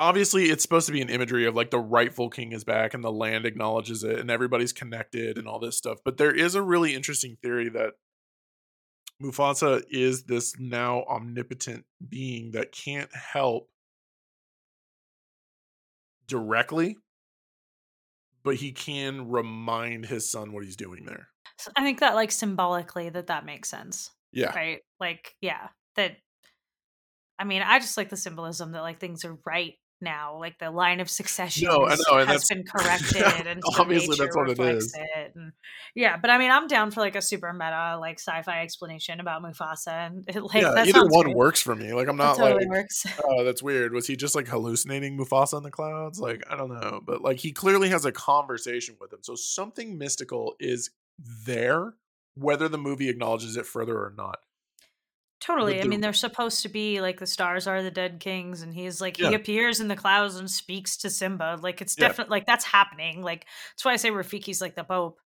[0.00, 3.04] Obviously, it's supposed to be an imagery of like the rightful king is back and
[3.04, 5.98] the land acknowledges it and everybody's connected and all this stuff.
[6.04, 7.92] But there is a really interesting theory that
[9.22, 13.68] Mufasa is this now omnipotent being that can't help
[16.26, 16.96] directly,
[18.42, 21.28] but he can remind his son what he's doing there.
[21.58, 24.10] So I think that like symbolically that that makes sense.
[24.32, 24.54] Yeah.
[24.54, 24.78] Right?
[24.98, 26.16] Like yeah, that
[27.38, 30.38] I mean, I just like the symbolism that like things are right now.
[30.38, 34.50] Like the line of succession no, I know, has been corrected, and obviously that's what
[34.50, 34.94] it is.
[34.94, 35.32] It.
[35.34, 35.52] And,
[35.94, 39.42] yeah, but I mean, I'm down for like a super meta like sci-fi explanation about
[39.42, 41.36] Mufasa, and it, like yeah, either one great.
[41.36, 41.92] works for me.
[41.92, 43.06] Like I'm not totally like, works.
[43.24, 43.92] oh, that's weird.
[43.92, 46.20] Was he just like hallucinating Mufasa in the clouds?
[46.20, 49.98] Like I don't know, but like he clearly has a conversation with him, so something
[49.98, 50.90] mystical is
[51.46, 51.94] there,
[52.34, 54.38] whether the movie acknowledges it further or not.
[55.40, 55.74] Totally.
[55.74, 58.74] The, I mean, they're supposed to be like the stars are the dead kings, and
[58.74, 59.30] he's like yeah.
[59.30, 61.58] he appears in the clouds and speaks to Simba.
[61.60, 62.08] Like it's yeah.
[62.08, 63.22] definitely like that's happening.
[63.22, 65.18] Like that's why I say Rafiki's like the Pope.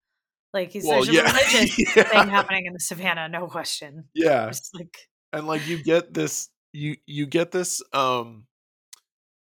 [0.53, 1.21] Like he's well, there's a yeah.
[1.51, 4.05] religious thing happening in the savannah, no question.
[4.13, 4.51] Yeah.
[4.75, 4.95] like
[5.33, 8.45] and like you get this you you get this um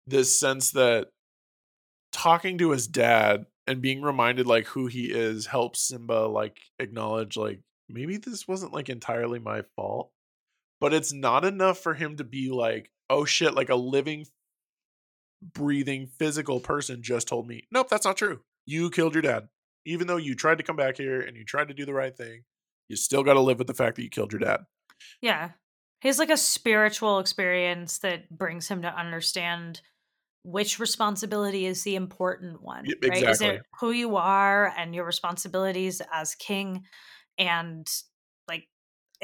[0.06, 1.08] this sense that
[2.12, 7.36] talking to his dad and being reminded like who he is helps Simba like acknowledge
[7.36, 10.10] like maybe this wasn't like entirely my fault
[10.80, 14.26] but it's not enough for him to be like, oh shit, like a living,
[15.52, 18.40] breathing, physical person just told me, nope, that's not true.
[18.66, 19.48] You killed your dad.
[19.86, 22.16] Even though you tried to come back here and you tried to do the right
[22.16, 22.44] thing,
[22.88, 24.60] you still got to live with the fact that you killed your dad.
[25.20, 25.50] Yeah.
[26.00, 29.80] He's like a spiritual experience that brings him to understand
[30.42, 32.84] which responsibility is the important one.
[32.84, 32.96] Right?
[33.02, 33.30] Exactly.
[33.30, 36.84] Is it who you are and your responsibilities as king
[37.38, 37.86] and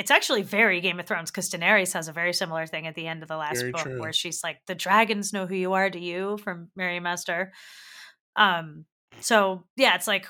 [0.01, 3.07] it's actually very Game of Thrones because Daenerys has a very similar thing at the
[3.07, 4.01] end of the last very book true.
[4.01, 7.53] where she's like, "The dragons know who you are." To you from Mary Master.
[8.35, 8.87] Um.
[9.21, 10.27] So yeah, it's like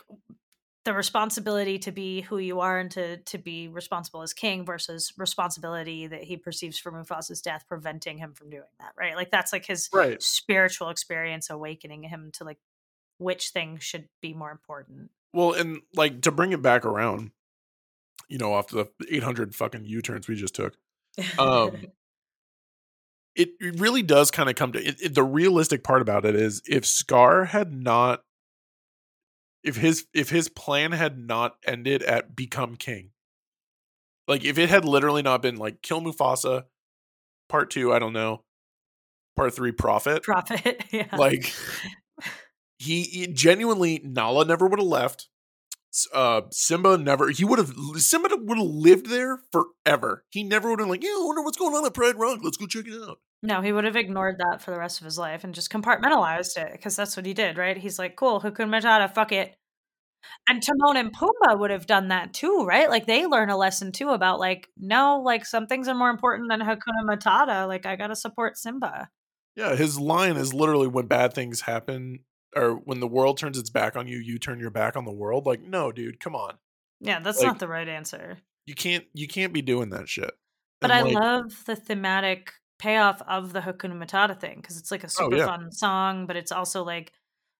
[0.84, 5.12] the responsibility to be who you are and to to be responsible as king versus
[5.16, 9.52] responsibility that he perceives for Mufasa's death preventing him from doing that right like that's
[9.52, 10.22] like his right.
[10.22, 12.58] spiritual experience awakening him to like
[13.18, 17.30] which thing should be more important well and like to bring it back around
[18.30, 20.76] you know, off the 800 fucking U turns we just took.
[21.38, 21.72] Um,
[23.34, 26.36] it, it really does kind of come to it, it, the realistic part about it
[26.36, 28.22] is if Scar had not,
[29.62, 33.10] if his if his plan had not ended at become king,
[34.28, 36.64] like if it had literally not been like kill Mufasa,
[37.48, 38.44] part two, I don't know,
[39.36, 41.52] part three, profit, profit, yeah, like
[42.78, 45.29] he, he genuinely Nala never would have left
[46.14, 50.24] uh Simba never he would have Simba would have lived there forever.
[50.30, 52.40] He never would have like, yeah, I wonder what's going on at Pride Rock.
[52.42, 53.18] Let's go check it out.
[53.42, 56.58] No, he would have ignored that for the rest of his life and just compartmentalized
[56.58, 57.76] it because that's what he did, right?
[57.76, 59.56] He's like, cool, Hakuna Matata, fuck it.
[60.48, 62.90] And Timon and Pumbaa would have done that too, right?
[62.90, 66.50] Like they learn a lesson too about like, no, like some things are more important
[66.50, 67.66] than Hakuna Matata.
[67.66, 69.08] Like I gotta support Simba.
[69.56, 72.20] Yeah, his line is literally when bad things happen,
[72.56, 75.12] or when the world turns its back on you, you turn your back on the
[75.12, 75.46] world.
[75.46, 76.58] Like, no, dude, come on.
[77.00, 78.38] Yeah, that's like, not the right answer.
[78.66, 80.32] You can't you can't be doing that shit.
[80.80, 84.90] But and I like, love the thematic payoff of the Hakuna Matata thing because it's
[84.90, 85.46] like a oh, super oh, yeah.
[85.46, 87.12] fun song, but it's also like,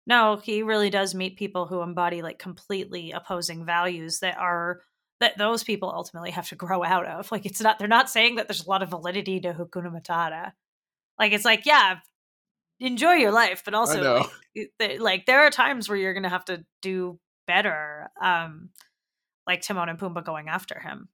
[0.07, 4.81] no, he really does meet people who embody like completely opposing values that are
[5.21, 7.31] that those people ultimately have to grow out of.
[7.31, 10.53] Like it's not they're not saying that there's a lot of validity to Hakuna Matata.
[11.19, 11.99] Like it's like, yeah,
[12.81, 14.29] enjoy your life, but also
[14.81, 18.11] like, like, there are times where you're gonna have to do better.
[18.21, 18.71] Um,
[19.47, 21.09] like Timon and Pumbaa going after him.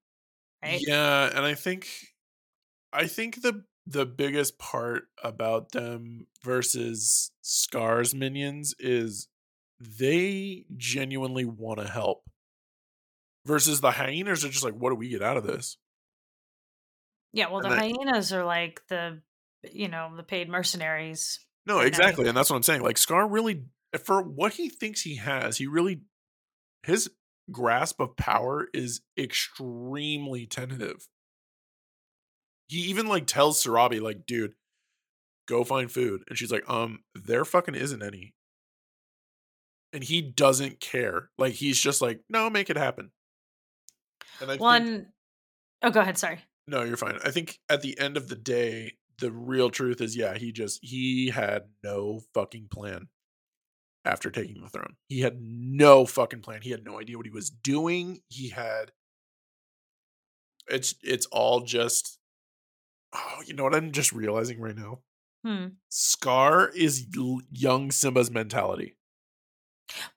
[0.62, 0.80] Right?
[0.86, 1.88] Yeah, and I think
[2.92, 9.28] I think the the biggest part about them versus Scar's minions is
[9.80, 12.22] they genuinely want to help.
[13.44, 15.76] Versus the hyenas are just like, what do we get out of this?
[17.32, 19.20] Yeah, well, and the hyenas are like the
[19.72, 22.28] you know the paid mercenaries no, exactly.
[22.28, 22.82] And that's what I'm saying.
[22.82, 23.64] Like Scar really
[24.04, 26.02] for what he thinks he has, he really
[26.82, 27.10] his
[27.50, 31.08] grasp of power is extremely tentative.
[32.68, 34.54] He even like tells Sarabi, like, dude,
[35.46, 36.22] go find food.
[36.28, 38.34] And she's like, um, there fucking isn't any.
[39.92, 41.30] And he doesn't care.
[41.38, 43.10] Like he's just like, no, make it happen.
[44.40, 45.06] And I One think,
[45.82, 46.40] oh go ahead, sorry.
[46.68, 47.18] No, you're fine.
[47.24, 50.80] I think at the end of the day, the real truth is, yeah, he just
[50.82, 53.08] he had no fucking plan
[54.04, 54.96] after taking the throne.
[55.08, 56.62] He had no fucking plan.
[56.62, 58.20] He had no idea what he was doing.
[58.28, 58.92] He had
[60.68, 62.18] it's it's all just
[63.14, 65.00] oh, you know what I'm just realizing right now?
[65.44, 65.66] Hmm.
[65.88, 67.06] Scar is
[67.50, 68.96] young Simba's mentality.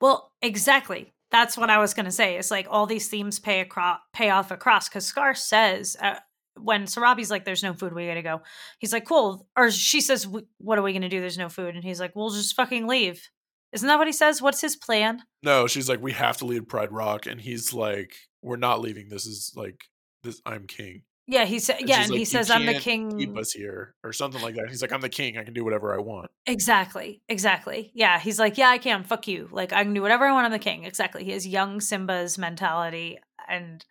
[0.00, 1.12] Well, exactly.
[1.30, 2.36] That's what I was going to say.
[2.36, 6.16] It's like all these themes pay across, pay off across because Scar says uh,
[6.58, 8.42] when Sarabi's like, "There's no food, we gotta go."
[8.78, 11.20] He's like, "Cool," or she says, "What are we gonna do?
[11.20, 13.28] There's no food," and he's like, "We'll just fucking leave."
[13.72, 14.42] Isn't that what he says?
[14.42, 15.22] What's his plan?
[15.42, 19.08] No, she's like, "We have to leave Pride Rock," and he's like, "We're not leaving.
[19.08, 19.84] This is like
[20.22, 20.40] this.
[20.44, 21.82] I'm king." Yeah, he said.
[21.86, 24.68] Yeah, and like, he says, "I'm the king." Keep us here, or something like that.
[24.68, 25.38] He's like, "I'm the king.
[25.38, 27.22] I can do whatever I want." Exactly.
[27.28, 27.92] Exactly.
[27.94, 28.18] Yeah.
[28.18, 29.04] He's like, yeah, I can.
[29.04, 29.48] Fuck you.
[29.52, 30.46] Like, I can do whatever I want.
[30.46, 30.84] I'm the king.
[30.84, 31.22] Exactly.
[31.22, 33.18] He has young Simba's mentality
[33.48, 33.84] and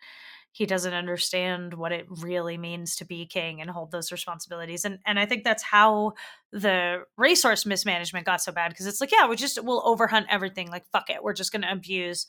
[0.51, 4.85] he doesn't understand what it really means to be king and hold those responsibilities.
[4.85, 6.13] And and I think that's how
[6.51, 10.69] the resource mismanagement got so bad because it's like, yeah, we just we'll overhunt everything.
[10.69, 11.23] Like, fuck it.
[11.23, 12.27] We're just gonna abuse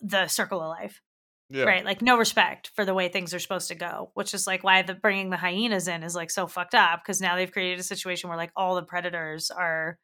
[0.00, 1.00] the circle of life.
[1.48, 1.84] Yeah, Right.
[1.84, 4.80] Like no respect for the way things are supposed to go, which is like why
[4.80, 7.82] the bringing the hyenas in is like so fucked up because now they've created a
[7.82, 9.98] situation where like all the predators are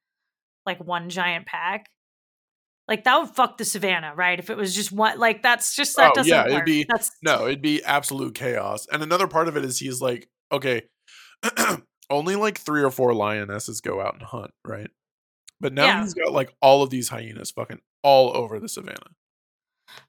[0.66, 1.86] like one giant pack.
[2.89, 4.39] Like that would fuck the savannah, right?
[4.39, 6.52] If it was just one, like that's just that Oh, doesn't yeah, work.
[6.52, 8.86] it'd be- that's No, it'd be absolute chaos.
[8.90, 10.82] And another part of it is he's like, okay,
[12.10, 14.89] only like three or four lionesses go out and hunt, right?
[15.60, 16.02] But now Yeah.
[16.02, 19.10] he's got like all of these hyenas fucking all over the savannah.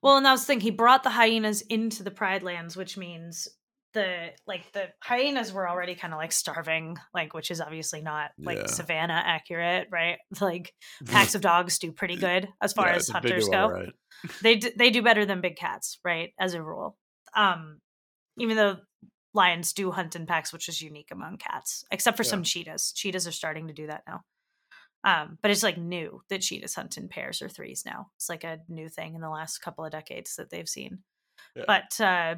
[0.01, 0.61] well, and that was the thing.
[0.61, 3.47] He brought the hyenas into the Pride Lands, which means
[3.93, 8.31] the like the hyenas were already kind of like starving, like which is obviously not
[8.37, 8.65] like Yeah.
[8.67, 10.17] savannah accurate, right?
[10.41, 10.73] Like
[11.05, 13.63] packs of dogs do pretty good as far Yeah, as hunters go.
[13.65, 13.93] alright.
[14.43, 16.33] they d- they do better than big cats, right?
[16.39, 16.97] As a rule,
[17.35, 17.79] um,
[18.37, 18.77] even though
[19.33, 22.29] lions do hunt in packs, which is unique among cats, except for Yeah.
[22.29, 22.91] some cheetahs.
[22.93, 24.21] Cheetahs are starting to do that now.
[25.03, 28.07] Um, but it's like new that cheetahs hunt in pairs or threes now.
[28.17, 30.99] It's like a new thing in the last couple of decades that they've seen.
[31.55, 32.35] But uh,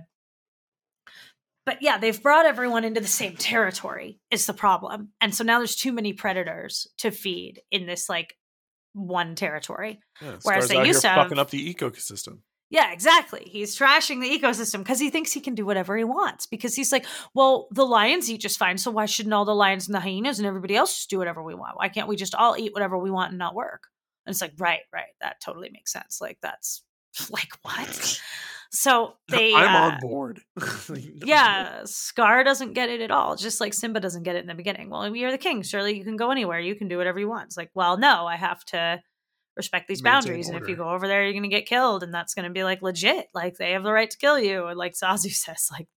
[1.66, 4.20] but yeah, they've brought everyone into the same territory.
[4.32, 8.36] Is the problem, and so now there's too many predators to feed in this like
[8.94, 10.00] one territory.
[10.22, 12.40] Yeah, Whereas they used to have- fucking up the ecosystem.
[12.72, 13.44] Yeah, exactly.
[13.46, 16.46] He's trashing the ecosystem because he thinks he can do whatever he wants.
[16.46, 18.78] Because he's like, well, the lions eat just fine.
[18.78, 21.44] So why shouldn't all the lions and the hyenas and everybody else just do whatever
[21.44, 21.76] we want?
[21.76, 23.88] Why can't we just all eat whatever we want and not work?
[24.26, 25.10] And it's like, right, right.
[25.20, 26.20] That totally makes sense.
[26.22, 26.82] Like, that's
[27.30, 28.22] like, what?
[28.72, 29.54] So they.
[29.54, 30.42] I'm uh, on board.
[31.26, 33.36] yeah, Scar doesn't get it at all.
[33.36, 34.90] Just like Simba doesn't get it in the beginning.
[34.90, 35.62] Well, you're the king.
[35.62, 36.60] Surely you can go anywhere.
[36.60, 37.46] You can do whatever you want.
[37.46, 39.02] It's like, well, no, I have to
[39.58, 40.50] respect these Maintain boundaries.
[40.50, 42.04] And if you go over there, you're going to get killed.
[42.04, 43.28] And that's going to be like legit.
[43.34, 44.68] Like they have the right to kill you.
[44.68, 45.88] And like Zazu says, like,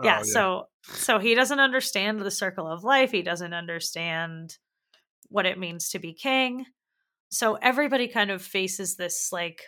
[0.00, 3.12] Oh, yeah, So, so he doesn't understand the circle of life.
[3.12, 4.56] He doesn't understand
[5.28, 6.66] what it means to be king.
[7.30, 9.62] So everybody kind of faces this like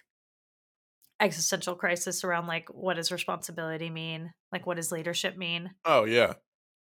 [1.25, 4.33] existential crisis around like what does responsibility mean?
[4.53, 5.71] Like what does leadership mean?
[5.85, 6.35] Oh yeah.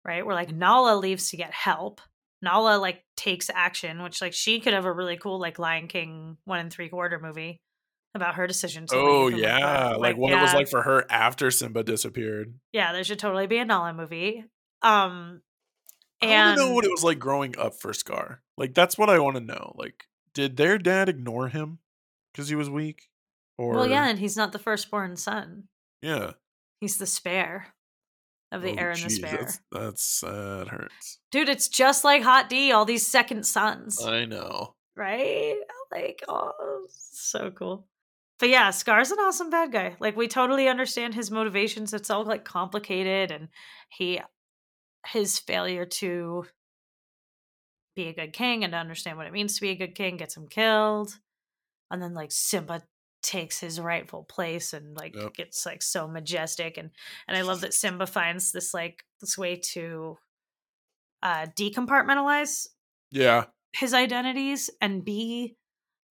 [0.06, 0.26] Right?
[0.26, 2.02] Where like Nala leaves to get help.
[2.42, 6.38] Nala like takes action, which like she could have a really cool like Lion King
[6.46, 7.62] one and three quarter movie
[8.16, 9.94] about her decision to Oh yeah.
[9.94, 12.54] uh, Like, what it was like for her after Simba disappeared.
[12.74, 14.44] yeah, there should totally be a Nala movie.
[14.82, 15.42] Um
[16.22, 18.42] I and want to know what it was like growing up for Scar.
[18.58, 19.74] Like that's what I want to know.
[19.78, 21.80] Like, did their dad ignore him
[22.32, 23.10] because he was weak?
[23.58, 25.68] Or well, yeah, and he's not the firstborn son.
[26.02, 26.32] yeah.
[26.80, 27.68] He's the spare
[28.52, 29.38] of the Oh, heir and the jeez, spare.
[29.38, 31.20] That's, that's that hurts.
[31.32, 34.76] Dude, it's just like Hot D, all these second sons, I know.
[34.98, 35.56] right?
[35.94, 37.88] Like, oh, so cool.
[38.40, 39.96] But yeah, Scar's an awesome bad guy.
[40.00, 41.94] Like, we totally understand his motivations.
[41.94, 43.48] It's all like complicated, and
[43.90, 44.20] he,
[45.08, 46.46] his failure to
[47.96, 50.18] be a good king and to understand what it means to be a good king
[50.18, 51.18] gets him killed.
[51.90, 52.82] And then, like, Simba
[53.24, 55.34] takes his rightful place and like Yep.
[55.34, 56.92] gets like so majestic and
[57.28, 60.18] and I love that Simba finds this like this way to
[61.22, 62.68] uh decompartmentalize
[63.12, 63.46] Yeah.
[63.74, 65.56] his identities and be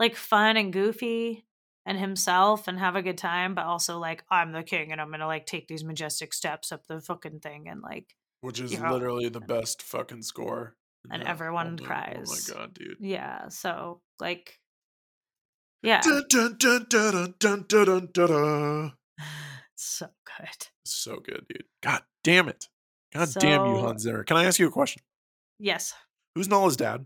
[0.01, 1.45] like fun and goofy
[1.85, 5.09] and himself and have a good time but also like I'm the king and I'm
[5.09, 8.81] going to like take these majestic steps up the fucking thing and like Which is
[8.81, 10.77] literally the best fucking score.
[11.11, 12.49] And that everyone cries.
[12.49, 12.97] Oh my god, dude.
[13.01, 14.59] yeah so like
[15.83, 16.01] yeah.
[16.01, 17.27] Dun, dun, dun,
[19.75, 20.07] so
[20.39, 20.69] good.
[20.85, 21.65] So good, dude.
[21.83, 22.69] God damn it.
[23.13, 24.25] God so, damn you, Hans Zimmer.
[24.25, 25.03] Can I ask you a question?
[25.59, 25.93] Yes.
[26.35, 27.05] Who's Nala's dad?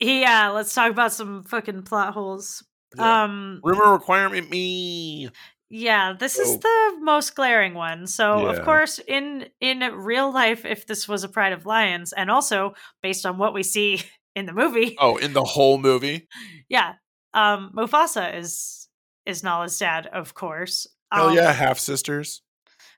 [0.00, 2.64] Yeah, let's talk about some fucking plot holes.
[2.96, 3.24] Yeah.
[3.24, 5.30] Um rumor requirement me.
[5.70, 6.58] Yeah, this is oh.
[6.58, 8.06] the most glaring one.
[8.06, 8.50] So, yeah.
[8.50, 12.74] of course, in in real life if this was a Pride of Lions and also
[13.02, 14.02] based on what we see
[14.34, 14.96] in the movie.
[14.98, 16.28] Oh, in the whole movie?
[16.68, 16.94] Yeah,
[17.34, 18.88] um, Mufasa is
[19.26, 20.86] is Nala's dad, of course.
[21.12, 22.42] Hell Um, yeah, half sisters.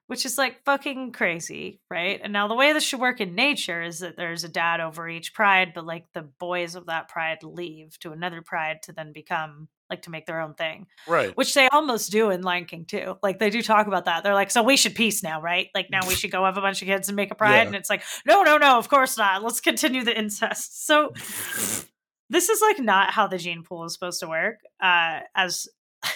[0.07, 2.21] which is like fucking crazy, right?
[2.23, 5.09] And now the way this should work in nature is that there's a dad over
[5.09, 9.13] each pride, but like the boys of that pride leave to another pride to then
[9.13, 11.37] become like to make their own thing, Right.
[11.37, 13.19] which they almost do in Lion King too.
[13.23, 14.25] Like they do talk about that.
[14.25, 15.69] They're like, so we should peace now, right?
[15.75, 17.57] Like now we should go have a bunch of kids and make a pride.
[17.57, 17.63] Yeah.
[17.67, 19.43] And it's like, no, no, no, of course not.
[19.43, 20.87] Let's continue the incest.
[20.87, 21.13] So
[22.31, 24.61] this is like not how the gene pool is supposed to work.
[24.81, 25.69] Uh, as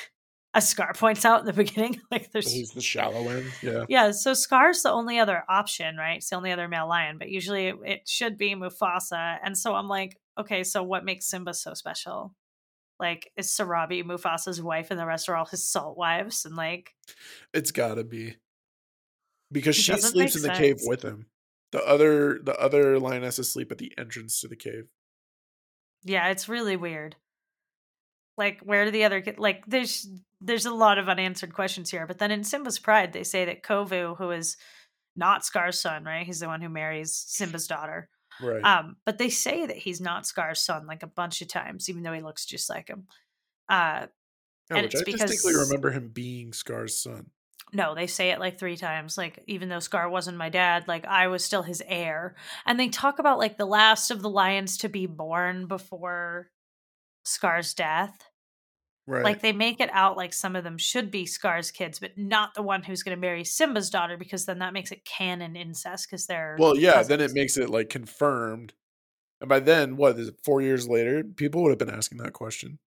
[0.54, 3.46] as Scar points out in the beginning, like there's He's the shallow end.
[3.62, 3.84] Yeah.
[3.88, 6.16] yeah, so Scar's the only other option, right?
[6.16, 9.38] It's the only other male lion, but usually it, it should be Mufasa.
[9.44, 12.34] And so I'm like, okay, so what makes Simba so special?
[13.00, 16.44] Like, is Sarabi Mufasa's wife and the rest are all his salt wives?
[16.44, 16.94] And like,
[17.54, 18.36] It's gotta be.
[19.50, 21.26] Because she sleeps in the cave with him.
[21.70, 24.88] The other the other lionesses sleep at the entrance to the cave.
[26.04, 27.16] Yeah, it's really weird.
[28.36, 29.64] Like, where do the other like?
[29.66, 30.08] There's
[30.40, 32.06] there's a lot of unanswered questions here.
[32.06, 34.56] But then in Simba's Pride, they say that Kovu, who is
[35.16, 36.24] not Scar's son, right?
[36.24, 38.08] He's the one who marries Simba's daughter.
[38.40, 38.62] Right.
[38.62, 42.02] Um, but they say that he's not Scar's son like a bunch of times, even
[42.02, 43.06] though he looks just like him.
[43.68, 44.06] Uh,
[44.70, 47.30] and it's I distinctly remember him being Scar's son.
[47.72, 49.18] No, they say it like three times.
[49.18, 52.34] Like, even though Scar wasn't my dad, like I was still his heir.
[52.66, 56.50] And they talk about like the last of the lions to be born before
[57.24, 58.16] Scar's death.
[59.06, 59.24] Right.
[59.24, 62.54] Like they make it out like some of them should be Scar's kids, but not
[62.54, 66.08] the one who's going to marry Simba's daughter because then that makes it canon incest
[66.10, 68.74] because they're well, yeah, then it makes it like confirmed.
[69.40, 71.24] And by then, what is it, four years later?
[71.24, 72.80] People would have been asking that question.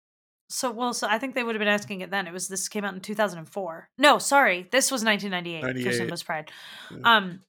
[0.48, 2.26] So well, so I think they would have been asking it then.
[2.26, 3.88] It was this came out in two thousand and four.
[3.98, 5.94] No, sorry, this was nineteen ninety eight for 98.
[5.94, 6.50] Simba's Pride.
[6.90, 7.16] Yeah.
[7.16, 7.40] Um,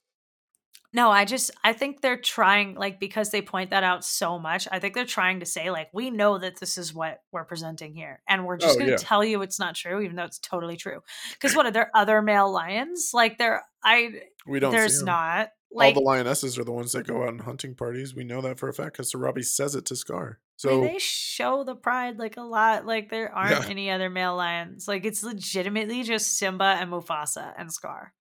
[0.92, 4.68] no, I just I think they're trying like because they point that out so much.
[4.72, 7.94] I think they're trying to say like we know that this is what we're presenting
[7.94, 8.98] here, and we're just Oh, going to yeah.
[8.98, 11.02] tell you it's not true, even though it's totally true.
[11.34, 13.12] Because what are there other male lions?
[13.14, 15.06] Like there, I We don't there's see
[15.72, 18.16] not All the lionesses are the ones that go out on hunting parties.
[18.16, 20.40] We know that for a fact because Sarabi says it to Scar.
[20.66, 22.86] I mean, So they show the pride like a lot.
[22.86, 23.70] Like there aren't Yeah.
[23.70, 24.88] any other male lions.
[24.88, 28.14] Like it's legitimately just Simba and Mufasa and Scar.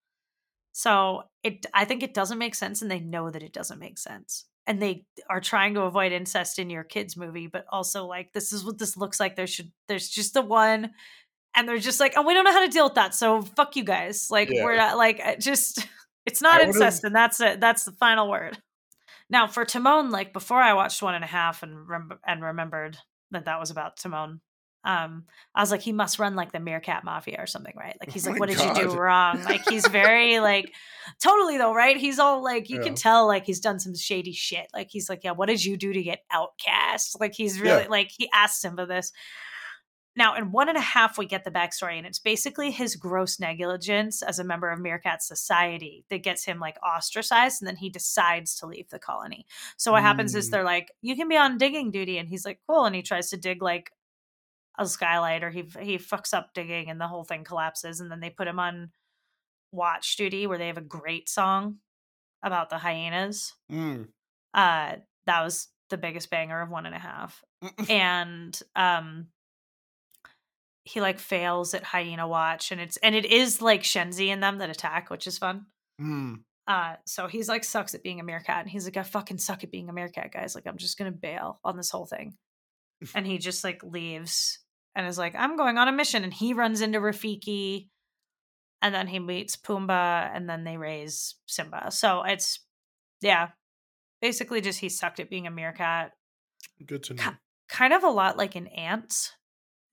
[0.72, 3.98] So it, I think it doesn't make sense, and they know that it doesn't make
[3.98, 8.32] sense, and they are trying to avoid incest in your kids movie, but also like
[8.32, 9.34] this is what this looks like.
[9.34, 10.90] There should there's just the one,
[11.56, 13.74] and they're just like, oh, we don't know how to deal with that, so fuck
[13.74, 14.28] you guys.
[14.30, 14.62] Like Yeah.
[14.64, 15.84] we're not like just
[16.28, 17.60] it's not I incest, and that's it.
[17.60, 18.58] That's the final word.
[19.30, 22.96] Now for Timon, like before I watched one and a half and rem- and remembered
[23.30, 24.40] that that was about Timon,
[24.84, 25.24] um,
[25.54, 27.96] I was like, he must run like the Meerkat Mafia or something, right?
[28.00, 29.42] Like he's Oh like, what did you do wrong?
[29.44, 30.72] Like he's very like,
[31.22, 31.96] totally though, right?
[31.96, 32.84] He's all like, you Yeah.
[32.84, 34.66] can tell like he's done some shady shit.
[34.72, 37.20] Like he's like, yeah, what did you do to get outcast?
[37.20, 37.88] Like he's really Yeah.
[37.90, 39.12] like he asked him for this.
[40.16, 43.38] Now, in one and a half, we get the backstory, and it's basically his gross
[43.38, 47.88] negligence as a member of Meerkat Society that gets him like ostracized, and then he
[47.88, 49.46] decides to leave the colony.
[49.76, 50.50] So what happens is Mm.
[50.50, 53.30] they're like, "You can be on digging duty," and he's like, "Cool," and he tries
[53.30, 53.92] to dig like
[54.78, 58.20] a skylight, or he he fucks up digging, and the whole thing collapses, and then
[58.20, 58.92] they put him on
[59.72, 61.78] watch duty where they have a great song
[62.42, 63.54] about the hyenas.
[63.70, 64.08] Mm.
[64.54, 67.44] Uh, that was the biggest banger of one and a half
[67.88, 69.28] and um
[70.88, 74.58] he like fails at hyena watch and it's and it is like shenzi and them
[74.58, 75.66] that attack which is fun.
[76.00, 76.40] Mm.
[76.66, 79.64] uh so he's like sucks at being a meerkat and he's like i fucking suck
[79.64, 80.54] at being a meerkat guys.
[80.54, 82.34] Like i'm just gonna bail on this whole thing.
[83.14, 84.58] And he just like leaves
[84.94, 87.88] and is like i'm going on a mission and he runs into rafiki
[88.82, 91.90] and then he meets pumbaa and then they raise simba.
[91.90, 92.60] So it's
[93.20, 93.48] yeah
[94.22, 96.12] basically just he sucked at being a meerkat.
[96.84, 97.32] Good to know.
[97.68, 99.32] Kind of a lot like in Antz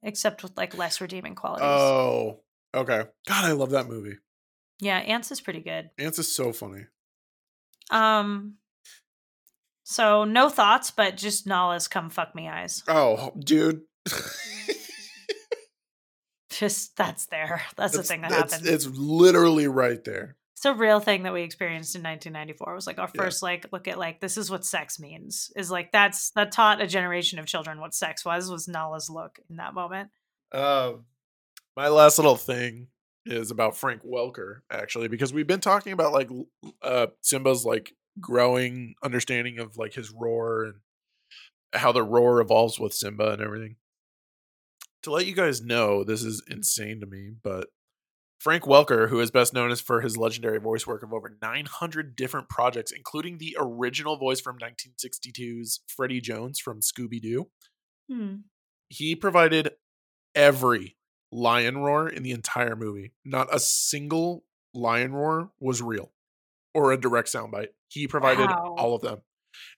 [0.06, 2.40] except with like less redeeming qualities Oh,
[2.74, 3.04] okay.
[3.28, 4.18] God, I love that movie.
[4.80, 6.86] yeah Antz is pretty good Antz is so funny.
[7.92, 8.56] um
[9.84, 13.82] so no thoughts but just nala's come fuck me eyes Oh, dude.
[16.50, 20.38] just that's there that's, the thing that that's- happened It's literally right there.
[20.66, 23.22] It's a real thing that we experienced in 1994 it was like our Yeah.
[23.22, 26.82] first like look at like this is what sex means is like that's that taught
[26.82, 30.10] a generation of children what sex was was nala's look in that moment
[30.52, 31.06] Um,
[31.76, 32.88] my last little thing
[33.26, 36.30] is about Frank Welker, actually, because we've been talking about like
[36.82, 40.76] uh Simba's like growing understanding of like his roar and
[41.74, 43.76] how the roar evolves with Simba and everything.
[45.04, 47.68] to let you guys know, this is insane to me, but
[48.40, 52.16] Frank Welker, who is best known as for his legendary voice work of over 900
[52.16, 57.50] different projects, including the original voice from 1962's Freddie Jones from Scooby Doo,
[58.08, 58.36] Hmm.
[58.90, 59.72] he provided
[60.36, 60.96] every
[61.32, 63.14] lion roar in the entire movie.
[63.24, 66.14] Not a single lion roar was real
[66.74, 67.70] or a direct soundbite.
[67.88, 68.76] He provided Wow.
[68.78, 69.22] all of them.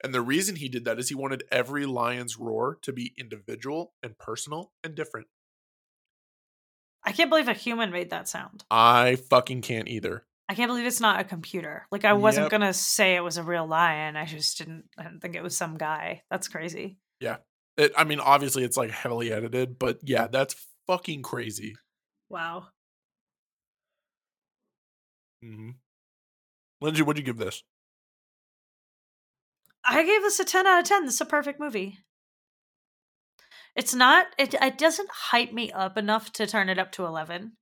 [0.03, 3.93] And the reason he did that is he wanted every lion's roar to be individual
[4.03, 5.27] and personal and different.
[7.07, 8.65] I can't believe a human made that sound.
[8.69, 10.25] I fucking can't either.
[10.49, 11.87] I can't believe it's not a computer.
[11.91, 12.51] Like I wasn't Yep.
[12.51, 14.17] gonna say it was a real lion.
[14.17, 14.85] I just didn't.
[14.97, 16.23] I didn't think it was some guy.
[16.29, 16.97] That's crazy.
[17.21, 17.37] Yeah.
[17.77, 20.55] It, I mean, obviously it's like heavily edited, but yeah, that's
[20.85, 21.75] fucking crazy.
[22.29, 22.67] Wow.
[25.41, 25.71] hmm
[26.81, 27.63] Lindsay, what'd you give this?
[29.85, 31.05] I gave this a ten out of ten.
[31.05, 31.99] This is a perfect movie.
[33.77, 34.27] It's not.
[34.37, 37.53] It it doesn't hype me up enough to turn it up to eleven.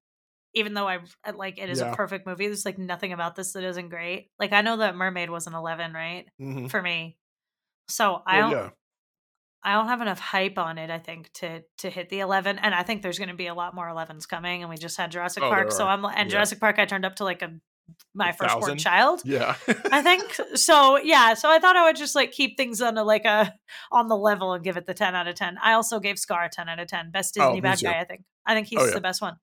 [0.54, 1.92] Even though I I- like it is Yeah.
[1.92, 2.48] a perfect movie.
[2.48, 4.30] There's like nothing about this that isn't great.
[4.40, 6.26] Like I know that Mermaid was an eleven, right?
[6.42, 6.68] Mm-hmm.
[6.68, 7.18] For me.
[7.90, 8.60] So I Well, don't.
[8.64, 8.70] yeah.
[9.68, 12.58] I don't have enough hype on it, I think, to to hit the eleven.
[12.60, 14.62] And I think there's going to be a lot more 11s coming.
[14.62, 15.86] And we just had Jurassic Oh, Park, so.
[15.88, 16.36] I'm and Yeah.
[16.36, 16.80] Jurassic Park.
[16.80, 17.52] I turned up to like a
[18.14, 19.22] my firstborn child.
[19.26, 19.56] Yeah.
[19.92, 20.24] I think
[20.56, 20.98] so.
[20.98, 21.34] Yeah.
[21.34, 23.54] So I thought I would just like keep things on a like a
[23.92, 25.58] on the level and give it the ten out of ten.
[25.62, 27.12] I also gave Scar a ten out of ten.
[27.12, 27.86] Best Oh, Disney me bad too.
[27.88, 28.00] guy.
[28.00, 28.24] I think.
[28.46, 28.94] I think he's Oh, yeah.
[28.94, 29.36] the best one.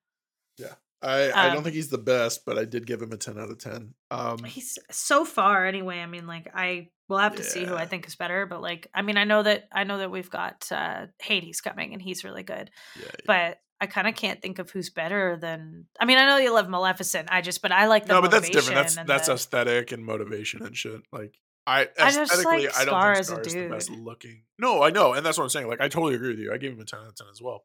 [0.59, 0.75] Yeah.
[1.05, 3.37] I, I don't Um, think he's the best, but I did give him a 10
[3.37, 3.93] out of 10.
[4.13, 5.99] Um, He's so far anyway.
[5.99, 8.47] I mean, like I will have to see who I think is better.
[8.47, 11.93] But like, I mean, I know that I know that we've got uh Hades coming
[11.93, 12.71] and he's really good.
[13.01, 15.87] yeah, but I kind of can't think of who's better than.
[15.99, 17.29] I mean, I know you love Maleficent.
[17.33, 18.77] I just, but I like the no, but that's different.
[18.77, 21.03] That's that's the- aesthetic and motivation and shit.
[21.13, 21.35] Like
[21.67, 24.45] I I just aesthetically, like I don't Scar think Scar is the best looking.
[24.57, 25.67] No, I know, and that's what I'm saying.
[25.67, 26.53] Like I totally agree with you.
[26.55, 27.65] I gave him a 10 out of 10 as well.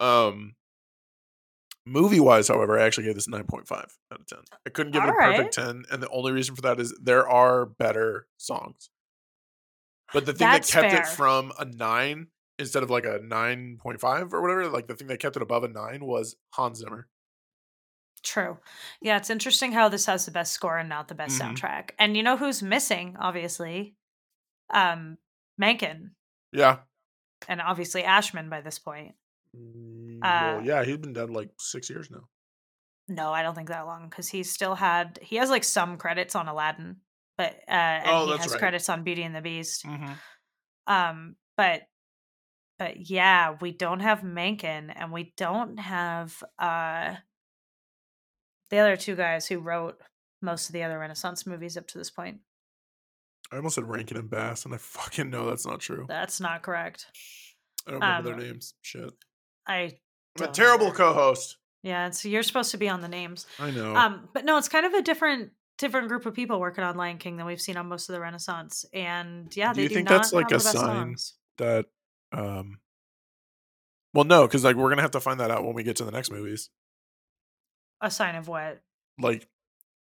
[0.00, 0.54] Um,
[1.84, 4.38] movie wise, however, I actually gave this 9.5 out of 10.
[4.66, 5.36] I couldn't give it a Alright.
[5.36, 8.88] perfect 10, and the only reason for that is there are better songs.
[10.14, 11.02] But the thing That's that kept fair.
[11.02, 12.28] it from a nine
[12.58, 15.68] instead of like a 9.5 or whatever, like the thing that kept it above a
[15.68, 17.08] nine was Hans Zimmer.
[18.22, 18.58] True.
[19.00, 21.54] Yeah, it's interesting how this has the best score and not the best Mhm.
[21.56, 21.90] soundtrack.
[21.98, 23.16] And you know who's missing?
[23.18, 23.94] Obviously,
[24.70, 25.18] um,
[25.58, 26.16] Menken
[26.52, 26.80] Yeah.
[27.48, 29.14] and obviously Ashman by this point.
[29.56, 32.28] Mm, Uh, well, yeah, he's been dead like six years now.
[33.08, 36.34] No, I don't think that long because he still had he has like some credits
[36.34, 37.00] on Aladdin,
[37.38, 38.58] but uh, and Oh, he has right.
[38.58, 39.84] credits on Beauty and the Beast.
[39.84, 40.12] Mm-hmm.
[40.92, 41.82] Um, but
[42.78, 47.14] but yeah, we don't have Menken and we don't have uh
[48.70, 49.98] the other two guys who wrote
[50.42, 52.38] most of the other Renaissance movies up to this point.
[53.52, 56.04] I almost said Rankin and Bass, and I fucking know that's not true.
[56.08, 57.06] That's not correct.
[57.86, 58.74] I don't remember um, their names.
[58.82, 59.12] Shit.
[59.68, 59.92] I
[60.38, 61.56] I'm a terrible co-host.
[61.82, 63.46] yeah, so you're supposed to be on the names.
[63.60, 63.94] I know.
[63.94, 67.18] Um, but no, it's kind of a different different group of people working on Lion
[67.18, 68.84] King than we've seen on most of the Renaissance.
[68.92, 70.74] And yeah, Do they you do think that's, like, a sign?
[70.74, 71.34] songs.
[71.58, 71.86] that
[72.36, 72.78] um
[74.14, 76.04] well no because like we're gonna have to find that out when we get to
[76.04, 76.70] the next movies
[78.00, 78.82] A sign of what?
[79.18, 79.48] like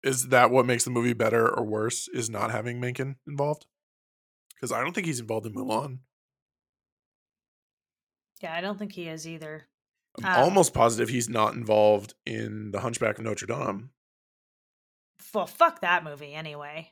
[0.03, 3.65] is that what makes the movie better or worse is not having Menken involved
[4.55, 5.99] because i don't think he's involved in mulan
[8.41, 9.67] Yeah, I don't think he is either.
[10.19, 13.89] i'm Um, almost positive he's not involved in the hunchback of notre dame
[15.33, 16.91] Well, fuck that movie anyway.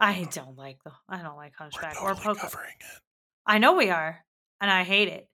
[0.00, 2.34] I don't like the I don't like Hunchback or Poco.
[2.34, 3.00] covering it
[3.46, 4.24] I know we are,
[4.60, 5.28] and I hate it.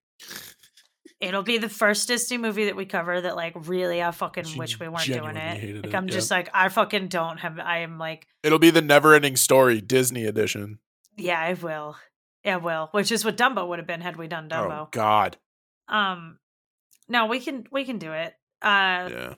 [1.20, 4.58] It'll be the first Disney movie that we cover that like really I fucking She
[4.58, 5.82] wish we weren't doing it.
[5.82, 8.80] Like it, I'm just like I fucking don't have I am like it'll be the
[8.80, 10.78] never-ending story disney edition
[11.18, 11.96] yeah I will.
[12.42, 12.88] Yeah, I will.
[12.92, 14.90] Which is what Dumbo would have been had we done oh Dumbo.
[14.92, 15.36] god
[15.88, 16.38] Um
[17.06, 18.32] no, we can we can do it.
[18.62, 19.34] Uh yeah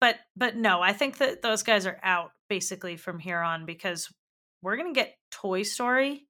[0.00, 4.08] but but no, I think that those guys are out basically from here on because
[4.62, 6.28] we're gonna get Toy Story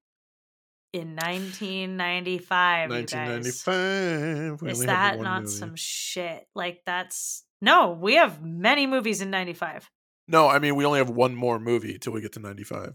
[0.92, 2.88] in 1995.
[2.90, 3.12] guys.
[3.12, 5.52] 1995 Is that not movie.
[5.54, 6.46] some shit?
[6.54, 9.90] Like that's no, we have many movies in 95.
[10.28, 12.94] no i mean we only have one more movie till we get to 95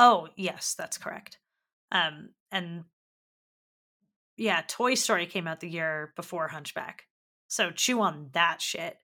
[0.00, 1.38] Oh, yes, that's correct.
[1.90, 2.84] Um and
[4.36, 7.06] yeah, Toy Story came out the year before Hunchback.
[7.48, 8.96] So chew on that shit.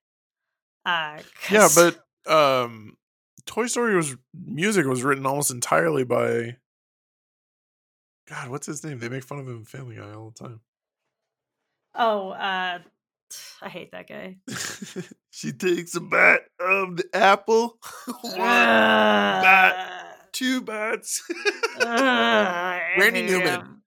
[0.85, 1.19] Uh
[1.51, 1.99] Yeah, but
[2.31, 2.95] um
[3.45, 6.57] Toy Story was music was written almost entirely by
[8.27, 8.99] God, what's his name?
[8.99, 10.59] They make fun of him in Family Guy all the time.
[11.95, 12.79] oh, uh
[13.61, 14.37] I hate that guy.
[15.31, 17.77] she takes a bite of the apple.
[18.21, 21.23] One, Uh, bat, two bats.
[21.79, 23.81] Ugh, I Randy Newman.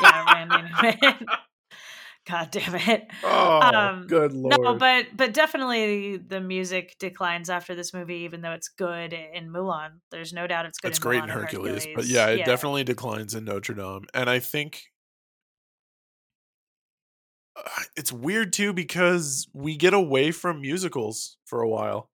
[0.00, 1.26] Yeah, Randy Newman.
[2.28, 3.06] God damn it.
[3.22, 4.60] Oh, Um, good lord.
[4.60, 9.48] No, but but definitely the music declines after this movie, even though it's good in
[9.50, 10.00] Mulan.
[10.10, 10.88] There's no doubt it's good.
[10.88, 12.44] it's in great Mulan in and Hercules, but yeah, it Yeah.
[12.44, 14.06] definitely declines in Notre Dame.
[14.12, 14.82] And I think
[17.56, 17.62] uh,
[17.96, 22.10] it's weird too because we get away from musicals for a while.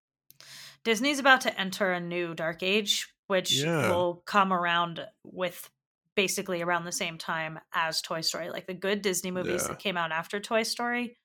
[0.85, 3.89] Disney's about to enter a new dark age, which Yeah.
[3.89, 5.71] will come around with
[6.17, 8.51] basically around the same time as Toy Story.
[8.51, 9.69] Like the good Disney movies Yeah.
[9.69, 11.19] that came out after Toy Story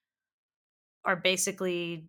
[1.06, 2.08] are basically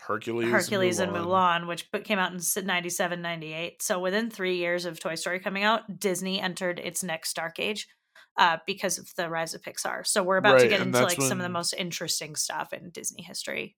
[0.00, 3.82] Hercules, Hercules and Mulan, which came out in s- 97, 98.
[3.82, 7.88] So within three years of Toy Story coming out, Disney entered its next dark age
[8.36, 10.06] uh, because of the rise of Pixar.
[10.06, 13.22] So we're about to get into like some of the most interesting stuff in Disney
[13.24, 13.76] history.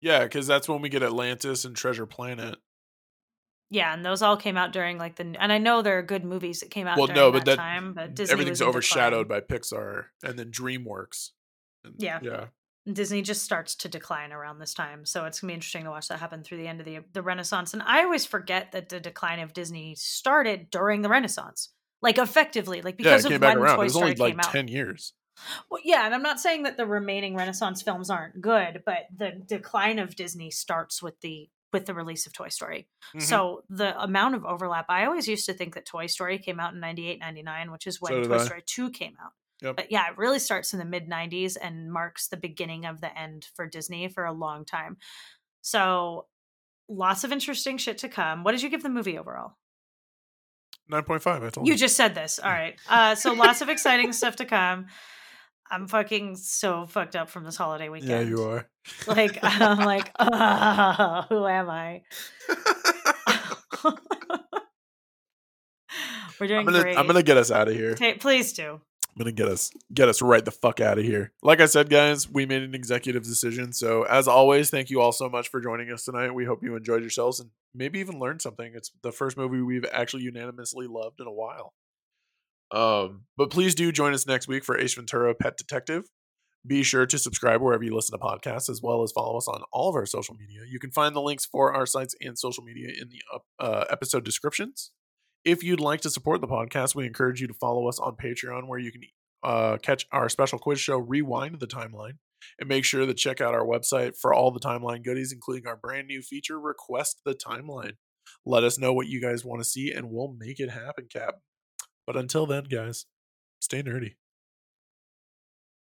[0.00, 2.56] Yeah, because that's when we get Atlantis and Treasure Planet.
[3.72, 6.24] Yeah, and those all came out during like the and I know there are good
[6.26, 9.40] movies that came out Well, during no, but that- time, but Disney Everything's overshadowed by
[9.40, 11.30] Pixar and then DreamWorks.
[11.84, 12.18] And- Yeah.
[12.22, 12.46] Yeah.
[12.92, 16.08] Disney just starts to decline around this time, so it's gonna be interesting to watch
[16.08, 17.72] that happen through the end of the the Renaissance.
[17.72, 21.70] And I always forget that the decline of Disney started during the Renaissance,
[22.02, 23.76] like effectively, like Yeah, because it came of back when around.
[23.76, 24.52] Toy It was Story only like came out.
[24.52, 25.14] 10 years.
[25.70, 29.30] Well, yeah, and I'm not saying that the remaining Renaissance films aren't good, but the
[29.46, 32.88] decline of Disney starts with the with the release of Toy Story.
[33.14, 33.22] Mhm.
[33.22, 36.74] So the amount of overlap, I always used to think that Toy Story came out
[36.74, 38.44] in 98, 99, which is when So Toy I.
[38.44, 39.32] Story 2 came out.
[39.62, 39.76] Yep.
[39.76, 43.16] But yeah, it really starts in the mid 90s and marks the beginning of the
[43.16, 44.96] end for Disney for a long time.
[45.60, 46.26] So
[46.88, 48.42] lots of interesting shit to come.
[48.44, 49.56] What did you give the movie overall?
[50.90, 51.78] 9.5, I told You you.
[51.78, 52.38] just said this.
[52.38, 52.78] All right.
[52.88, 54.86] Uh, so lots of exciting stuff to come.
[55.72, 58.10] I'm fucking so fucked up from this holiday weekend.
[58.10, 58.68] yeah, you are.
[59.06, 62.02] Like I'm like, "Ah, who am I?
[66.38, 66.98] We're doing I'm gonna, great.
[66.98, 67.94] I'm gonna get us out of here.
[67.94, 68.80] Ta- please do.
[69.14, 71.32] I'm gonna get us get us right the fuck out of here.
[71.42, 73.72] Like I said, guys, we made an executive decision.
[73.72, 76.34] So as always, thank you all so much for joining us tonight.
[76.34, 78.72] We hope you enjoyed yourselves and maybe even learned something.
[78.74, 81.72] It's the first movie we've actually unanimously loved in a while.
[82.72, 86.04] Um, but please do join us next week for Ace Ventura Pet Detective.
[86.66, 89.62] Be sure to subscribe wherever you listen to podcasts, as well as follow us on
[89.72, 90.60] all of our social media.
[90.70, 93.20] You can find the links for our sites and social media in the
[93.58, 94.92] uh, episode descriptions.
[95.44, 98.68] If you'd like to support the podcast, we encourage you to follow us on Patreon,
[98.68, 99.02] where you can
[99.42, 102.18] uh, catch our special quiz show, Rewind the Timeline,
[102.60, 105.76] and make sure to check out our website for all the timeline goodies, including our
[105.76, 107.94] brand new feature, Request the Timeline.
[108.46, 111.34] Let us know what you guys want to see, and we'll make it happen, Cap.
[112.06, 113.06] But until then, guys,
[113.60, 114.16] stay nerdy.